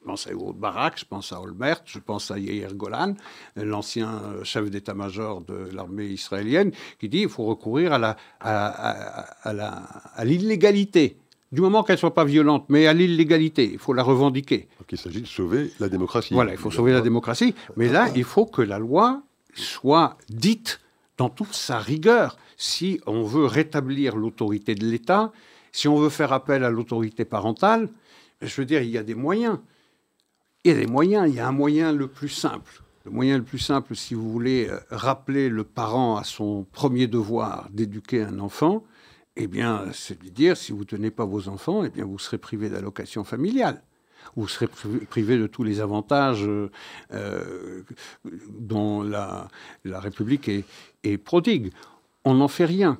Je 0.00 0.04
pense 0.04 0.26
à 0.26 0.30
Ehud 0.30 0.56
Barak, 0.56 0.98
je 0.98 1.04
pense 1.04 1.32
à 1.32 1.40
Olmert, 1.40 1.80
je 1.84 1.98
pense 1.98 2.30
à 2.30 2.38
Yair 2.38 2.74
Golan, 2.74 3.14
l'ancien 3.56 4.20
chef 4.44 4.70
d'état-major 4.70 5.40
de 5.40 5.70
l'armée 5.72 6.06
israélienne, 6.06 6.70
qui 7.00 7.08
dit 7.08 7.18
qu'il 7.18 7.28
faut 7.28 7.44
recourir 7.44 7.92
à, 7.92 7.98
la, 7.98 8.16
à, 8.40 10.24
l'illégalité. 10.24 11.18
Du 11.50 11.60
moment 11.60 11.82
qu'elle 11.82 11.94
ne 11.94 12.00
soit 12.00 12.14
pas 12.14 12.24
violente, 12.24 12.66
mais 12.68 12.86
à 12.86 12.92
l'illégalité, 12.92 13.70
il 13.72 13.78
faut 13.78 13.92
la 13.92 14.02
revendiquer. 14.02 14.68
Donc 14.78 14.92
il 14.92 14.98
s'agit 14.98 15.22
de 15.22 15.26
sauver 15.26 15.72
la 15.80 15.88
démocratie. 15.88 16.34
Voilà, 16.34 16.52
il 16.52 16.58
faut 16.58 16.70
sauver 16.70 16.92
la 16.92 17.00
démocratie. 17.00 17.54
Mais 17.76 17.88
là, 17.88 18.08
il 18.14 18.24
faut 18.24 18.46
que 18.46 18.62
la 18.62 18.78
loi 18.78 19.22
soit 19.54 20.16
dite 20.28 20.80
dans 21.16 21.30
toute 21.30 21.54
sa 21.54 21.78
rigueur 21.78 22.36
si 22.56 23.00
on 23.06 23.22
veut 23.22 23.46
rétablir 23.46 24.16
l'autorité 24.16 24.74
de 24.74 24.84
l'État, 24.84 25.32
si 25.72 25.88
on 25.88 25.96
veut 25.96 26.10
faire 26.10 26.32
appel 26.32 26.64
à 26.64 26.70
l'autorité 26.70 27.24
parentale, 27.24 27.88
je 28.42 28.54
veux 28.60 28.66
dire, 28.66 28.82
il 28.82 28.90
y 28.90 28.98
a 28.98 29.02
des 29.02 29.14
moyens. 29.14 29.58
Il 30.68 30.72
y 30.72 30.76
a 30.76 30.80
des 30.80 30.86
moyens. 30.86 31.26
Il 31.30 31.34
y 31.34 31.40
a 31.40 31.48
un 31.48 31.52
moyen 31.52 31.92
le 31.94 32.08
plus 32.08 32.28
simple. 32.28 32.82
Le 33.06 33.10
moyen 33.10 33.38
le 33.38 33.42
plus 33.42 33.58
simple, 33.58 33.96
si 33.96 34.12
vous 34.12 34.30
voulez 34.30 34.68
euh, 34.68 34.78
rappeler 34.90 35.48
le 35.48 35.64
parent 35.64 36.18
à 36.18 36.24
son 36.24 36.66
premier 36.72 37.06
devoir 37.06 37.70
d'éduquer 37.70 38.20
un 38.20 38.38
enfant, 38.38 38.84
eh 39.36 39.46
bien, 39.46 39.86
c'est 39.94 40.22
de 40.22 40.28
dire, 40.28 40.58
si 40.58 40.72
vous 40.72 40.80
ne 40.80 40.84
tenez 40.84 41.10
pas 41.10 41.24
vos 41.24 41.48
enfants, 41.48 41.84
eh 41.84 41.88
bien, 41.88 42.04
vous 42.04 42.18
serez 42.18 42.36
privé 42.36 42.68
d'allocation 42.68 43.24
familiale. 43.24 43.82
Vous 44.36 44.46
serez 44.46 44.66
privé 44.66 45.38
de 45.38 45.46
tous 45.46 45.62
les 45.62 45.80
avantages 45.80 46.44
euh, 46.46 46.70
euh, 47.14 47.82
dont 48.50 49.00
la, 49.00 49.48
République 49.86 50.50
est 51.02 51.16
prodigue 51.16 51.72
on 52.24 52.34
n'en 52.34 52.48
fait 52.48 52.66
rien. 52.66 52.98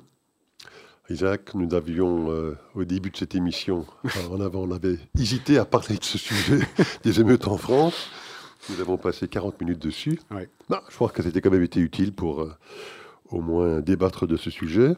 Isaac, 1.09 1.55
nous 1.55 1.73
avions, 1.73 2.31
euh, 2.31 2.55
au 2.75 2.85
début 2.85 3.09
de 3.09 3.17
cette 3.17 3.33
émission, 3.33 3.85
en 4.31 4.39
avant, 4.41 4.61
on 4.61 4.71
avait 4.71 4.97
hésité 5.17 5.57
à 5.57 5.65
parler 5.65 5.97
de 5.97 6.03
ce 6.03 6.17
sujet 6.17 6.59
des 7.03 7.19
émeutes 7.19 7.47
en 7.47 7.57
France. 7.57 8.09
Nous 8.69 8.79
avons 8.79 8.97
passé 8.97 9.27
40 9.27 9.59
minutes 9.61 9.79
dessus. 9.79 10.19
je 10.31 10.95
crois 10.95 11.09
que 11.09 11.23
c'était 11.23 11.41
quand 11.41 11.49
même 11.49 11.63
été 11.63 11.79
utile 11.79 12.13
pour 12.13 12.41
euh, 12.41 12.53
au 13.31 13.41
moins 13.41 13.79
débattre 13.79 14.27
de 14.27 14.37
ce 14.37 14.51
sujet. 14.51 14.89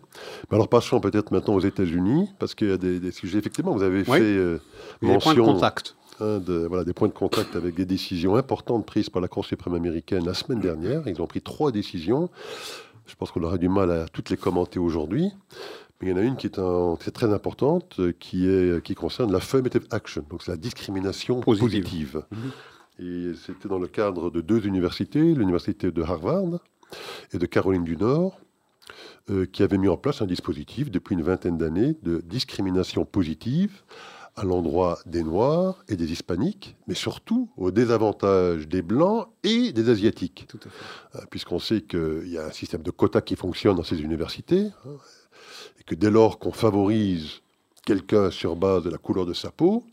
Mais 0.49 0.55
alors 0.55 0.68
passons 0.68 0.99
peut-être 0.99 1.32
maintenant 1.32 1.55
aux 1.55 1.62
États-Unis, 1.62 2.30
parce 2.39 2.55
qu'il 2.55 2.70
y 2.70 2.74
a 2.74 2.78
des, 2.78 3.12
sujets, 3.12 3.38
effectivement, 3.38 3.74
vous 3.74 3.84
avez 3.84 4.03
fait 4.03 4.20
euh, 4.20 4.59
mention... 5.01 5.32
Des 5.32 5.38
points 5.38 5.45
de 5.45 5.53
contact. 5.53 5.95
Hein, 6.20 6.39
de, 6.39 6.66
voilà, 6.68 6.84
des 6.84 6.93
points 6.93 7.07
de 7.07 7.14
contact 7.14 7.55
avec 7.55 7.76
des 7.76 7.86
décisions 7.86 8.36
importantes 8.36 8.86
prises 8.86 9.09
par 9.09 9.22
la 9.22 9.30
Cour 9.30 9.45
suprême 9.45 9.76
américaine 9.76 10.26
la 10.26 10.34
semaine 10.34 10.59
dernière. 10.59 11.07
Ils 11.07 11.22
ont 11.22 11.28
pris 11.28 11.41
trois 11.41 11.72
décisions. 11.72 12.30
Je 13.07 13.16
pense 13.16 13.32
qu'on 13.32 13.43
aura 13.43 13.57
du 13.57 13.70
mal 13.70 13.91
à 13.91 14.07
toutes 14.07 14.30
les 14.30 14.38
commenter 14.38 14.80
aujourd'hui. 14.80 15.32
Mais 16.02 16.10
il 16.10 16.12
y 16.12 16.14
en 16.14 16.18
a 16.18 16.22
une 16.22 16.36
qui 16.36 16.47
est, 16.47 17.12
très 17.12 17.34
importante, 17.34 17.99
qui, 18.20 18.47
est, 18.47 18.84
qui 18.84 18.95
concerne 18.95 19.32
l'affirmative 19.32 19.86
action, 19.91 20.26
donc 20.30 20.41
c'est 20.43 20.52
la 20.52 20.58
discrimination 20.58 21.41
positive. 21.41 22.24
Mhm. 22.32 22.52
Et 22.99 23.34
c'était 23.36 23.68
dans 23.68 23.80
le 23.80 23.88
cadre 23.88 24.30
de 24.30 24.41
deux 24.41 24.66
universités, 24.68 25.34
l'université 25.34 25.91
de 25.91 26.02
Harvard 26.02 26.60
et 27.34 27.38
de 27.38 27.45
Caroline 27.45 27.84
du 27.84 27.97
Nord, 27.97 28.39
euh, 29.30 29.45
qui 29.45 29.64
avaient 29.64 29.78
mis 29.78 29.88
en 29.88 29.97
place 29.97 30.22
un 30.22 30.26
dispositif 30.26 30.91
depuis 30.91 31.14
une 31.14 31.22
vingtaine 31.22 31.58
d'années 31.58 31.95
de 32.04 32.22
discrimination 32.22 33.06
positive 33.06 33.84
à 34.36 34.43
l'endroit 34.43 34.99
des 35.06 35.24
Noirs 35.24 35.84
et 35.89 35.95
des 35.95 36.12
Hispaniques, 36.12 36.76
mais 36.88 36.95
surtout 36.95 37.49
au 37.58 37.70
désavantage 37.72 38.68
des 38.68 38.82
Blancs 38.82 39.28
et 39.43 39.74
des 39.74 39.89
Asiatiques. 39.89 40.47
Euh, 41.16 41.20
puisqu'on 41.30 41.60
sait 41.60 41.82
qu'il 41.82 42.28
y 42.28 42.38
a 42.38 42.45
un 42.45 42.52
système 42.52 42.82
de 42.82 42.91
quotas 42.91 43.22
qui 43.22 43.36
fonctionne 43.36 43.76
dans 43.76 43.84
ces 43.84 44.02
universités, 44.02 44.70
hein, 44.86 44.97
et 45.82 45.84
que 45.84 45.96
dès 45.96 46.12
lors 46.12 46.38
qu'on 46.38 46.52
favorise 46.52 47.42
quelqu'un 47.86 48.30
sur 48.30 48.56
base 48.56 48.84
de 48.84 48.92
la 48.92 49.00
couleur 49.00 49.26
de 49.26 49.34
sa 49.34 49.50
peau, 49.50 49.84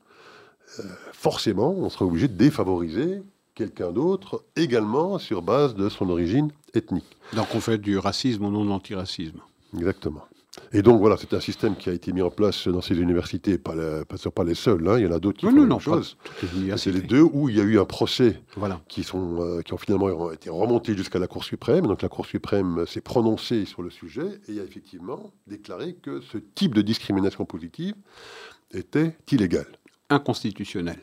euh, 0.78 0.82
forcément, 1.12 1.70
on 1.70 1.88
sera 1.88 2.04
obligé 2.04 2.28
de 2.28 2.36
défavoriser 2.36 3.22
quelqu'un 3.54 3.90
d'autre 3.90 4.44
également 4.54 5.18
sur 5.18 5.40
base 5.40 5.74
de 5.74 5.88
son 5.88 6.10
origine 6.10 6.50
ethnique. 6.74 7.16
Donc 7.34 7.46
on 7.54 7.60
fait 7.60 7.78
du 7.78 7.98
racisme 7.98 8.44
au 8.44 8.50
nom 8.50 8.64
de 8.64 8.68
l'antiracisme. 8.68 9.40
Exactement. 9.74 10.24
Et 10.72 10.82
donc 10.82 11.00
voilà, 11.00 11.16
c'est 11.16 11.32
un 11.34 11.40
système 11.40 11.76
qui 11.76 11.88
a 11.88 11.92
été 11.92 12.12
mis 12.12 12.22
en 12.22 12.30
place 12.30 12.68
dans 12.68 12.80
ces 12.80 12.98
universités, 12.98 13.58
pas, 13.58 13.74
pas, 14.04 14.30
pas 14.30 14.44
les 14.44 14.54
seuls, 14.54 14.86
hein. 14.88 14.98
il 14.98 15.04
y 15.04 15.06
en 15.06 15.12
a 15.12 15.18
d'autres 15.18 15.38
qui 15.38 15.46
font 15.46 15.54
la 15.54 15.66
même 15.66 15.80
chose. 15.80 16.16
C'est 16.76 16.92
les 16.92 17.00
deux 17.00 17.22
où 17.22 17.48
il 17.48 17.56
y 17.56 17.60
a 17.60 17.64
eu 17.64 17.78
un 17.78 17.84
procès 17.84 18.40
qui, 18.88 19.02
sont, 19.02 19.40
euh, 19.40 19.62
qui 19.62 19.72
ont 19.72 19.78
finalement 19.78 20.32
été 20.32 20.50
remontés 20.50 20.96
jusqu'à 20.96 21.18
la 21.18 21.26
Cour 21.26 21.44
suprême. 21.44 21.86
Donc 21.86 22.02
la 22.02 22.08
Cour 22.08 22.26
suprême 22.26 22.86
s'est 22.86 23.00
prononcée 23.00 23.64
sur 23.64 23.82
le 23.82 23.90
sujet 23.90 24.40
et 24.48 24.60
a 24.60 24.64
effectivement 24.64 25.32
déclaré 25.46 25.94
que 25.94 26.20
ce 26.20 26.38
type 26.38 26.74
de 26.74 26.82
discrimination 26.82 27.44
positive 27.44 27.94
était 28.72 29.16
illégal. 29.30 29.66
Inconstitutionnel. 30.10 30.98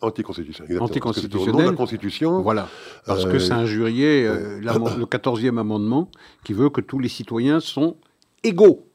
anticonstitutionnel. 0.00 0.82
Anticonstitutionnel. 0.82 1.66
la 1.66 1.72
Constitution. 1.72 2.42
Voilà. 2.42 2.68
Parce 3.06 3.24
que 3.24 3.38
c'est 3.38 3.52
injurié 3.52 4.26
euh, 4.26 4.58
le 4.60 5.04
14e 5.04 5.58
amendement 5.58 6.10
qui 6.44 6.52
veut 6.52 6.68
que 6.68 6.80
tous 6.80 6.98
les 6.98 7.08
citoyens 7.08 7.60
sont 7.60 7.96
égaux 8.42 8.89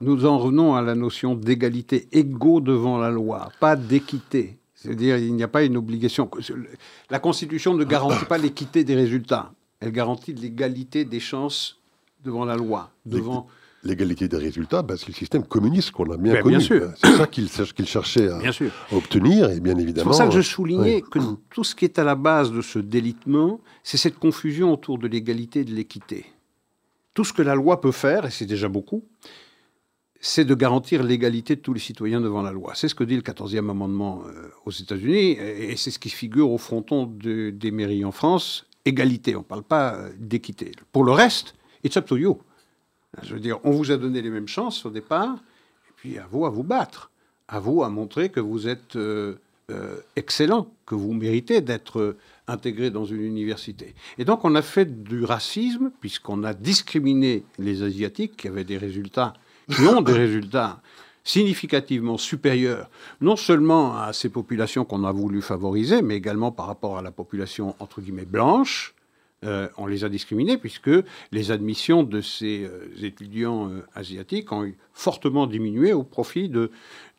nous 0.00 0.26
en 0.26 0.38
revenons 0.38 0.74
à 0.74 0.82
la 0.82 0.94
notion 0.94 1.34
d'égalité, 1.34 2.08
égaux 2.12 2.60
devant 2.60 2.98
la 2.98 3.10
loi, 3.10 3.50
pas 3.60 3.76
d'équité. 3.76 4.58
C'est-à-dire, 4.74 5.16
il 5.16 5.34
n'y 5.34 5.42
a 5.42 5.48
pas 5.48 5.64
une 5.64 5.76
obligation. 5.76 6.30
La 7.10 7.18
Constitution 7.18 7.74
ne 7.74 7.84
garantit 7.84 8.24
pas 8.26 8.38
l'équité 8.38 8.84
des 8.84 8.94
résultats. 8.94 9.52
Elle 9.80 9.92
garantit 9.92 10.32
l'égalité 10.32 11.04
des 11.04 11.20
chances 11.20 11.78
devant 12.24 12.44
la 12.44 12.56
loi, 12.56 12.90
devant 13.04 13.46
l'égalité 13.86 14.28
des 14.28 14.36
résultats, 14.36 14.82
ben, 14.82 14.96
c'est 14.96 15.08
le 15.08 15.14
système 15.14 15.44
communiste 15.44 15.92
qu'on 15.92 16.10
a 16.10 16.16
bien 16.16 16.42
connu. 16.42 16.60
C'est 16.60 17.16
ça 17.16 17.26
qu'il 17.26 17.86
cherchait 17.86 18.28
à, 18.28 18.40
obtenir, 18.92 19.50
et 19.50 19.60
bien 19.60 19.78
évidemment. 19.78 20.12
C'est 20.12 20.24
pour 20.24 20.26
ça 20.32 20.36
que 20.36 20.42
je 20.42 20.42
soulignais 20.42 21.00
que 21.00 21.18
tout 21.50 21.64
ce 21.64 21.74
qui 21.74 21.84
est 21.84 21.98
à 21.98 22.04
la 22.04 22.14
base 22.14 22.52
de 22.52 22.60
ce 22.60 22.78
délitement, 22.78 23.60
c'est 23.82 23.96
cette 23.96 24.18
confusion 24.18 24.72
autour 24.72 24.98
de 24.98 25.06
l'égalité 25.06 25.60
et 25.60 25.64
de 25.64 25.74
l'équité. 25.74 26.26
Tout 27.16 27.24
ce 27.24 27.32
que 27.32 27.40
la 27.40 27.54
loi 27.54 27.80
peut 27.80 27.92
faire, 27.92 28.26
et 28.26 28.30
c'est 28.30 28.44
déjà 28.44 28.68
beaucoup, 28.68 29.02
c'est 30.20 30.44
de 30.44 30.54
garantir 30.54 31.02
l'égalité 31.02 31.56
de 31.56 31.62
tous 31.62 31.72
les 31.72 31.80
citoyens 31.80 32.20
devant 32.20 32.42
la 32.42 32.52
loi. 32.52 32.74
C'est 32.74 32.88
ce 32.88 32.94
que 32.94 33.04
dit 33.04 33.16
le 33.16 33.22
14e 33.22 33.70
amendement 33.70 34.22
euh, 34.26 34.50
aux 34.66 34.70
États-Unis, 34.70 35.30
et 35.30 35.74
c'est 35.78 35.90
ce 35.90 35.98
qui 35.98 36.10
figure 36.10 36.50
au 36.50 36.58
fronton 36.58 37.06
des 37.06 37.70
mairies 37.70 38.04
en 38.04 38.12
France. 38.12 38.66
Égalité, 38.84 39.34
on 39.34 39.38
ne 39.38 39.44
parle 39.44 39.62
pas 39.62 39.94
euh, 39.94 40.10
d'équité. 40.18 40.72
Pour 40.92 41.04
le 41.04 41.12
reste, 41.12 41.54
it's 41.82 41.96
up 41.96 42.04
to 42.04 42.18
you. 42.18 42.38
Je 43.22 43.32
veux 43.32 43.40
dire, 43.40 43.60
on 43.64 43.70
vous 43.70 43.90
a 43.90 43.96
donné 43.96 44.20
les 44.20 44.28
mêmes 44.28 44.46
chances 44.46 44.84
au 44.84 44.90
départ, 44.90 45.36
et 45.88 45.92
puis 45.96 46.18
à 46.18 46.26
vous 46.30 46.44
à 46.44 46.50
vous 46.50 46.64
battre, 46.64 47.10
à 47.48 47.60
vous 47.60 47.82
à 47.82 47.88
montrer 47.88 48.28
que 48.28 48.40
vous 48.40 48.68
êtes 48.68 48.94
euh, 48.96 49.36
excellent, 50.16 50.70
que 50.84 50.94
vous 50.94 51.14
méritez 51.14 51.62
d'être 51.62 52.14
intégrés 52.48 52.90
dans 52.90 53.04
une 53.04 53.22
université. 53.22 53.94
Et 54.18 54.24
donc 54.24 54.44
on 54.44 54.54
a 54.54 54.62
fait 54.62 55.02
du 55.02 55.24
racisme, 55.24 55.90
puisqu'on 56.00 56.44
a 56.44 56.54
discriminé 56.54 57.44
les 57.58 57.82
Asiatiques 57.82 58.36
qui 58.36 58.48
avaient 58.48 58.64
des 58.64 58.78
résultats, 58.78 59.34
qui 59.70 59.82
ont 59.82 60.02
des 60.02 60.12
résultats 60.12 60.80
significativement 61.24 62.18
supérieurs, 62.18 62.88
non 63.20 63.34
seulement 63.34 63.98
à 63.98 64.12
ces 64.12 64.28
populations 64.28 64.84
qu'on 64.84 65.02
a 65.04 65.10
voulu 65.10 65.42
favoriser, 65.42 66.00
mais 66.00 66.16
également 66.16 66.52
par 66.52 66.66
rapport 66.66 66.98
à 66.98 67.02
la 67.02 67.10
population, 67.10 67.74
entre 67.80 68.00
guillemets, 68.00 68.24
blanche. 68.24 68.94
Euh, 69.44 69.68
on 69.76 69.86
les 69.86 70.02
a 70.02 70.08
discriminés 70.08 70.56
puisque 70.56 70.90
les 71.30 71.50
admissions 71.50 72.04
de 72.04 72.22
ces 72.22 72.64
euh, 72.64 72.88
étudiants 73.02 73.68
euh, 73.68 73.84
asiatiques 73.94 74.50
ont 74.50 74.72
fortement 74.94 75.46
diminué 75.46 75.92
au 75.92 76.04
profit 76.04 76.48
de, 76.48 76.70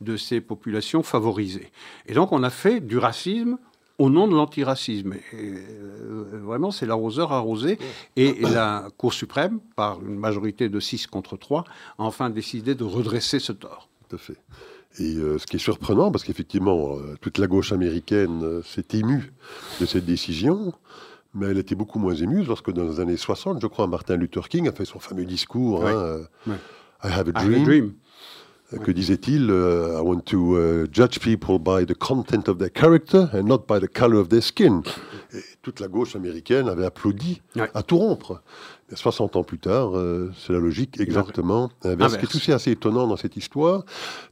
de 0.01 0.17
ces 0.17 0.41
populations 0.41 1.03
favorisées. 1.03 1.71
Et 2.07 2.13
donc 2.13 2.31
on 2.31 2.41
a 2.41 2.49
fait 2.49 2.79
du 2.79 2.97
racisme 2.97 3.59
au 3.97 4.09
nom 4.09 4.27
de 4.27 4.35
l'antiracisme. 4.35 5.15
Euh, 5.33 6.23
vraiment, 6.43 6.71
c'est 6.71 6.85
l'arroseur 6.85 7.31
arrosé. 7.31 7.79
Et, 8.15 8.39
la 8.41 8.87
Cour 8.97 9.13
suprême, 9.13 9.59
par 9.75 10.01
une 10.01 10.17
majorité 10.17 10.69
de 10.69 10.79
6 10.79 11.07
contre 11.07 11.37
3, 11.37 11.61
a 11.61 11.65
enfin 11.97 12.29
décidé 12.29 12.75
de 12.75 12.83
redresser 12.83 13.39
ce 13.39 13.51
tort. 13.51 13.89
Tout 14.07 14.15
à 14.15 14.19
fait. 14.19 14.37
Et 14.99 15.15
euh, 15.15 15.37
ce 15.37 15.45
qui 15.45 15.57
est 15.57 15.59
surprenant, 15.59 16.11
parce 16.11 16.23
qu'effectivement, 16.23 16.97
euh, 16.97 17.15
toute 17.21 17.37
la 17.37 17.47
gauche 17.47 17.71
américaine 17.71 18.61
s'est 18.63 18.87
émue 18.93 19.33
de 19.79 19.85
cette 19.85 20.05
décision, 20.05 20.73
mais 21.33 21.47
elle 21.47 21.57
était 21.57 21.75
beaucoup 21.75 21.99
moins 21.99 22.15
émue 22.15 22.43
lorsque, 22.43 22.71
dans 22.71 22.87
les 22.87 22.99
années 22.99 23.17
60, 23.17 23.61
je 23.61 23.67
crois, 23.67 23.87
Martin 23.87 24.15
Luther 24.15 24.47
King 24.47 24.67
a 24.67 24.71
fait 24.71 24.85
son 24.85 24.99
fameux 24.99 25.25
discours 25.25 25.85
hein, 25.85 26.21
I 27.03 27.09
have 27.09 27.29
a 27.29 27.31
dream. 27.31 27.93
Que 28.69 28.91
disait-il 28.91 29.49
euh, 29.49 29.97
I 29.97 30.01
want 30.01 30.19
to 30.25 30.57
uh, 30.57 30.87
judge 30.91 31.19
people 31.19 31.57
by 31.57 31.85
the 31.85 31.97
content 31.97 32.49
of 32.49 32.57
their 32.57 32.69
character 32.69 33.29
and 33.33 33.43
not 33.43 33.59
by 33.59 33.79
the 33.79 33.87
color 33.87 34.19
of 34.19 34.27
their 34.27 34.41
skin. 34.41 34.81
Et 35.33 35.41
toute 35.61 35.79
la 35.79 35.87
gauche 35.87 36.17
américaine 36.17 36.67
avait 36.67 36.85
applaudi 36.85 37.41
à 37.73 37.81
tout 37.81 37.97
rompre. 37.97 38.41
60 38.93 39.35
ans 39.35 39.43
plus 39.43 39.59
tard, 39.59 39.97
euh, 39.97 40.31
c'est 40.37 40.53
la 40.53 40.59
logique 40.59 40.99
exactement 40.99 41.69
inverse. 41.83 42.13
Ce 42.13 42.17
qui 42.17 42.25
est 42.25 42.35
aussi 42.35 42.51
assez 42.53 42.71
étonnant 42.71 43.07
dans 43.07 43.17
cette 43.17 43.35
histoire, 43.35 43.83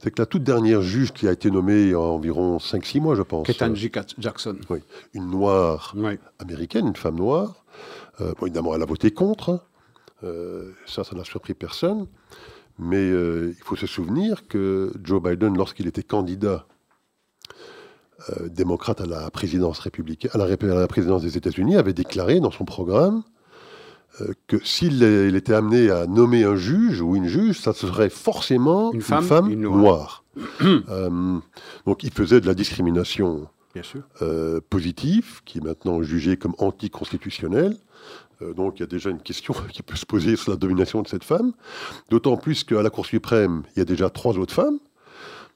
c'est 0.02 0.10
que 0.10 0.20
la 0.20 0.26
toute 0.26 0.42
dernière 0.42 0.80
juge 0.80 1.12
qui 1.12 1.28
a 1.28 1.32
été 1.32 1.50
nommée 1.50 1.94
en 1.94 2.02
environ 2.02 2.56
5-6 2.58 3.00
mois, 3.00 3.14
je 3.14 3.22
pense. 3.22 3.46
Ketanji 3.46 3.90
Jackson. 4.18 4.56
Oui, 4.70 4.78
une 5.12 5.30
noire 5.30 5.94
américaine, 6.38 6.86
une 6.88 6.96
femme 6.96 7.16
noire. 7.16 7.64
Euh, 8.20 8.32
évidemment, 8.42 8.74
elle 8.74 8.82
a 8.82 8.86
voté 8.86 9.10
contre. 9.10 9.62
Euh, 10.24 10.72
ça, 10.86 11.04
ça 11.04 11.14
n'a 11.14 11.24
surpris 11.24 11.52
personne. 11.52 12.06
Mais 12.78 13.08
il 13.08 13.62
faut 13.64 13.76
se 13.76 13.86
souvenir 13.86 14.46
que 14.48 14.92
Joe 15.02 15.22
Biden, 15.22 15.56
lorsqu'il 15.56 15.86
était 15.86 16.02
candidat 16.02 16.66
démocrate 18.48 19.00
à 19.00 19.06
la 19.06 19.30
présidence 19.30 19.78
républicaine, 19.78 20.30
à 20.34 20.46
la 20.46 20.86
présidence 20.88 21.22
des 21.22 21.36
États-Unis, 21.38 21.76
avait 21.76 21.94
déclaré 21.94 22.40
dans 22.40 22.50
son 22.50 22.64
programme 22.64 23.22
euh, 24.20 24.32
que 24.46 24.56
s'il 24.64 25.02
était 25.02 25.52
amené 25.52 25.90
à 25.90 26.06
nommer 26.06 26.44
un 26.44 26.56
juge 26.56 27.02
ou 27.02 27.16
une 27.16 27.26
juge, 27.26 27.60
ça 27.60 27.74
serait 27.74 28.08
forcément 28.08 28.92
une 28.92 29.02
femme, 29.02 29.52
noire. 29.54 30.24
Euh, 30.90 31.38
donc 31.86 32.02
il 32.02 32.10
faisait 32.10 32.42
de 32.42 32.46
la 32.46 32.54
discrimination 32.54 33.48
euh, 34.20 34.60
positive, 34.68 35.40
qui 35.46 35.58
est 35.58 35.60
maintenant 35.62 36.02
jugée 36.02 36.36
comme 36.36 36.54
anticonstitutionnelle. 36.58 37.76
Donc 38.56 38.74
il 38.76 38.80
y 38.80 38.82
a 38.82 38.86
déjà 38.86 39.10
une 39.10 39.20
question 39.20 39.54
qui 39.72 39.82
peut 39.82 39.96
se 39.96 40.06
poser 40.06 40.36
sur 40.36 40.50
la 40.50 40.56
domination 40.56 41.02
de 41.02 41.08
cette 41.08 41.24
femme. 41.24 41.52
D'autant 42.10 42.36
plus 42.36 42.64
qu'à 42.64 42.82
la 42.82 42.90
Cour 42.90 43.06
suprême, 43.06 43.62
il 43.74 43.78
y 43.80 43.82
a 43.82 43.84
déjà 43.84 44.10
trois 44.10 44.36
autres 44.38 44.54
femmes. 44.54 44.78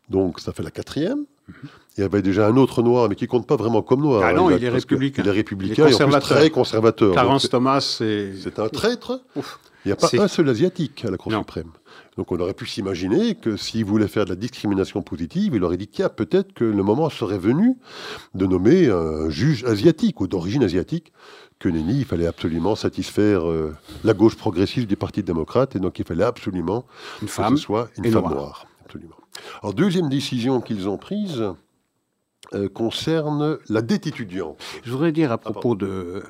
Donc 0.08 0.40
ça 0.40 0.52
fait 0.52 0.62
la 0.62 0.70
quatrième. 0.70 1.24
Mhm. 1.48 1.54
Il 1.98 2.00
y 2.02 2.04
avait 2.04 2.22
déjà 2.22 2.46
un 2.46 2.56
autre 2.56 2.82
noir, 2.82 3.08
mais 3.08 3.14
qui 3.14 3.26
compte 3.26 3.46
pas 3.46 3.56
vraiment 3.56 3.82
comme 3.82 4.00
noir. 4.00 4.22
Ah 4.24 4.32
non, 4.32 4.50
il, 4.50 4.64
est 4.64 4.68
républicain. 4.68 5.22
Il 5.22 5.28
est 5.28 5.32
républicain 5.32 5.86
et 5.86 6.02
en 6.02 6.08
plus 6.08 6.20
très 6.20 6.50
conservateur. 6.50 7.12
Clarence 7.12 7.48
Thomas, 7.50 7.80
c'est... 7.80 8.32
C'est 8.40 8.58
un 8.58 8.68
traître. 8.68 9.20
Il 9.84 9.88
n'y 9.88 9.92
a 9.92 9.96
pas 9.96 10.08
un 10.18 10.28
seul 10.28 10.48
asiatique 10.48 11.04
à 11.04 11.10
la 11.10 11.16
Cour 11.16 11.32
suprême. 11.32 11.70
Donc 12.16 12.32
on 12.32 12.38
aurait 12.38 12.54
pu 12.54 12.66
s'imaginer 12.66 13.34
que 13.34 13.56
s'il 13.56 13.84
voulait 13.84 14.08
faire 14.08 14.24
de 14.24 14.30
la 14.30 14.36
discrimination 14.36 15.02
positive, 15.02 15.54
il 15.54 15.64
aurait 15.64 15.76
dit 15.76 15.86
qu'il 15.86 16.02
y 16.02 16.04
a 16.04 16.10
peut-être 16.10 16.52
que 16.52 16.64
le 16.64 16.82
moment 16.82 17.08
serait 17.08 17.38
venu 17.38 17.76
de 18.34 18.46
nommer 18.46 18.88
un 18.88 19.30
juge 19.30 19.64
asiatique 19.64 20.20
ou 20.20 20.26
d'origine 20.26 20.62
asiatique. 20.62 21.12
Que 21.58 21.68
nenni, 21.68 21.98
il 21.98 22.04
fallait 22.06 22.26
absolument 22.26 22.74
satisfaire 22.74 23.46
euh, 23.46 23.76
la 24.02 24.14
gauche 24.14 24.34
progressiste 24.34 24.86
du 24.86 24.96
Parti 24.96 25.22
démocrate 25.22 25.76
et 25.76 25.78
donc 25.78 25.98
il 25.98 26.06
fallait 26.06 26.24
absolument 26.24 26.86
une 27.20 27.28
femme 27.28 27.52
que 27.52 27.60
ce 27.60 27.64
soit 27.64 27.90
une 27.98 28.10
femme 28.10 28.30
noire. 28.30 28.66
Absolument. 28.86 29.16
Alors 29.62 29.74
deuxième 29.74 30.08
décision 30.08 30.62
qu'ils 30.62 30.88
ont 30.88 30.96
prise, 30.96 31.44
euh, 32.54 32.68
concerne 32.68 33.58
la 33.68 33.82
dette 33.82 34.06
étudiante. 34.06 34.58
Je 34.82 34.90
voudrais 34.90 35.12
dire 35.12 35.30
à 35.30 35.38
propos 35.38 35.74
de, 35.74 35.86
euh, 35.86 36.22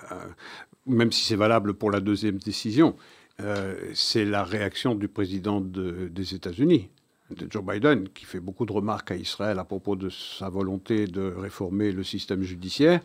même 0.86 1.12
si 1.12 1.24
c'est 1.24 1.36
valable 1.36 1.74
pour 1.74 1.90
la 1.90 2.00
deuxième 2.00 2.38
décision, 2.38 2.96
euh, 3.42 3.90
c'est 3.94 4.24
la 4.24 4.44
réaction 4.44 4.94
du 4.94 5.08
président 5.08 5.60
des 5.60 6.34
États-Unis, 6.34 6.88
de 7.30 7.46
Joe 7.50 7.64
Biden, 7.64 8.08
qui 8.08 8.24
fait 8.24 8.40
beaucoup 8.40 8.66
de 8.66 8.72
remarques 8.72 9.10
à 9.12 9.16
Israël 9.16 9.58
à 9.58 9.64
propos 9.64 9.96
de 9.96 10.08
sa 10.08 10.48
volonté 10.48 11.06
de 11.06 11.32
réformer 11.36 11.92
le 11.92 12.02
système 12.02 12.42
judiciaire. 12.42 13.00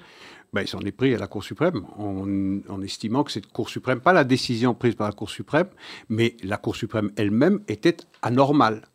Ben, 0.54 0.62
il 0.62 0.68
s'en 0.68 0.80
est 0.80 0.92
pris 0.92 1.14
à 1.14 1.18
la 1.18 1.28
Cour 1.28 1.44
suprême 1.44 1.86
en, 1.98 2.26
en, 2.70 2.82
estimant 2.82 3.24
que 3.24 3.32
cette 3.32 3.48
Cour 3.48 3.70
suprême, 3.70 4.00
pas 4.00 4.14
la 4.14 4.24
décision 4.24 4.74
prise 4.74 4.96
par 4.96 5.08
la 5.08 5.14
Cour 5.14 5.30
suprême, 5.30 5.68
mais 6.10 6.38
la 6.44 6.58
Cour 6.58 6.76
suprême 6.76 7.12
elle-même 7.18 7.62
était 7.68 7.98
anormale. 8.22 8.88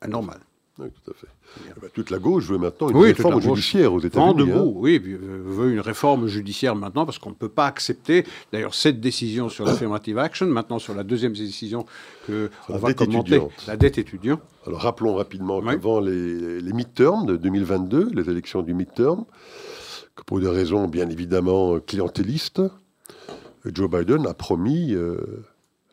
Anormale. 0.00 0.40
Oui, 0.78 0.88
tout 0.90 1.10
à 1.10 1.14
fait. 1.14 1.28
Eh 1.66 1.80
ben, 1.80 1.90
toute 1.92 2.10
la 2.10 2.18
gauche 2.18 2.44
veut 2.44 2.58
maintenant 2.58 2.88
une 2.90 2.96
réforme 2.96 3.40
judiciaire 3.40 3.92
aux 3.92 4.00
États-Unis. 4.00 4.34
debout, 4.34 4.58
hein. 4.58 4.72
oui, 4.76 5.02
euh, 5.04 5.42
veut 5.44 5.72
une 5.72 5.80
réforme 5.80 6.26
judiciaire 6.26 6.76
maintenant 6.76 7.04
parce 7.04 7.18
qu'on 7.18 7.30
ne 7.30 7.34
peut 7.34 7.48
pas 7.48 7.66
accepter, 7.66 8.24
d'ailleurs, 8.52 8.74
cette 8.74 9.00
décision 9.00 9.48
sur 9.48 9.64
l'affirmative 9.64 10.18
action, 10.18 10.46
maintenant 10.46 10.78
sur 10.78 10.94
la 10.94 11.04
deuxième 11.04 11.32
décision 11.32 11.86
que 12.26 12.50
on 12.68 12.78
va 12.78 12.92
commenter, 12.94 13.36
étudiante. 13.36 13.64
la 13.66 13.76
dette 13.76 13.98
étudiante. 13.98 14.40
Alors 14.66 14.80
rappelons 14.80 15.14
rapidement 15.14 15.60
qu'avant 15.60 16.00
les, 16.00 16.60
les 16.60 16.72
midterms 16.72 17.26
de 17.26 17.36
2022, 17.36 18.10
les 18.14 18.30
élections 18.30 18.62
du 18.62 18.74
midterm, 18.74 19.24
que 20.14 20.22
pour 20.24 20.40
des 20.40 20.48
raisons 20.48 20.88
bien 20.88 21.08
évidemment 21.08 21.80
clientélistes, 21.80 22.62
Joe 23.64 23.90
Biden 23.90 24.26
a 24.26 24.34
promis 24.34 24.94
euh, 24.94 25.44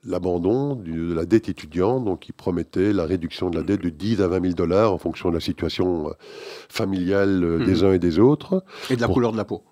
l'abandon 0.05 0.75
de 0.75 1.13
la 1.13 1.25
dette 1.25 1.49
étudiante, 1.49 2.05
donc 2.05 2.29
il 2.29 2.33
promettait 2.33 2.93
la 2.93 3.05
réduction 3.05 3.49
de 3.49 3.57
la 3.57 3.63
dette 3.63 3.81
de 3.81 3.89
10 3.89 4.21
à 4.21 4.27
20 4.27 4.41
000 4.41 4.53
dollars 4.53 4.93
en 4.93 4.97
fonction 4.97 5.29
de 5.29 5.35
la 5.35 5.39
situation 5.39 6.09
euh, 6.09 6.13
familiale 6.69 7.43
euh, 7.43 7.65
des 7.65 7.81
mhm. 7.81 7.85
uns 7.85 7.93
et 7.93 7.99
des 7.99 8.19
autres. 8.19 8.63
Et 8.89 8.95
de 8.95 9.01
la 9.01 9.07
couleur 9.07 9.31
de 9.31 9.37
la 9.37 9.45
peau. 9.45 9.63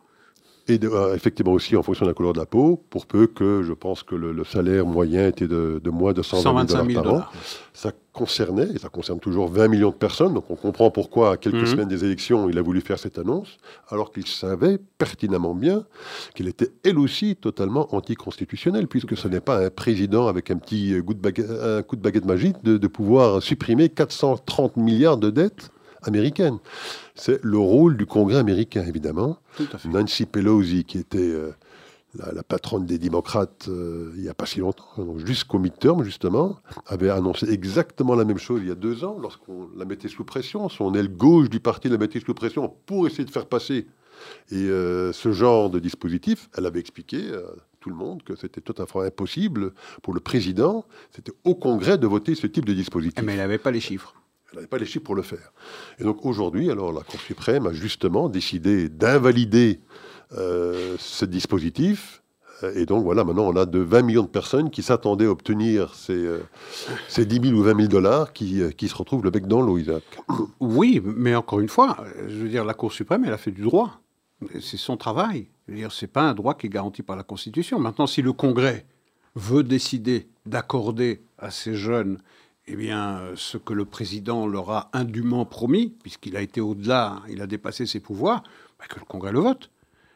Et 0.69 0.79
euh, 0.81 1.13
effectivement 1.13 1.51
aussi 1.51 1.75
en 1.75 1.83
fonction 1.83 2.05
de 2.05 2.11
la 2.11 2.13
couleur 2.13 2.31
de 2.31 2.39
la 2.39 2.45
peau, 2.45 2.81
pour 2.89 3.05
peu 3.05 3.27
que 3.27 3.63
je 3.63 3.73
pense 3.73 4.01
que 4.01 4.15
le, 4.15 4.43
salaire 4.45 4.85
moyen 4.85 5.27
était 5.27 5.47
de, 5.47 5.81
moins 5.89 6.13
de 6.13 6.21
120 6.21 6.69
000 6.69 6.83
dollars 6.83 7.03
par 7.03 7.13
an. 7.13 7.25
Ça 7.73 7.91
concernait, 8.13 8.69
et 8.73 8.77
ça 8.77 8.87
concerne 8.87 9.19
toujours 9.19 9.49
20 9.49 9.67
millions 9.67 9.89
de 9.89 9.95
personnes, 9.95 10.33
donc 10.33 10.45
on 10.49 10.55
comprend 10.55 10.89
pourquoi 10.89 11.31
à 11.31 11.37
quelques 11.37 11.55
mhm. 11.55 11.65
semaines 11.65 11.87
des 11.89 12.05
élections 12.05 12.49
il 12.49 12.57
a 12.57 12.61
voulu 12.61 12.79
faire 12.79 12.97
cette 12.97 13.17
annonce, 13.17 13.57
alors 13.89 14.13
qu'il 14.13 14.27
savait 14.27 14.77
pertinemment 14.97 15.55
bien 15.55 15.83
qu'il 16.33 16.47
était 16.47 16.69
elle 16.85 16.97
aussi 16.97 17.35
totalement 17.35 17.93
anticonstitutionnel, 17.93 18.87
puisque 18.87 19.17
ce 19.17 19.27
n'est 19.27 19.41
pas 19.41 19.65
un 19.65 19.69
président 19.69 20.27
avec 20.27 20.49
un 20.49 20.57
petit 20.57 20.95
coup 21.05 21.13
de 21.13 22.01
baguette, 22.01 22.25
magique 22.25 22.63
de, 22.63 22.77
de 22.77 22.87
pouvoir 22.87 23.41
supprimer 23.41 23.89
430 23.89 24.77
milliards 24.77 25.17
de 25.17 25.29
dettes 25.29 25.71
américaines. 26.03 26.59
C'est 27.15 27.43
le 27.43 27.57
rôle 27.57 27.97
du 27.97 28.05
Congrès 28.05 28.37
américain, 28.37 28.83
évidemment. 28.87 29.37
Nancy 29.85 30.25
Pelosi, 30.25 30.83
qui 30.83 30.97
était 30.97 31.19
euh, 31.19 31.51
la, 32.15 32.43
patronne 32.43 32.85
des 32.85 32.97
démocrates 32.97 33.67
euh, 33.67 34.11
il 34.15 34.23
n'y 34.23 34.29
a 34.29 34.33
pas 34.33 34.45
si 34.45 34.59
longtemps, 34.59 34.85
jusqu'au 35.23 35.59
midterm, 35.59 36.03
justement, 36.03 36.57
avait 36.87 37.09
annoncé 37.09 37.49
exactement 37.49 38.15
la 38.15 38.25
même 38.25 38.37
chose 38.37 38.61
il 38.63 38.69
y 38.69 38.71
a 38.71 38.75
deux 38.75 39.03
ans, 39.03 39.17
lorsqu'on 39.19 39.69
la 39.77 39.85
mettait 39.85 40.07
sous 40.07 40.23
pression. 40.23 40.69
Son 40.69 40.93
aile 40.95 41.09
gauche 41.09 41.49
du 41.49 41.59
parti 41.59 41.89
la 41.89 41.97
mettait 41.97 42.19
sous 42.19 42.33
pression 42.33 42.73
pour 42.85 43.07
essayer 43.07 43.25
de 43.25 43.31
faire 43.31 43.45
passer. 43.45 43.87
Et 44.51 44.55
euh, 44.55 45.11
ce 45.11 45.31
genre 45.31 45.69
de 45.69 45.79
dispositif, 45.79 46.49
elle 46.57 46.65
avait 46.65 46.79
expliqué 46.79 47.33
à 47.33 47.41
tout 47.79 47.89
le 47.89 47.95
monde 47.95 48.23
que 48.23 48.35
c'était 48.35 48.61
tout 48.61 48.81
à 48.81 48.85
fait 48.85 49.07
impossible 49.07 49.73
pour 50.01 50.13
le 50.13 50.19
président, 50.19 50.85
c'était 51.11 51.33
au 51.43 51.53
Congrès 51.53 51.97
de 51.97 52.07
voter 52.07 52.33
ce 52.33 52.47
type 52.47 52.65
de 52.65 52.73
dispositif. 52.73 53.23
Mais 53.23 53.33
elle 53.33 53.39
n'avait 53.39 53.57
pas 53.57 53.71
les 53.71 53.81
chiffres. 53.81 54.15
Elle 54.53 54.59
n'avait 54.59 54.67
pas 54.67 54.77
les 54.77 54.85
chiffres 54.85 55.03
pour 55.03 55.15
le 55.15 55.23
faire. 55.23 55.51
Et 55.99 56.03
donc 56.03 56.25
aujourd'hui, 56.25 56.69
alors 56.69 56.93
la 56.93 57.01
Cour 57.01 57.19
suprême 57.19 57.65
a 57.65 57.73
justement 57.73 58.29
décidé 58.29 58.87
d'invalider 58.87 59.79
euh, 60.37 60.95
ce 60.99 61.25
dispositif. 61.25 62.21
Et 62.75 62.85
donc 62.85 63.03
voilà, 63.03 63.23
maintenant 63.23 63.47
on 63.47 63.55
a 63.55 63.65
de 63.65 63.79
20 63.79 64.03
millions 64.03 64.21
de 64.21 64.27
personnes 64.27 64.69
qui 64.69 64.83
s'attendaient 64.83 65.25
à 65.25 65.31
obtenir 65.31 65.95
ces, 65.95 66.13
euh, 66.13 66.43
ces 67.09 67.25
10 67.25 67.49
000 67.49 67.59
ou 67.59 67.63
20 67.63 67.75
000 67.75 67.87
dollars 67.87 68.31
qui, 68.31 68.61
euh, 68.61 68.69
qui 68.69 68.87
se 68.87 68.95
retrouvent 68.95 69.23
le 69.23 69.31
bec 69.31 69.47
dans 69.47 69.61
l'eau, 69.61 69.79
Isaac. 69.79 70.03
Oui, 70.59 71.01
mais 71.03 71.35
encore 71.35 71.59
une 71.59 71.67
fois, 71.67 71.97
je 72.27 72.35
veux 72.35 72.49
dire, 72.49 72.63
la 72.63 72.75
Cour 72.75 72.93
suprême, 72.93 73.25
elle 73.25 73.33
a 73.33 73.37
fait 73.37 73.51
du 73.51 73.63
droit. 73.63 73.99
C'est 74.61 74.77
son 74.77 74.97
travail. 74.97 75.47
Dire, 75.67 75.91
c'est 75.91 76.07
pas 76.07 76.21
un 76.21 76.33
droit 76.33 76.53
qui 76.53 76.67
est 76.67 76.69
garanti 76.69 77.01
par 77.01 77.15
la 77.15 77.23
Constitution. 77.23 77.79
Maintenant, 77.79 78.07
si 78.07 78.21
le 78.21 78.33
Congrès 78.33 78.85
veut 79.35 79.63
décider 79.63 80.27
d'accorder 80.45 81.23
à 81.37 81.51
ces 81.51 81.75
jeunes 81.75 82.19
eh 82.67 82.75
bien, 82.75 83.21
ce 83.35 83.57
que 83.57 83.73
le 83.73 83.85
président 83.85 84.47
leur 84.47 84.69
a 84.71 84.89
indûment 84.93 85.45
promis, 85.45 85.89
puisqu'il 86.01 86.37
a 86.37 86.41
été 86.41 86.61
au-delà, 86.61 87.21
il 87.29 87.41
a 87.41 87.47
dépassé 87.47 87.85
ses 87.85 87.99
pouvoirs, 87.99 88.43
bah, 88.79 88.85
que 88.87 88.99
le 88.99 89.05
Congrès 89.05 89.31
le 89.31 89.39
vote. 89.39 89.69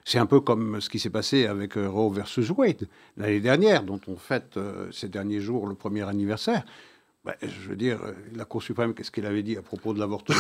C'est 0.06 0.20
un 0.20 0.26
peu 0.26 0.40
comme 0.40 0.80
ce 0.80 0.90
qui 0.90 1.00
s'est 1.00 1.10
passé 1.10 1.48
avec 1.48 1.76
euh, 1.78 1.90
Roe 1.90 2.10
versus 2.10 2.50
Wade 2.52 2.88
l'année 3.18 3.42
dernière, 3.42 3.84
dont 3.84 4.00
on 4.08 4.16
fête 4.16 4.56
euh, 4.56 4.90
ces 4.92 5.10
derniers 5.10 5.42
jours 5.42 5.68
le 5.68 5.76
premier 5.76 6.04
anniversaire. 6.04 6.64
Bah, 7.26 7.36
je 7.42 7.70
veux 7.70 7.76
dire, 7.76 8.00
euh, 8.04 8.14
la 8.34 8.46
Cour 8.46 8.64
suprême, 8.64 8.94
qu'est-ce 8.94 9.12
qu'elle 9.12 9.26
avait 9.26 9.44
dit 9.44 9.58
à 9.58 9.62
propos 9.62 9.94
de 9.94 10.00
l'avortement 10.00 10.38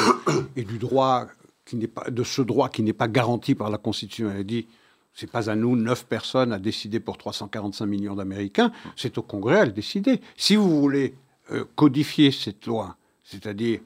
et 0.55 0.63
du 0.63 0.77
droit 0.77 1.27
qui 1.65 1.75
n'est 1.75 1.87
pas, 1.87 2.09
de 2.09 2.23
ce 2.23 2.41
droit 2.41 2.69
qui 2.69 2.81
n'est 2.81 2.93
pas 2.93 3.09
garanti 3.09 3.55
par 3.55 3.69
la 3.69 3.77
Constitution? 3.77 4.31
Elle 4.31 4.39
a 4.39 4.43
dit 4.43 4.67
c'est 5.13 5.29
pas 5.29 5.49
à 5.49 5.55
nous, 5.55 5.75
neuf 5.75 6.05
personnes, 6.05 6.53
à 6.53 6.59
décider 6.59 6.99
pour 6.99 7.17
345 7.17 7.87
millions 7.87 8.15
d'Américains. 8.15 8.71
C'est 8.95 9.17
au 9.17 9.23
Congrès 9.23 9.59
à 9.61 9.65
le 9.65 9.71
décider. 9.71 10.21
Si 10.37 10.55
vous 10.55 10.79
voulez 10.79 11.15
euh, 11.15 11.26
codifier 11.75 12.31
cette 12.31 12.65
loi, 12.65 12.97
c'est-à-dire 13.23 13.79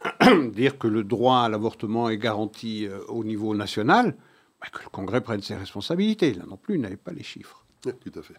dire 0.52 0.78
que 0.78 0.86
le 0.86 1.04
droit 1.04 1.38
à 1.40 1.48
l'avortement 1.48 2.08
est 2.08 2.18
garanti 2.18 2.86
euh, 2.86 3.00
au 3.08 3.24
niveau 3.24 3.54
national, 3.54 4.16
bah, 4.60 4.68
que 4.72 4.82
le 4.82 4.90
Congrès 4.90 5.20
prenne 5.20 5.42
ses 5.42 5.56
responsabilités. 5.56 6.34
Là 6.34 6.44
non 6.48 6.56
plus, 6.56 6.76
il 6.76 6.80
n'avait 6.80 6.96
pas 6.96 7.12
les 7.12 7.22
chiffres. 7.22 7.64
tout 7.82 8.18
à 8.18 8.22
fait. 8.22 8.34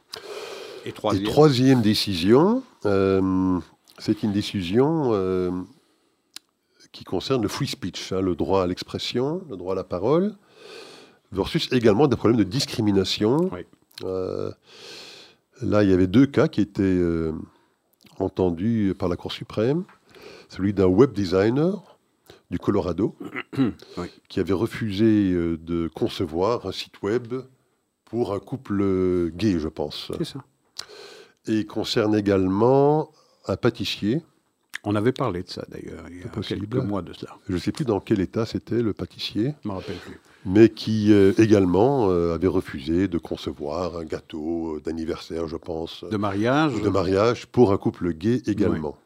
Et 0.85 0.93
troisième, 0.93 1.81
décision, 1.81 2.63
euh, 2.85 3.59
c'est 3.97 4.23
une 4.23 4.31
décision 4.31 5.11
qui 6.93 7.03
concerne 7.03 7.41
le 7.41 7.49
free 7.49 7.67
speech, 7.67 8.13
hein, 8.13 8.21
le 8.21 8.35
droit 8.35 8.63
à 8.63 8.67
l'expression, 8.67 9.43
le 9.49 9.57
droit 9.57 9.73
à 9.73 9.75
la 9.75 9.83
parole, 9.83 10.33
versus 11.33 11.69
également 11.73 12.07
des 12.07 12.15
problèmes 12.15 12.39
de 12.39 12.45
discrimination. 12.45 13.51
là, 14.01 15.83
il 15.83 15.89
y 15.89 15.93
avait 15.93 16.07
deux 16.07 16.25
cas 16.27 16.47
qui 16.47 16.61
étaient 16.61 16.97
entendu 18.21 18.93
par 18.97 19.09
la 19.09 19.15
Cour 19.15 19.31
suprême, 19.31 19.83
celui 20.49 20.73
d'un 20.73 20.87
web 20.87 21.13
designer 21.13 21.97
du 22.51 22.57
Colorado, 22.57 23.15
qui 24.27 24.39
avait 24.39 24.53
refusé 24.53 25.31
euh, 25.31 25.57
de 25.57 25.87
concevoir 25.87 26.65
un 26.65 26.71
site 26.71 27.01
web 27.03 27.33
pour 28.05 28.33
un 28.33 28.39
couple 28.39 29.29
gay, 29.31 29.59
je 29.59 29.67
pense. 29.67 30.11
C'est 30.17 30.25
ça. 30.25 30.43
Et 31.47 31.65
concerne 31.65 32.15
également 32.15 33.11
un 33.47 33.55
pâtissier. 33.55 34.23
On 34.83 34.95
avait 34.95 35.11
parlé 35.11 35.43
de 35.43 35.49
ça 35.49 35.65
d'ailleurs, 35.69 36.05
il 36.09 36.21
y 36.21 36.23
a 36.23 36.41
quelques 36.41 36.75
mois 36.75 37.01
de 37.01 37.13
cela. 37.13 37.35
Je 37.47 37.53
ne 37.53 37.59
sais 37.59 37.71
plus 37.71 37.85
dans 37.85 37.99
quel 37.99 38.19
état 38.19 38.45
c'était 38.45 38.81
le 38.81 38.93
pâtissier. 38.93 39.53
Je 39.63 39.67
ne 39.67 39.73
me 39.73 39.79
rappelle 39.79 39.97
plus. 39.97 40.19
Mais 40.45 40.69
qui 40.69 41.11
euh, 41.11 41.33
également 41.37 42.09
euh, 42.09 42.33
avait 42.33 42.47
refusé 42.47 43.07
de 43.07 43.17
concevoir 43.17 43.97
un 43.97 44.05
gâteau 44.05 44.79
d'anniversaire, 44.83 45.47
je 45.47 45.57
pense. 45.57 46.05
De 46.09 46.17
mariage 46.17 46.81
De 46.81 46.89
mariage 46.89 47.45
pour 47.47 47.71
un 47.73 47.77
couple 47.77 48.13
gay 48.13 48.41
également. 48.47 48.97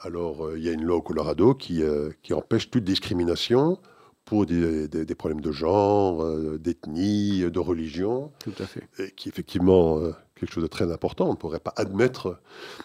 Alors, 0.00 0.46
euh, 0.46 0.58
il 0.58 0.64
y 0.64 0.68
a 0.68 0.72
une 0.72 0.84
loi 0.84 0.96
au 0.96 1.02
Colorado 1.02 1.54
qui, 1.54 1.82
qui 2.22 2.34
empêche 2.34 2.70
toute 2.70 2.84
discrimination 2.84 3.78
pour 4.24 4.44
des, 4.44 5.14
problèmes 5.16 5.40
de 5.40 5.52
genre, 5.52 6.22
d'ethnie, 6.58 7.50
de 7.50 7.58
religion. 7.58 8.30
Tout 8.40 8.52
à 8.58 8.66
fait. 8.66 8.86
Et 8.98 9.10
qui, 9.12 9.30
effectivement, 9.30 10.02
quelque 10.38 10.52
chose 10.52 10.62
de 10.62 10.68
très 10.68 10.90
important. 10.92 11.26
On 11.26 11.32
ne 11.32 11.36
pourrait 11.36 11.60
pas 11.60 11.74
admettre 11.76 12.40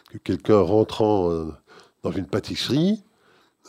que 0.09 0.17
quelqu'un 0.17 0.59
rentrant 0.59 1.31
euh, 1.31 1.45
dans 2.03 2.11
une 2.11 2.25
pâtisserie 2.25 3.03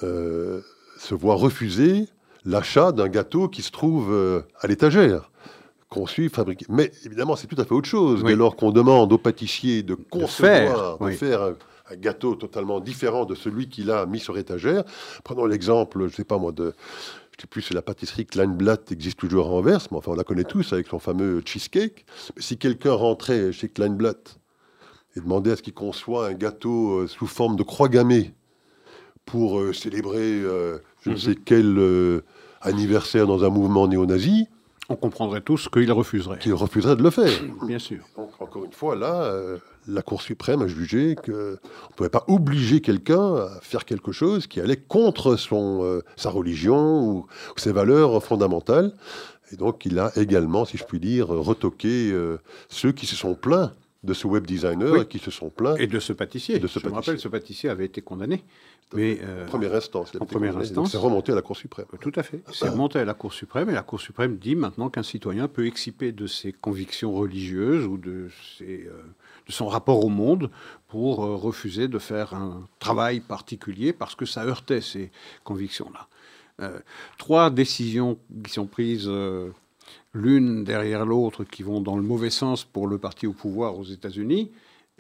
euh, 0.03 0.61
se 0.99 1.15
voit 1.15 1.35
refuser 1.35 2.09
l'achat 2.45 2.93
d'un 2.93 3.09
gâteau 3.09 3.49
qui 3.49 3.63
se 3.63 3.71
trouve 3.71 4.13
euh, 4.13 4.43
à 4.61 4.67
l'étagère, 4.67 5.31
conçu, 5.89 6.29
fabriqué. 6.29 6.67
Mais 6.69 6.91
évidemment, 7.05 7.37
c'est 7.37 7.47
tout 7.47 7.61
à 7.61 7.65
fait 7.65 7.75
autre 7.75 7.89
chose. 7.89 8.25
Dès 8.25 8.37
lors 8.37 8.57
qu'on 8.57 8.73
demande 8.73 9.13
au 9.13 9.19
pâtissier 9.19 9.83
de 9.83 9.95
concevoir, 9.95 10.99
de 10.99 11.11
faire, 11.11 11.43
un, 11.43 11.97
gâteau 11.97 12.35
totalement 12.35 12.81
différent 12.81 13.25
de 13.25 13.35
celui 13.35 13.69
qu'il 13.69 13.91
a 13.91 14.07
mis 14.07 14.19
sur 14.19 14.37
étagère. 14.39 14.85
Prenons 15.23 15.47
l'exemple, 15.47 16.01
je 16.01 16.05
ne 16.05 16.11
sais 16.11 16.25
pas 16.25 16.39
moi, 16.39 16.51
de, 16.51 16.75
je 17.35 17.39
ne 17.39 17.41
sais 17.43 17.47
plus 17.47 17.63
si 17.63 17.75
la 17.75 17.83
pâtisserie 17.83 18.27
Kleinblatt 18.27 18.93
existe 18.93 19.19
toujours 19.19 19.47
à 19.47 19.51
Anvers, 19.51 19.87
mais 19.91 19.99
enfin 19.99 20.13
on 20.13 20.15
la 20.15 20.23
connaît 20.25 20.45
tous 20.45 20.73
avec 20.73 20.87
son 20.87 20.99
fameux 20.99 21.43
cheesecake. 21.45 22.07
si 22.39 22.59
quelqu'un 22.59 22.93
rentrait 22.93 23.53
chez 23.53 23.69
Kleinblatt 23.69 24.39
et 25.17 25.21
demandait 25.21 25.51
à 25.51 25.57
ce 25.57 25.63
qu'il 25.63 25.75
conçoit 25.75 26.29
un 26.29 26.35
gâteau 26.35 27.01
euh, 27.01 27.07
sous 27.09 27.27
forme 27.27 27.57
de 27.57 27.65
croix 27.65 27.89
gammée 27.89 28.35
pour 29.25 29.59
euh, 29.59 29.73
célébrer 29.73 30.41
euh, 30.43 30.79
je 31.03 31.11
ne 31.11 31.15
mhm. 31.15 31.21
sais 31.21 31.35
quel 31.45 32.23
anniversaire 32.65 33.27
dans 33.27 33.45
un 33.45 33.49
mouvement 33.49 33.87
néo-nazi, 33.87 34.49
on 34.89 34.97
comprendrait 34.97 35.41
tous 35.41 35.69
qu'il 35.69 35.91
refuserait. 35.93 36.39
Qu'il 36.39 36.55
refuserait 36.55 36.97
de 36.97 37.03
le 37.03 37.11
faire. 37.11 37.41
Bien 37.67 37.79
sûr. 37.79 38.05
Donc, 38.17 38.31
encore 38.41 38.65
une 38.65 38.73
fois, 38.73 38.97
là, 38.97 39.33
la 39.87 40.03
Cour 40.03 40.23
suprême 40.23 40.63
a 40.63 40.67
jugé 40.67 41.15
qu'on 41.15 41.33
ne 41.33 41.57
pouvait 41.97 42.11
pas 42.11 42.25
obliger 42.29 42.81
quelqu'un 42.81 43.37
à 43.37 43.59
faire 43.61 43.85
quelque 43.85 44.13
chose 44.13 44.47
qui 44.47 44.61
allait 44.61 44.77
contre 44.77 45.37
son, 45.37 45.85
euh, 45.85 46.01
sa 46.17 46.31
religion 46.31 47.03
ou, 47.03 47.27
ses 47.57 47.73
valeurs 47.73 48.23
fondamentales. 48.23 48.93
Et 49.53 49.57
donc, 49.57 49.85
il 49.85 49.99
a 49.99 50.11
également, 50.17 50.65
si 50.65 50.77
je 50.77 50.85
puis 50.85 51.01
dire, 51.01 51.29
retoqué 51.29 52.11
euh, 52.13 52.39
ceux 52.69 52.93
qui 52.93 53.07
se 53.07 53.17
sont 53.17 53.35
plaints 53.35 53.73
de 54.05 54.15
ce 54.15 54.27
web 54.27 54.47
designer 54.47 55.09
qui 55.09 55.19
se 55.19 55.31
sont 55.31 55.51
plaints. 55.51 55.77
Et 55.77 55.87
de 55.87 55.99
ce 55.99 56.13
pâtissier. 56.13 56.59
De 56.59 56.67
ce 56.67 56.79
je 56.79 56.87
me 56.87 56.93
rappelle, 56.93 57.19
ce 57.19 57.29
pâtissier 57.29 57.69
avait 57.71 57.87
été 57.87 58.03
condamné. 58.03 58.45
Mais, 58.95 59.19
euh, 59.23 59.47
première 59.47 59.75
instance. 59.75 60.13
En 60.21 60.27
première 60.27 60.57
instance. 60.57 60.93
C'est 60.93 60.99
remonté 60.99 61.33
à 61.33 61.35
la 61.35 61.43
Cour 61.43 61.57
suprême. 61.57 61.87
Tout 62.01 62.13
à 62.15 62.23
fait. 62.23 62.43
C'est 62.53 62.69
remonté 62.69 62.99
à 62.99 63.05
la 63.05 63.15
Cour 63.15 63.33
suprême 63.33 63.71
et 63.71 63.73
la 63.73 63.83
Cour 63.83 64.01
suprême 64.01 64.37
dit 64.37 64.55
maintenant 64.55 64.91
qu'un 64.91 65.03
citoyen 65.03 65.49
peut 65.49 65.67
exciper 65.67 66.13
de 66.13 66.27
ses 66.27 66.53
convictions 66.53 67.13
religieuses 67.13 67.87
ou 67.87 67.97
de 67.97 68.29
ses 68.59 68.89
de 69.47 69.53
son 69.53 69.67
rapport 69.67 70.05
au 70.05 70.09
monde 70.09 70.51
pour 70.89 71.25
euh, 71.25 71.37
refuser 71.37 71.89
de 71.89 71.99
faire 71.99 72.35
un 72.35 72.67
travail 72.79 73.21
particulier 73.21 73.93
parce 73.93 74.15
que 74.15 74.27
ça 74.27 74.45
heurtait 74.45 74.81
ces 74.81 75.11
convictions-là. 75.45 76.09
Euh, 76.61 76.79
trois 77.19 77.51
décisions 77.51 78.19
qui 78.45 78.53
sont 78.53 78.67
prises 78.67 79.09
euh, 79.09 79.51
l'une 80.15 80.65
derrière 80.65 81.05
l'autre 81.05 81.45
qui 81.45 81.63
vont 81.63 81.81
dans 81.81 81.97
le 81.97 82.03
mauvais 82.03 82.31
sens 82.31 82.65
pour 82.65 82.87
le 82.87 82.99
parti 82.99 83.27
au 83.27 83.33
pouvoir 83.33 83.79
aux 83.79 83.85
États-Unis. 83.85 84.51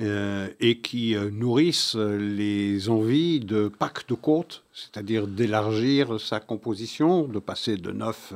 et 0.00 0.80
qui 0.82 1.14
nourrissent 1.30 1.94
les 1.94 2.88
envies 2.88 3.38
de 3.38 3.68
pacte 3.68 4.08
de 4.08 4.16
côte, 4.16 4.64
c'est-à-dire 4.72 5.28
d'élargir 5.28 6.20
sa 6.20 6.40
composition, 6.40 7.28
de 7.28 7.38
passer 7.38 7.76
de 7.76 7.92
9 7.92 8.34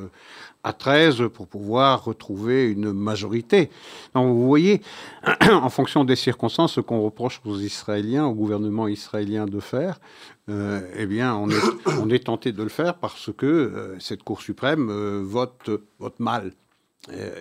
à 0.64 0.72
13 0.72 1.28
pour 1.32 1.46
pouvoir 1.46 2.04
retrouver 2.04 2.70
une 2.70 2.92
majorité. 2.92 3.70
Donc 4.14 4.34
vous 4.34 4.46
voyez, 4.46 4.82
en 5.50 5.70
fonction 5.70 6.04
des 6.04 6.16
circonstances, 6.16 6.74
ce 6.74 6.80
qu'on 6.80 7.00
reproche 7.00 7.40
aux 7.44 7.58
Israéliens, 7.58 8.26
au 8.26 8.34
gouvernement 8.34 8.88
israélien 8.88 9.46
de 9.46 9.60
faire, 9.60 9.98
euh, 10.48 10.80
eh 10.96 11.06
bien, 11.06 11.34
on 11.36 11.48
est, 12.10 12.24
tenté 12.24 12.52
de 12.52 12.62
le 12.62 12.68
faire 12.68 12.94
parce 12.94 13.30
que 13.36 13.46
euh, 13.46 13.98
cette 13.98 14.22
Cour 14.22 14.42
suprême 14.42 14.88
euh, 14.90 15.22
vote, 15.24 15.70
vote 15.98 16.18
mal 16.20 16.52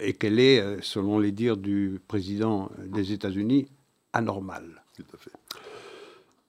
et 0.01 0.13
qu'elle 0.13 0.39
est, 0.39 0.81
selon 0.81 1.19
les 1.19 1.31
dires 1.31 1.57
du 1.57 1.99
président 2.07 2.71
des 2.85 3.11
États-Unis, 3.11 3.67
anormale. 4.13 4.83
Tout 4.95 5.03
à 5.13 5.17
fait. 5.17 5.31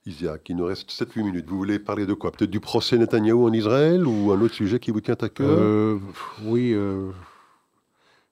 Isaac, 0.08 0.48
il 0.48 0.56
nous 0.56 0.64
reste 0.64 0.90
7-8 0.90 1.22
minutes. 1.22 1.46
Vous 1.48 1.58
voulez 1.58 1.78
parler 1.78 2.06
de 2.06 2.14
quoi? 2.14 2.32
Peut-être 2.32 2.50
du 2.50 2.60
procès 2.60 2.96
Netanyahou 2.96 3.46
en 3.46 3.52
Israël 3.52 4.06
ou 4.06 4.32
un 4.32 4.40
autre 4.40 4.54
sujet 4.54 4.78
qui 4.78 4.90
vous 4.90 5.00
tient 5.00 5.16
à 5.20 5.28
cœur? 5.28 5.46
Euh, 5.50 5.98
Oui, 6.44 6.72
euh, 6.72 7.10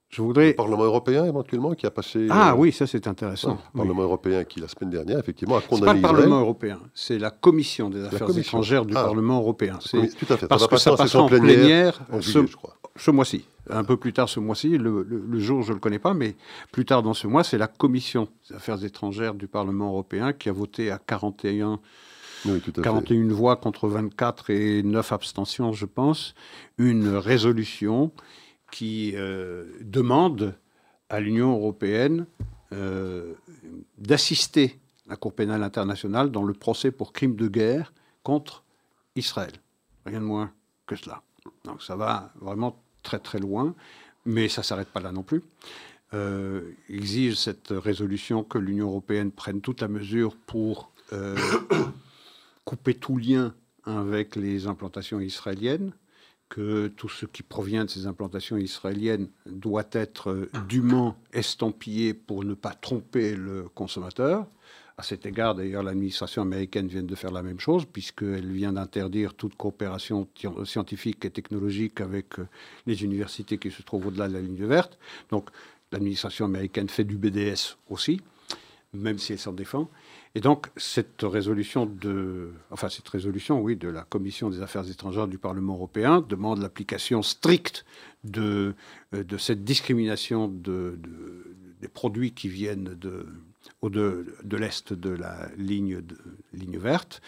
je 0.08 0.22
voudrais... 0.22 0.48
Le 0.48 0.54
Parlement 0.54 0.84
européen, 0.84 1.26
éventuellement, 1.26 1.74
qui 1.74 1.84
a 1.84 1.90
passé... 1.90 2.28
Ah 2.30 2.52
euh, 2.52 2.56
oui, 2.56 2.72
ça 2.72 2.86
c'est 2.86 3.06
intéressant. 3.06 3.58
le 3.74 3.78
Parlement 3.78 4.02
européen 4.04 4.44
qui, 4.44 4.60
la 4.60 4.68
semaine 4.68 4.90
dernière, 4.90 5.18
effectivement, 5.18 5.56
a 5.56 5.60
condamné 5.60 6.00
pas 6.00 6.08
le 6.08 6.14
Parlement 6.14 6.40
européen, 6.40 6.80
c'est 6.94 7.18
la 7.18 7.30
Commission 7.30 7.90
des 7.90 8.04
Affaires 8.04 8.36
étrangères 8.38 8.86
du 8.86 8.94
ah. 8.96 9.04
Parlement 9.04 9.38
européen. 9.38 9.78
Tout 9.90 10.32
à 10.32 10.36
fait. 10.38 10.48
Parce 10.48 10.66
que 10.66 10.78
ça 10.78 10.96
passe 10.96 11.14
en 11.14 11.26
plénière, 11.26 12.00
je 12.20 12.40
crois 12.54 12.78
ce 12.98 13.10
mois-ci. 13.10 13.44
Un 13.68 13.84
peu 13.84 13.96
plus 13.96 14.12
tard 14.12 14.28
ce 14.28 14.38
mois-ci, 14.38 14.78
le, 14.78 15.38
jour 15.38 15.62
je 15.62 15.70
ne 15.70 15.74
le 15.74 15.80
connais 15.80 15.98
pas, 15.98 16.14
mais 16.14 16.36
plus 16.72 16.84
tard 16.84 17.02
dans 17.02 17.14
ce 17.14 17.26
mois, 17.26 17.42
c'est 17.42 17.58
la 17.58 17.66
Commission 17.66 18.28
des 18.48 18.56
affaires 18.56 18.82
étrangères 18.84 19.34
du 19.34 19.48
Parlement 19.48 19.88
européen 19.88 20.32
qui 20.32 20.48
a 20.48 20.52
voté 20.52 20.90
à 20.90 20.98
41, 20.98 21.80
41 22.82 23.28
voix 23.28 23.56
contre 23.56 23.88
24 23.88 24.50
et 24.50 24.82
9 24.82 25.12
abstentions, 25.12 25.72
je 25.72 25.86
pense, 25.86 26.34
une 26.78 27.08
résolution 27.08 28.12
qui 28.70 29.12
euh, 29.16 29.64
demande 29.80 30.54
à 31.08 31.20
l'Union 31.20 31.52
européenne 31.56 32.26
euh, 32.72 33.34
d'assister 33.98 34.78
la 35.08 35.16
Cour 35.16 35.32
pénale 35.32 35.62
internationale 35.62 36.30
dans 36.30 36.42
le 36.42 36.52
procès 36.52 36.90
pour 36.90 37.12
crimes 37.12 37.36
de 37.36 37.48
guerre 37.48 37.92
contre 38.22 38.64
Israël. 39.14 39.52
Rien 40.04 40.20
de 40.20 40.24
moins 40.24 40.52
que 40.86 40.96
cela. 40.96 41.22
Donc 41.64 41.82
ça 41.82 41.96
va 41.96 42.32
vraiment 42.40 42.82
très 43.06 43.20
très 43.20 43.38
loin, 43.38 43.74
mais 44.24 44.48
ça 44.48 44.62
ne 44.62 44.64
s'arrête 44.64 44.88
pas 44.88 45.00
là 45.00 45.12
non 45.12 45.22
plus. 45.22 45.42
Euh, 46.12 46.72
exige 46.88 47.36
cette 47.36 47.68
résolution 47.70 48.42
que 48.42 48.58
l'Union 48.58 48.88
européenne 48.88 49.30
prenne 49.30 49.60
toute 49.60 49.80
la 49.80 49.88
mesure 49.88 50.36
pour 50.46 50.92
euh, 51.12 51.36
couper 52.64 52.94
tout 52.94 53.16
lien 53.16 53.54
avec 53.84 54.34
les 54.34 54.66
implantations 54.66 55.20
israéliennes, 55.20 55.92
que 56.48 56.88
tout 56.88 57.08
ce 57.08 57.26
qui 57.26 57.44
provient 57.44 57.84
de 57.84 57.90
ces 57.90 58.06
implantations 58.06 58.56
israéliennes 58.56 59.28
doit 59.46 59.88
être 59.92 60.48
dûment 60.68 61.16
estampillé 61.32 62.12
pour 62.12 62.44
ne 62.44 62.54
pas 62.54 62.72
tromper 62.72 63.36
le 63.36 63.68
consommateur, 63.68 64.46
à 64.98 65.02
cet 65.02 65.26
égard, 65.26 65.54
d'ailleurs, 65.54 65.82
l'administration 65.82 66.40
américaine 66.40 66.88
vient 66.88 67.02
de 67.02 67.14
faire 67.14 67.30
la 67.30 67.42
même 67.42 67.60
chose, 67.60 67.84
puisqu'elle 67.84 68.50
vient 68.50 68.72
d'interdire 68.72 69.34
toute 69.34 69.54
coopération 69.54 70.26
scientifique 70.64 71.24
et 71.26 71.30
technologique 71.30 72.00
avec 72.00 72.38
euh, 72.38 72.48
les 72.86 73.04
universités 73.04 73.58
qui 73.58 73.70
se 73.70 73.82
trouvent 73.82 74.06
au-delà 74.06 74.26
de 74.28 74.32
la 74.32 74.40
ligne 74.40 74.64
verte. 74.64 74.98
Donc, 75.30 75.50
l'administration 75.92 76.46
américaine 76.46 76.88
fait 76.88 77.04
du 77.04 77.18
BDS 77.18 77.76
aussi, 77.90 78.22
même 78.94 79.18
si 79.18 79.34
elle 79.34 79.38
s'en 79.38 79.52
défend. 79.52 79.90
Et 80.34 80.40
donc, 80.40 80.68
cette 80.78 81.22
résolution 81.22 81.84
de, 81.84 82.52
enfin, 82.70 82.88
cette 82.88 83.08
résolution, 83.08 83.60
oui, 83.60 83.76
de 83.76 83.88
la 83.88 84.02
Commission 84.02 84.48
des 84.48 84.62
affaires 84.62 84.88
étrangères 84.90 85.28
du 85.28 85.36
Parlement 85.36 85.74
européen 85.74 86.24
demande 86.26 86.62
l'application 86.62 87.20
stricte 87.20 87.84
de, 88.24 88.74
euh, 89.14 89.24
de 89.24 89.36
cette 89.36 89.62
discrimination 89.62 90.48
de, 90.48 90.98
des 91.82 91.88
produits 91.88 92.32
qui 92.32 92.48
viennent 92.48 92.96
de, 92.98 93.26
au 93.82 93.90
de, 93.90 94.36
de 94.42 94.56
l'est 94.56 94.92
de 94.92 95.10
la 95.10 95.48
ligne, 95.56 96.00
ligne 96.52 96.78
verte. 96.78 97.20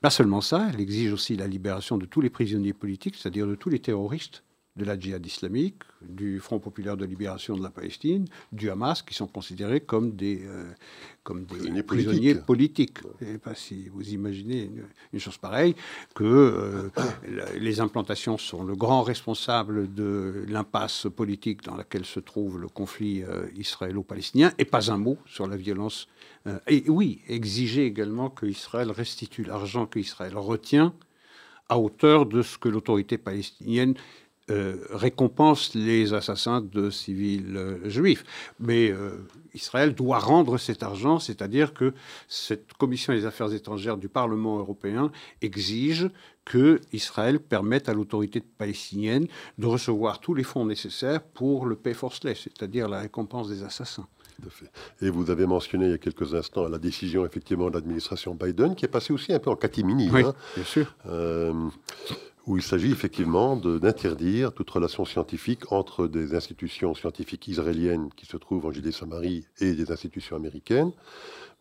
Pas 0.00 0.10
seulement 0.10 0.40
ça, 0.40 0.68
elle 0.72 0.80
exige 0.80 1.12
aussi 1.12 1.36
la 1.36 1.46
libération 1.46 1.96
de 1.96 2.06
tous 2.06 2.20
les 2.20 2.30
prisonniers 2.30 2.72
politiques, 2.72 3.16
c'est-à-dire 3.16 3.46
de 3.46 3.54
tous 3.54 3.68
les 3.68 3.78
terroristes 3.78 4.42
de 4.76 4.84
la 4.86 4.98
djihad 4.98 5.24
islamique, 5.26 5.82
du 6.00 6.40
Front 6.40 6.58
populaire 6.58 6.96
de 6.96 7.04
libération 7.04 7.56
de 7.56 7.62
la 7.62 7.70
Palestine, 7.70 8.24
du 8.52 8.70
Hamas, 8.70 9.02
qui 9.02 9.12
sont 9.12 9.26
considérés 9.26 9.80
comme 9.80 10.12
des, 10.12 10.42
euh, 10.46 10.72
comme 11.22 11.44
des 11.44 11.82
prisonniers, 11.82 12.34
politiques. 12.34 12.98
Je 13.20 13.26
ne 13.26 13.32
sais 13.32 13.38
pas 13.38 13.54
si 13.54 13.88
vous 13.90 14.10
imaginez 14.10 14.70
une, 15.12 15.20
chose 15.20 15.36
pareille, 15.36 15.74
que 16.14 16.24
euh, 16.24 16.90
les 17.58 17.80
implantations 17.80 18.38
sont 18.38 18.64
le 18.64 18.74
grand 18.74 19.02
responsable 19.02 19.92
de 19.92 20.44
l'impasse 20.48 21.06
politique 21.14 21.62
dans 21.62 21.76
laquelle 21.76 22.06
se 22.06 22.20
trouve 22.20 22.58
le 22.58 22.68
conflit 22.68 23.22
euh, 23.22 23.46
israélo-palestinien, 23.54 24.52
et 24.58 24.64
pas 24.64 24.90
un 24.90 24.96
mot 24.96 25.18
sur 25.26 25.46
la 25.46 25.56
violence. 25.56 26.08
et 26.66 26.84
oui, 26.88 27.20
exiger 27.28 27.84
également 27.84 28.30
qu'Israël 28.30 28.90
restitue 28.90 29.44
l'argent 29.44 29.86
qu'Israël 29.86 30.36
retient 30.36 30.94
à 31.68 31.78
hauteur 31.78 32.26
de 32.26 32.42
ce 32.42 32.58
que 32.58 32.68
l'autorité 32.68 33.16
palestinienne 33.16 33.94
euh, 34.52 34.76
récompense 34.90 35.74
les 35.74 36.12
assassins 36.12 36.60
de 36.60 36.90
civils 36.90 37.56
euh, 37.56 37.88
juifs. 37.88 38.22
Mais 38.60 38.90
euh, 38.90 39.26
Israël 39.54 39.94
doit 39.94 40.18
rendre 40.18 40.58
cet 40.58 40.82
argent, 40.82 41.18
c'est-à-dire 41.18 41.72
que 41.72 41.94
cette 42.28 42.74
commission 42.74 43.14
des 43.14 43.24
affaires 43.24 43.52
étrangères 43.52 43.96
du 43.96 44.08
Parlement 44.08 44.58
européen 44.58 45.10
exige 45.40 46.10
que 46.44 46.80
Israël 46.92 47.40
permette 47.40 47.88
à 47.88 47.94
l'autorité 47.94 48.40
palestinienne 48.40 49.26
de 49.56 49.66
recevoir 49.66 50.20
tous 50.20 50.34
les 50.34 50.42
fonds 50.42 50.66
nécessaires 50.66 51.22
pour 51.22 51.64
le 51.64 51.76
pay 51.76 51.94
forceless, 51.94 52.40
c'est-à-dire 52.42 52.88
la 52.88 53.00
récompense 53.00 53.48
des 53.48 53.62
assassins. 53.62 54.06
Et 55.00 55.08
vous 55.08 55.30
avez 55.30 55.46
mentionné 55.46 55.86
il 55.86 55.90
y 55.92 55.94
a 55.94 55.98
quelques 55.98 56.34
instants 56.34 56.68
la 56.68 56.78
décision 56.78 57.24
effectivement 57.24 57.70
de 57.70 57.74
l'administration 57.74 58.34
Biden 58.34 58.74
qui 58.74 58.84
est 58.84 58.88
passée 58.88 59.12
aussi 59.12 59.32
un 59.32 59.38
peu 59.38 59.50
en 59.50 59.56
catimini. 59.56 60.10
Oui, 60.10 60.24
hein. 60.24 60.34
bien 60.56 60.64
sûr 60.64 60.94
où 62.46 62.56
il 62.56 62.62
s'agit 62.62 62.90
effectivement 62.90 63.56
d'interdire 63.56 64.52
toute 64.52 64.68
relation 64.70 65.04
scientifique 65.04 65.70
entre 65.70 66.08
des 66.08 66.34
institutions 66.34 66.94
scientifiques 66.94 67.46
israéliennes 67.48 68.08
qui 68.16 68.26
se 68.26 68.36
trouvent 68.36 68.66
en 68.66 68.72
Judée-Samarie 68.72 69.46
et 69.60 69.74
des 69.74 69.92
institutions 69.92 70.36
américaines. 70.36 70.92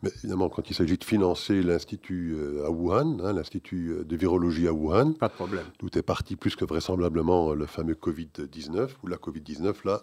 Mais 0.03 0.09
évidemment, 0.17 0.49
quand 0.49 0.67
il 0.69 0.75
s'agit 0.75 0.97
de 0.97 1.03
financer 1.03 1.61
l'Institut 1.61 2.33
euh, 2.35 2.65
à 2.65 2.71
Wuhan, 2.71 3.19
hein, 3.23 3.33
l'Institut 3.33 3.93
de 4.03 4.15
virologie 4.15 4.67
à 4.67 4.73
Wuhan, 4.73 5.13
pas 5.13 5.27
de 5.27 5.33
problème. 5.33 5.65
Tout 5.77 5.95
est 5.95 6.01
parti 6.01 6.35
plus 6.35 6.55
que 6.55 6.65
vraisemblablement 6.65 7.53
le 7.53 7.67
fameux 7.67 7.93
Covid-19, 7.93 8.89
ou 9.03 9.07
la 9.07 9.17
Covid-19, 9.17 9.75
là, 9.85 10.01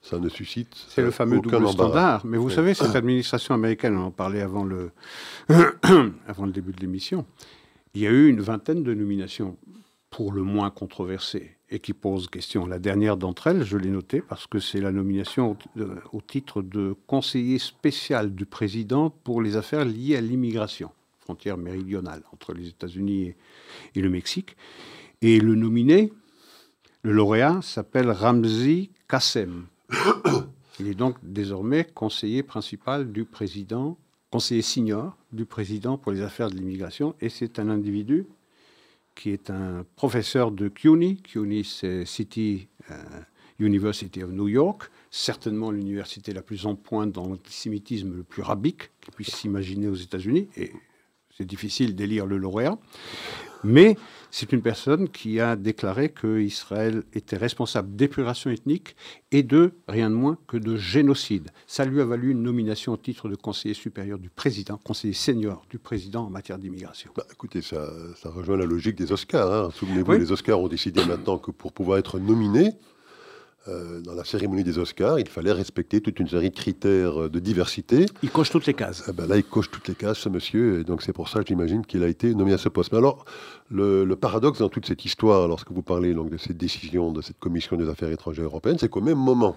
ça 0.00 0.18
ne 0.18 0.30
suscite 0.30 0.74
C'est 0.88 1.02
le 1.02 1.10
fameux 1.10 1.40
double 1.40 1.68
standard. 1.68 2.24
Mais 2.24 2.38
vous 2.38 2.48
savez, 2.48 2.72
cette 2.72 2.96
administration 2.96 3.54
américaine, 3.54 3.96
on 3.98 4.04
en 4.06 4.10
parlait 4.10 4.40
avant 4.40 4.64
le, 4.64 4.90
avant 6.26 6.46
le 6.46 6.52
début 6.52 6.72
de 6.72 6.80
l'émission, 6.80 7.26
il 7.94 8.00
y 8.00 8.06
a 8.06 8.10
eu 8.10 8.28
une 8.28 8.40
vingtaine 8.40 8.82
de 8.82 8.94
nominations 8.94 9.58
pour 10.10 10.32
le 10.32 10.42
moins 10.42 10.70
controversée 10.70 11.56
et 11.68 11.80
qui 11.80 11.92
pose 11.92 12.28
question. 12.28 12.66
La 12.66 12.78
dernière 12.78 13.16
d'entre 13.16 13.48
elles, 13.48 13.64
je 13.64 13.76
l'ai 13.76 13.90
notée 13.90 14.20
parce 14.20 14.46
que 14.46 14.58
c'est 14.58 14.80
la 14.80 14.92
nomination 14.92 15.56
au, 16.12 16.20
titre 16.20 16.62
de 16.62 16.94
conseiller 17.06 17.58
spécial 17.58 18.34
du 18.34 18.46
président 18.46 19.10
pour 19.10 19.42
les 19.42 19.56
affaires 19.56 19.84
liées 19.84 20.16
à 20.16 20.20
l'immigration, 20.20 20.90
frontière 21.18 21.56
méridionale 21.56 22.22
entre 22.32 22.52
les 22.52 22.68
États-Unis 22.68 23.34
et, 23.94 24.00
le 24.00 24.10
Mexique. 24.10 24.56
Et 25.22 25.40
le 25.40 25.54
nominé, 25.54 26.12
le 27.02 27.12
lauréat, 27.12 27.60
s'appelle 27.62 28.10
Ramzi 28.10 28.90
Kassem. 29.08 29.66
Il 30.78 30.88
est 30.88 30.94
donc 30.94 31.16
désormais 31.22 31.84
conseiller 31.84 32.42
principal 32.42 33.10
du 33.10 33.24
président, 33.24 33.96
conseiller 34.30 34.62
senior 34.62 35.16
du 35.32 35.46
président 35.46 35.96
pour 35.96 36.12
les 36.12 36.20
affaires 36.20 36.50
de 36.50 36.56
l'immigration, 36.56 37.14
et 37.20 37.30
c'est 37.30 37.58
un 37.58 37.70
individu 37.70 38.26
qui 39.16 39.30
est 39.30 39.50
un 39.50 39.84
professeur 39.96 40.52
de 40.52 40.68
CUNY. 40.68 41.22
CUNY, 41.22 41.64
c'est 41.64 42.04
City 42.04 42.68
euh, 42.92 42.94
University 43.58 44.22
of 44.22 44.30
New 44.30 44.48
York, 44.48 44.84
certainement 45.10 45.70
l'université 45.70 46.32
la 46.32 46.42
plus 46.42 46.66
en 46.66 46.76
pointe 46.76 47.10
dans 47.10 47.26
l'antisémitisme 47.26 48.14
le 48.14 48.22
plus 48.22 48.42
rabique 48.42 48.90
qui 49.00 49.10
puisse 49.10 49.34
s'imaginer 49.34 49.88
aux 49.88 49.94
États-Unis. 49.94 50.48
C'est 51.36 51.44
difficile 51.46 51.94
d'élire 51.94 52.26
le 52.26 52.38
lauréat. 52.38 52.78
Mais 53.64 53.96
c'est 54.30 54.52
une 54.52 54.62
personne 54.62 55.08
qui 55.08 55.40
a 55.40 55.56
déclaré 55.56 56.10
qu'Israël 56.10 57.04
était 57.14 57.36
responsable 57.36 57.96
d'épuration 57.96 58.50
ethnique 58.50 58.96
et 59.32 59.42
de 59.42 59.72
rien 59.88 60.10
de 60.10 60.14
moins 60.14 60.38
que 60.46 60.56
de 60.56 60.76
génocide. 60.76 61.50
Ça 61.66 61.84
lui 61.84 62.00
a 62.00 62.04
valu 62.04 62.30
une 62.32 62.42
nomination 62.42 62.92
au 62.92 62.96
titre 62.96 63.28
de 63.28 63.34
conseiller 63.34 63.74
supérieur 63.74 64.18
du 64.18 64.30
président, 64.30 64.78
conseiller 64.84 65.14
senior 65.14 65.64
du 65.70 65.78
président 65.78 66.26
en 66.26 66.30
matière 66.30 66.58
d'immigration. 66.58 67.10
Bah, 67.16 67.24
écoutez, 67.32 67.62
ça, 67.62 67.88
rejoint 68.24 68.56
la 68.56 68.66
logique 68.66 68.96
des 68.96 69.10
Oscars. 69.10 69.52
Hein. 69.52 69.70
Souvenez-vous, 69.72 70.12
les 70.12 70.32
Oscars 70.32 70.60
ont 70.60 70.68
décidé 70.68 71.04
maintenant 71.04 71.38
que 71.38 71.50
pour 71.50 71.72
pouvoir 71.72 71.98
être 71.98 72.18
nominé, 72.18 72.72
euh, 73.68 74.00
dans 74.00 74.14
la 74.14 74.24
cérémonie 74.24 74.62
des 74.62 74.78
Oscars, 74.78 75.18
il 75.18 75.28
fallait 75.28 75.50
respecter 75.50 76.00
toute 76.00 76.20
une 76.20 76.28
série 76.28 76.50
de 76.50 76.54
critères 76.54 77.22
euh, 77.22 77.28
de 77.28 77.40
diversité. 77.40 78.06
Il 78.22 78.30
coche 78.30 78.50
toutes 78.50 78.66
les 78.66 78.74
cases. 78.74 79.02
Eh 79.08 79.12
ben 79.12 79.26
là, 79.26 79.36
il 79.36 79.42
coche 79.44 79.70
toutes 79.70 79.88
les 79.88 79.96
cases, 79.96 80.18
ce 80.18 80.28
monsieur, 80.28 80.80
et 80.80 80.84
donc 80.84 81.02
c'est 81.02 81.12
pour 81.12 81.28
ça, 81.28 81.40
j'imagine, 81.44 81.84
qu'il 81.84 82.04
a 82.04 82.08
été 82.08 82.32
nommé 82.34 82.52
à 82.52 82.58
ce 82.58 82.68
poste. 82.68 82.92
Mais 82.92 82.98
alors, 82.98 83.24
le, 83.68 84.06
paradoxe 84.14 84.60
dans 84.60 84.68
toute 84.68 84.86
cette 84.86 85.04
histoire, 85.04 85.48
lorsque 85.48 85.72
vous 85.72 85.82
parlez 85.82 86.14
donc, 86.14 86.30
de 86.30 86.36
cette 86.36 86.56
décision 86.56 87.10
de 87.12 87.20
cette 87.22 87.40
commission 87.40 87.76
des 87.76 87.88
affaires 87.88 88.10
étrangères 88.12 88.44
européennes, 88.44 88.78
c'est 88.78 88.88
qu'au 88.88 89.00
même 89.00 89.18
moment, 89.18 89.56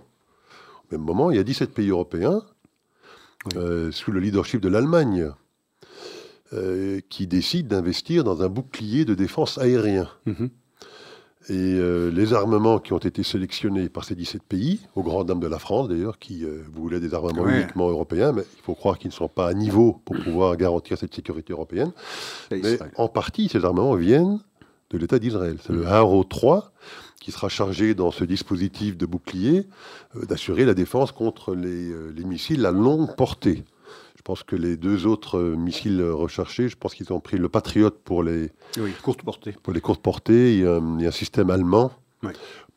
au 0.89 0.95
même 0.95 1.05
moment, 1.05 1.30
il 1.30 1.38
y 1.38 1.39
a 1.39 1.43
17 1.43 1.72
pays 1.72 1.89
européens, 1.89 2.41
euh, 3.55 3.91
sous 3.91 4.12
le 4.12 4.20
leadership 4.20 4.60
de 4.60 4.70
l'Allemagne, 4.70 5.32
qui 7.10 7.28
décident 7.28 7.70
d'investir 7.70 8.24
dans 8.24 8.41
un 8.41 8.49
bouclier 8.49 9.05
de 9.05 9.14
défense 9.14 9.60
aérien. 9.60 10.10
Mm-hmm. 10.26 10.49
Et 11.50 11.80
euh, 11.80 12.12
les 12.12 12.34
armements 12.34 12.78
qui 12.78 12.93
ont 12.93 13.00
été 13.00 13.24
sélectionnés 13.24 13.89
par 13.89 14.04
ces 14.04 14.14
17 14.14 14.43
pays, 14.43 14.82
aux 14.95 15.02
grandes 15.02 15.28
dames 15.28 15.39
de 15.39 15.47
la 15.47 15.58
France 15.58 15.89
d'ailleurs, 15.89 16.20
qui 16.20 16.45
euh, 16.45 16.62
voulaient 16.72 17.00
des 17.00 17.16
armements 17.16 17.47
uniquement 17.47 17.89
européens, 17.89 18.34
mais 18.34 18.43
il 18.58 18.62
faut 18.62 18.76
croire 18.76 19.00
qu'ils 19.00 19.10
ne 19.10 19.16
sont 19.16 19.28
pas 19.28 19.47
à 19.47 19.54
niveau 19.56 20.00
pour 20.06 20.16
pouvoir 20.18 20.56
garantir 20.58 20.97
cette 21.00 21.16
sécurité 21.16 21.54
européenne. 21.54 21.91
Mais 22.52 22.78
en 22.97 23.08
partie, 23.08 23.50
ces 23.50 23.66
armements 23.66 23.95
viennent 23.95 24.39
de 24.91 24.97
l'État 25.00 25.18
d'Israël. 25.18 25.58
C'est 25.66 25.74
le 25.74 25.88
Haro 25.88 26.24
3 26.24 26.72
qui 27.20 27.32
sera 27.32 27.50
chargé 27.50 27.95
dans 27.95 28.12
ce 28.12 28.24
dispositif 28.24 28.95
de 28.95 29.06
bouclier 29.06 29.68
euh, 30.16 30.26
d'assurer 30.26 30.66
la 30.66 30.76
défense 30.76 31.12
contre 31.12 31.56
les, 31.56 31.91
les 32.16 32.24
missiles 32.26 32.66
à 32.66 32.72
longue 32.72 33.16
portée. 33.16 33.64
Je 34.20 34.22
pense 34.22 34.43
que 34.43 34.57
les 34.57 34.76
deux 34.76 35.07
autres 35.07 35.38
euh, 35.38 35.55
missiles 35.55 36.03
recherchés, 36.03 36.67
je 36.67 36.76
pense 36.76 36.93
qu'ils 36.93 37.13
ont 37.13 37.22
pris 37.22 37.38
le 37.38 37.47
Patriot 37.47 37.89
pour 37.89 38.22
les 38.22 38.51
courtes 39.01 39.24
portées. 39.24 39.55
Pour 39.63 39.72
les 39.72 39.80
courtes 39.80 40.01
portées, 40.01 40.55
il 40.55 40.59
y 40.59 40.65
a, 40.65 40.76
un 40.76 41.11
système 41.11 41.49
allemand 41.49 41.93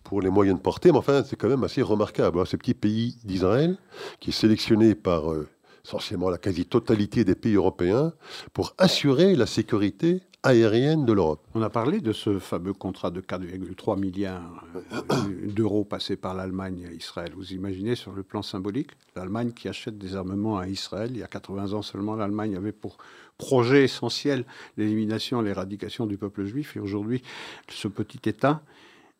pour 0.05 0.22
les 0.22 0.30
moyennes 0.30 0.61
portées, 0.61 0.93
mais 0.93 0.99
enfin 0.99 1.24
c'est 1.24 1.34
quand 1.34 1.49
même 1.49 1.64
assez 1.64 1.82
remarquable. 1.82 2.38
Hein, 2.38 2.45
ce 2.45 2.55
petit 2.57 2.74
pays 2.74 3.16
d'Israël 3.24 3.76
qui 4.20 4.30
est 4.30 4.32
sélectionné 4.32 4.95
par 4.95 5.32
euh, 5.32 5.49
essentiellement 5.85 6.30
la 6.30 6.39
quasi-totalité 6.39 7.24
des 7.24 7.35
pays 7.35 7.55
européens 7.55 8.12
pour 8.53 8.74
assurer 8.78 9.35
la 9.35 9.47
sécurité 9.47 10.22
aérienne 10.45 11.05
de 11.05 11.12
l'Europe. 11.12 11.47
On 11.55 11.62
a 11.62 11.70
parlé 11.70 12.01
de 12.01 12.12
ce 12.12 12.39
fameux 12.41 12.72
contrat 12.72 13.11
de 13.11 13.20
4,3 13.20 13.99
milliards 13.99 14.64
euh, 14.95 15.03
d'euros 15.47 15.85
passé 15.85 16.16
par 16.16 16.35
l'Allemagne 16.35 16.87
à 16.89 16.93
Israël. 16.93 17.33
Vous 17.37 17.53
imaginez 17.53 17.95
sur 17.95 18.12
le 18.12 18.24
plan 18.24 18.43
symbolique, 18.43 18.91
l'Allemagne 19.14 19.53
qui 19.53 19.68
achète 19.68 19.99
des 19.99 20.16
armements 20.16 20.59
à 20.59 20.66
Israël. 20.66 21.11
Il 21.12 21.18
y 21.18 21.22
a 21.22 21.28
80 21.28 21.74
ans 21.74 21.83
seulement, 21.83 22.16
l'Allemagne 22.16 22.57
avait 22.57 22.72
pour 22.72 22.99
projet 23.39 23.85
essentiel 23.85 24.45
l'élimination, 24.76 25.41
l'éradication 25.43 26.07
du 26.07 26.16
peuple 26.16 26.45
juif. 26.45 26.76
Et 26.76 26.80
aujourd'hui, 26.80 27.22
ce 27.68 27.87
petit 27.87 28.28
État 28.28 28.62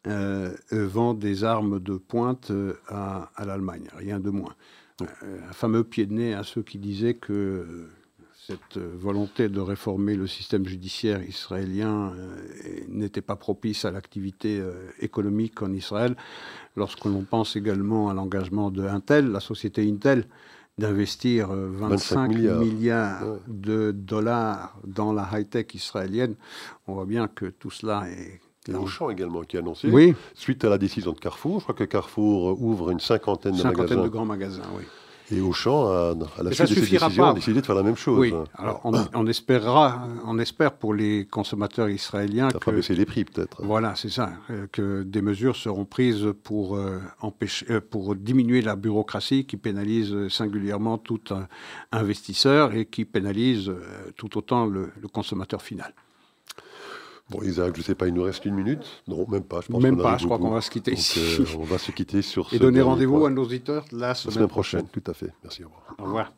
euh, 0.09 0.57
vend 0.73 1.15
des 1.15 1.45
armes 1.45 1.79
de 1.79 1.97
pointe 1.97 2.51
euh, 2.51 2.75
à 2.89 3.45
l'Allemagne, 3.45 3.89
rien 3.97 4.19
de 4.19 4.31
moins. 4.31 4.55
Un 5.23 5.53
fameux 5.53 5.85
pied 5.85 6.07
de 6.07 6.13
nez 6.13 6.35
à 6.35 6.43
ceux 6.43 6.63
qui 6.63 6.79
disaient 6.79 7.15
que 7.15 7.89
cette 8.47 8.79
volonté 8.79 9.49
de 9.49 9.61
réformer 9.61 10.17
le 10.17 10.27
système 10.27 10.67
judiciaire 10.67 11.23
israélien 11.23 12.13
euh, 12.17 12.37
n'était 12.89 13.23
pas 13.23 13.37
propice 13.37 13.85
à 13.85 13.93
l'activité 13.93 14.59
euh, 14.59 14.73
économique 14.99 15.63
en 15.63 15.73
Israël. 15.73 16.17
Lorsque 16.75 17.05
l'on 17.05 17.23
pense 17.23 17.55
également 17.55 18.11
à 18.11 18.15
l'engagement 18.15 18.73
de 18.73 18.83
Intel, 18.83 19.31
la 19.31 19.39
société 19.39 19.89
Intel, 19.89 20.27
d'investir 20.77 21.51
25, 21.53 22.35
euh, 22.35 22.59
milliards, 22.59 23.39
de 23.47 23.93
dollars 23.93 24.77
dans 24.85 25.13
la 25.13 25.29
high-tech 25.33 25.67
israélienne, 25.75 26.35
on 26.89 26.95
voit 26.95 27.07
bien 27.07 27.29
que 27.29 27.47
tout 27.47 27.71
cela 27.71 28.09
est 28.11 28.41
et 28.69 28.75
Auchan 28.75 29.11
également 29.11 29.43
qui 29.43 29.57
a 29.57 29.61
annoncé, 29.61 29.89
oui. 29.91 30.15
suite 30.35 30.65
à 30.65 30.69
la 30.69 30.79
décision 30.79 31.13
de 31.13 31.19
Carrefour, 31.19 31.59
je 31.59 31.65
crois 31.65 31.75
que 31.75 31.85
Carrefour 31.85 32.61
ouvre 32.63 32.91
une 32.91 33.01
cinquantaine 33.01 33.53
de 33.53 33.59
cinquantaine 33.59 34.03
de 34.03 34.09
grands 34.09 34.25
magasins, 34.25 34.63
oui. 34.77 34.85
Et 35.31 35.41
Auchan, 35.41 35.87
à, 35.87 36.15
à 36.39 36.43
la 36.43 36.53
suite 36.53 36.69
de 36.69 36.75
cette 36.75 36.91
décision, 36.91 37.25
a 37.25 37.33
décidé 37.33 37.61
de 37.61 37.67
faire 37.67 37.75
la 37.75 37.83
même 37.83 37.97
chose. 37.97 38.19
Oui, 38.19 38.35
alors 38.55 38.83
on, 38.85 39.27
espérera, 39.27 40.07
on 40.27 40.39
espère 40.39 40.73
pour 40.75 40.93
les 40.93 41.25
consommateurs 41.25 41.89
israéliens 41.89 42.51
ça 42.51 42.59
que... 42.59 42.71
baisser 42.71 42.95
les 42.95 43.07
prix 43.07 43.25
peut-être. 43.25 43.65
Voilà, 43.65 43.95
c'est 43.95 44.11
ça, 44.11 44.33
euh, 44.51 44.67
que 44.71 45.03
des 45.05 45.23
mesures 45.23 45.57
seront 45.57 45.87
prises 45.87 46.27
pour, 46.43 46.77
euh, 46.77 46.99
empêcher, 47.21 47.65
euh, 47.71 47.81
pour 47.81 48.15
diminuer 48.15 48.61
la 48.61 48.77
bureaucratie 48.77 49.47
qui 49.47 49.57
pénalise 49.57 50.29
singulièrement 50.29 50.99
tout 50.99 51.23
investisseur 51.93 52.75
et 52.75 52.85
qui 52.85 53.07
pénalise 53.07 53.73
tout 54.17 54.37
autant 54.37 54.67
le 54.67 54.91
consommateur 55.13 55.63
final. 55.63 55.95
Bon, 57.33 57.43
Isaac, 57.43 57.73
je 57.75 57.81
ne 57.81 57.85
sais 57.85 57.95
pas, 57.95 58.09
il 58.09 58.15
nous 58.15 58.25
reste 58.25 58.45
une 58.45 58.55
minute 58.55 58.85
Non, 59.09 59.27
même 59.27 59.43
pas. 59.43 59.63
Je 59.63 59.69
pense 59.73 59.83
même 59.83 59.97
pas, 59.97 60.19
je 60.19 60.27
crois 60.27 60.39
qu'on 60.39 60.51
va 60.51 60.61
se 60.61 60.71
quitter 60.71 60.93
ici. 60.93 61.19
Euh, 61.41 61.45
on 61.59 61.65
va 61.65 61.79
se 61.79 61.91
quitter 61.91 62.21
sur 62.21 62.53
Et 62.53 62.59
donner 62.59 62.83
rendez-vous 62.83 63.25
à 63.25 63.31
nos 63.31 63.45
auditeurs 63.45 63.87
la 63.91 64.15
semaine, 64.15 64.47
prochaine. 64.49 64.87
Tout 64.93 65.03
à 65.07 65.15
fait. 65.15 65.33
Merci, 65.43 65.65
au 65.65 65.69
revoir. 65.69 65.95
Au 65.99 66.05
revoir. 66.05 66.33